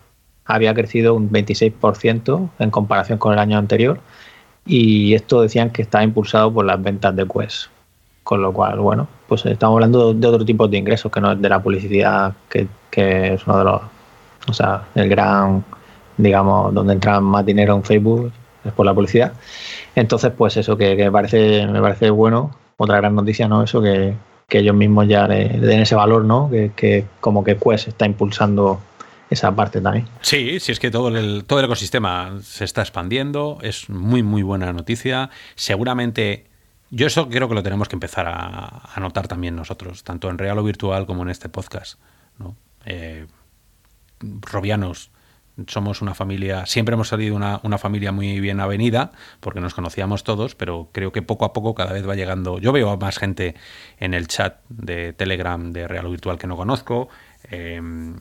[0.45, 3.99] había crecido un 26% en comparación con el año anterior.
[4.67, 7.67] Y esto decían que está impulsado por las ventas de Quest.
[8.23, 11.41] Con lo cual, bueno, pues estamos hablando de otro tipo de ingresos que no es
[11.41, 13.81] de la publicidad, que, que es uno de los,
[14.49, 15.63] o sea, el gran,
[16.17, 18.31] digamos, donde entra más dinero en Facebook
[18.65, 19.31] es por la publicidad.
[19.95, 22.51] Entonces, pues eso, que, me, parece, me parece bueno.
[22.77, 23.63] Otra gran noticia, ¿no?
[23.63, 24.13] Eso que,
[24.49, 26.49] ellos mismos ya le, den ese valor, ¿no?
[26.49, 28.79] Que, como que Quest está impulsando
[29.29, 30.07] esa parte también.
[30.21, 34.41] Sí, sí, es que todo el, todo el ecosistema se está expandiendo, es muy, muy
[34.41, 35.29] buena noticia.
[35.55, 36.47] Seguramente,
[36.89, 40.57] yo eso creo que lo tenemos que empezar a, notar también nosotros, tanto en real
[40.59, 41.99] o virtual como en este podcast.
[42.39, 42.55] ¿no?
[42.85, 43.27] Eh,
[44.19, 45.11] Robianos,
[45.67, 50.23] somos una familia, siempre hemos salido una, una, familia muy bien avenida, porque nos conocíamos
[50.23, 52.59] todos, pero creo que poco a poco cada vez va llegando.
[52.59, 53.55] Yo veo a más gente
[53.99, 57.09] en el chat de Telegram de Real Virtual que no conozco.
[57.49, 58.15] Em,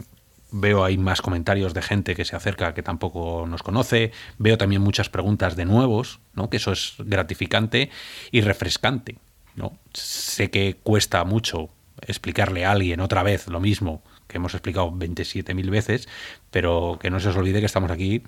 [0.51, 4.13] veo ahí más comentarios de gente que se acerca que tampoco nos conoce.
[4.39, 6.51] Veo también muchas preguntas de nuevos, ¿no?
[6.51, 7.91] que eso es gratificante
[8.31, 9.19] y refrescante.
[9.55, 9.79] ¿no?
[9.93, 11.71] Sé que cuesta mucho
[12.03, 16.09] explicarle a alguien otra vez lo mismo que hemos explicado 27.000 veces,
[16.51, 18.23] pero que no se os olvide que estamos aquí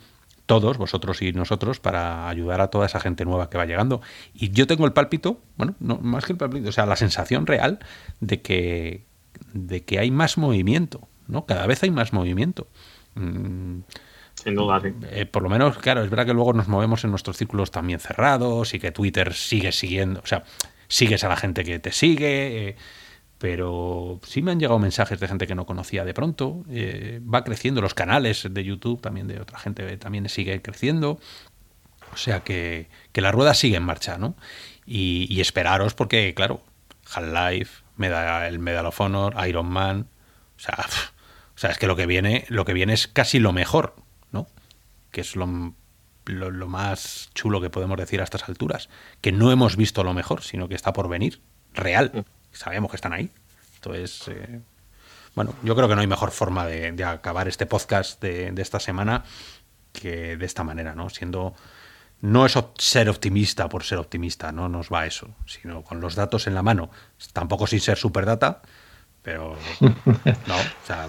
[0.47, 4.01] todos, vosotros y nosotros, para ayudar a toda esa gente nueva que va llegando.
[4.33, 7.47] Y yo tengo el pálpito, bueno, no, más que el pálpito, o sea, la sensación
[7.47, 7.81] real
[8.21, 9.05] de que,
[9.53, 11.47] de que hay más movimiento, ¿no?
[11.47, 12.67] Cada vez hay más movimiento.
[13.15, 13.81] Mm,
[14.35, 14.93] Sin duda, sí.
[15.11, 18.01] Eh, por lo menos, claro, es verdad que luego nos movemos en nuestros círculos también
[18.01, 20.45] cerrados y que Twitter sigue siguiendo, o sea,
[20.89, 22.69] sigues a la gente que te sigue.
[22.69, 22.77] Eh,
[23.39, 26.65] pero sí me han llegado mensajes de gente que no conocía de pronto.
[26.69, 31.21] Eh, va creciendo los canales de YouTube, también de otra gente también sigue creciendo.
[32.13, 34.35] O sea que, la rueda sigue en marcha, ¿no?
[34.87, 36.63] Y, esperaros porque, claro,
[37.13, 37.85] Half-Life,
[38.49, 40.09] el Medal of Honor, Iron Man,
[40.57, 40.79] o sea,
[41.59, 43.97] o sea, es que lo que viene, lo que viene es casi lo mejor,
[44.31, 44.47] ¿no?
[45.11, 45.75] Que es lo,
[46.25, 48.89] lo más chulo que podemos decir a estas alturas.
[49.21, 51.41] Que no hemos visto lo mejor, sino que está por venir,
[51.75, 52.13] real.
[52.15, 53.31] Mm sabemos que están ahí.
[53.77, 54.61] Entonces, eh,
[55.35, 59.25] bueno, yo creo que no hay mejor forma de, acabar este podcast de, esta semana
[59.93, 61.09] que de esta manera, ¿no?
[61.11, 61.55] Siendo.
[62.21, 66.49] No es ser optimista por ser optimista, no nos va eso, sino con los datos
[66.49, 66.91] en la mano.
[67.33, 68.61] Tampoco sin ser superdata,
[69.23, 71.09] pero no, o sea,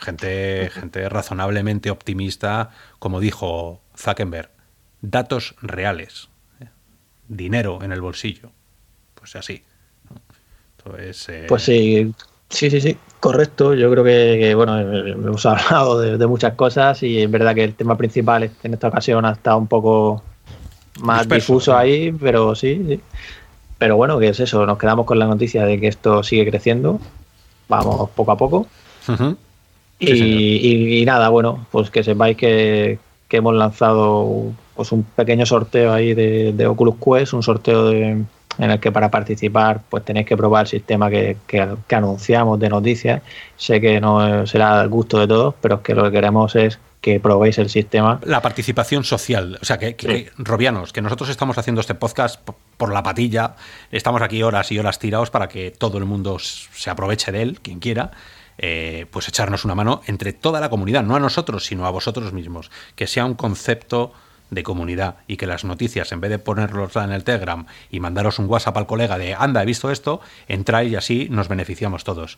[0.00, 4.50] gente, gente razonablemente optimista, como dijo Zuckerberg,
[5.00, 6.28] datos reales,
[6.60, 6.66] ¿eh?
[7.28, 8.50] dinero en el bolsillo,
[9.14, 9.62] pues así.
[10.98, 12.12] Eh, pues sí,
[12.48, 13.74] sí, sí, sí, correcto.
[13.74, 17.96] Yo creo que, bueno, hemos hablado de, muchas cosas y es verdad que el tema
[17.96, 20.22] principal en esta ocasión ha estado un poco
[21.00, 23.00] más difuso ahí, pero sí, sí.
[23.80, 27.00] Pero bueno, que es eso, nos quedamos con la noticia de que esto sigue creciendo,
[27.66, 28.66] vamos poco a poco.
[29.98, 32.98] y, nada, bueno, pues que sepáis que,
[33.30, 38.22] hemos lanzado pues un pequeño sorteo ahí de, de Oculus Quest, un sorteo de,
[38.58, 41.38] en el que para participar pues tenéis que probar el sistema que,
[41.90, 43.22] anunciamos de noticias.
[43.56, 46.78] Sé que no será al gusto de todos, pero es que lo que queremos es
[47.00, 48.20] que probéis el sistema.
[48.24, 52.40] La participación social, o sea, que, Robianos, que nosotros estamos haciendo este podcast
[52.76, 53.56] por la patilla,
[53.90, 57.60] estamos aquí horas y horas tirados para que todo el mundo se aproveche de él,
[57.60, 58.10] quien quiera.
[58.62, 62.34] Eh, pues echarnos una mano entre toda la comunidad, no a nosotros, sino a vosotros
[62.34, 62.70] mismos.
[62.94, 64.12] Que sea un concepto
[64.50, 68.38] de comunidad y que las noticias, en vez de ponerlos en el Telegram y mandaros
[68.38, 72.36] un WhatsApp al colega de anda, he visto esto, entráis y así nos beneficiamos todos.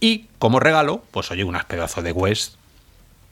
[0.00, 2.54] Y como regalo, pues oye, unas pedazos de West,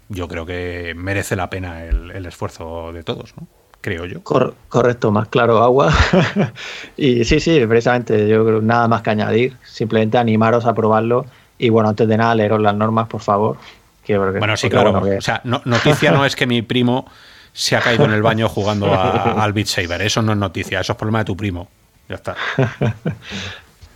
[0.08, 3.46] yo creo que merece la pena el, esfuerzo de todos, ¿no?
[3.80, 4.22] Creo yo.
[4.22, 5.92] correcto, más claro agua.
[6.96, 11.26] y sí, sí, precisamente, yo creo nada más que añadir, simplemente animaros a probarlo
[11.58, 13.56] y bueno, antes de nada, leeros las normas, por favor.
[14.08, 15.00] bueno, sí, claro.
[15.00, 17.06] O sea, noticia no es que mi primo
[17.52, 20.02] se ha caído en el baño jugando al Beat Saber.
[20.02, 21.68] Eso no es noticia, eso es problema de tu primo.
[22.08, 22.36] Ya está.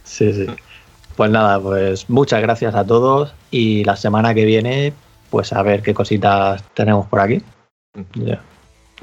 [0.04, 0.46] sí, sí.
[1.16, 4.94] Pues nada, pues muchas gracias a todos y la semana que viene,
[5.30, 7.42] pues a ver qué cositas tenemos por aquí.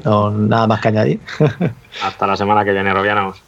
[0.04, 1.20] No, nada más que añadir.
[2.04, 3.42] Hasta la semana que viene, Robianos.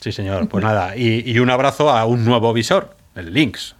[0.00, 0.48] Sí, señor.
[0.48, 3.74] Pues nada, y, un abrazo a un nuevo visor, el Lynx.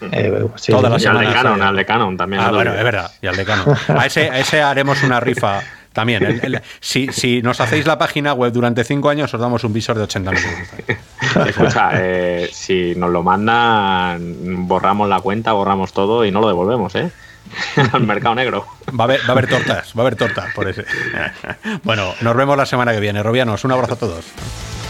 [0.00, 2.42] Eh, sí, Toda la y al de Canon, al de Canon también.
[2.42, 3.76] Ah, bueno, es verdad, y al de Canon.
[3.88, 5.60] A ese, a ese haremos una rifa
[5.92, 6.40] también,
[6.80, 10.30] si, nos hacéis la página web durante cinco años, os damos un visor de 80
[10.30, 11.46] minutos.
[11.46, 16.94] Escucha, eh, si nos lo mandan, borramos la cuenta, borramos todo y no lo devolvemos,
[16.94, 17.10] ¿eh?
[17.92, 18.66] Al mercado negro.
[18.88, 20.84] Va a, haber, va a haber tortas, va a haber tortas por ese.
[21.84, 23.22] Bueno, nos vemos la semana que viene.
[23.22, 24.24] Robianos, un abrazo a todos.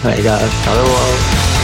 [0.03, 1.62] hasta luego.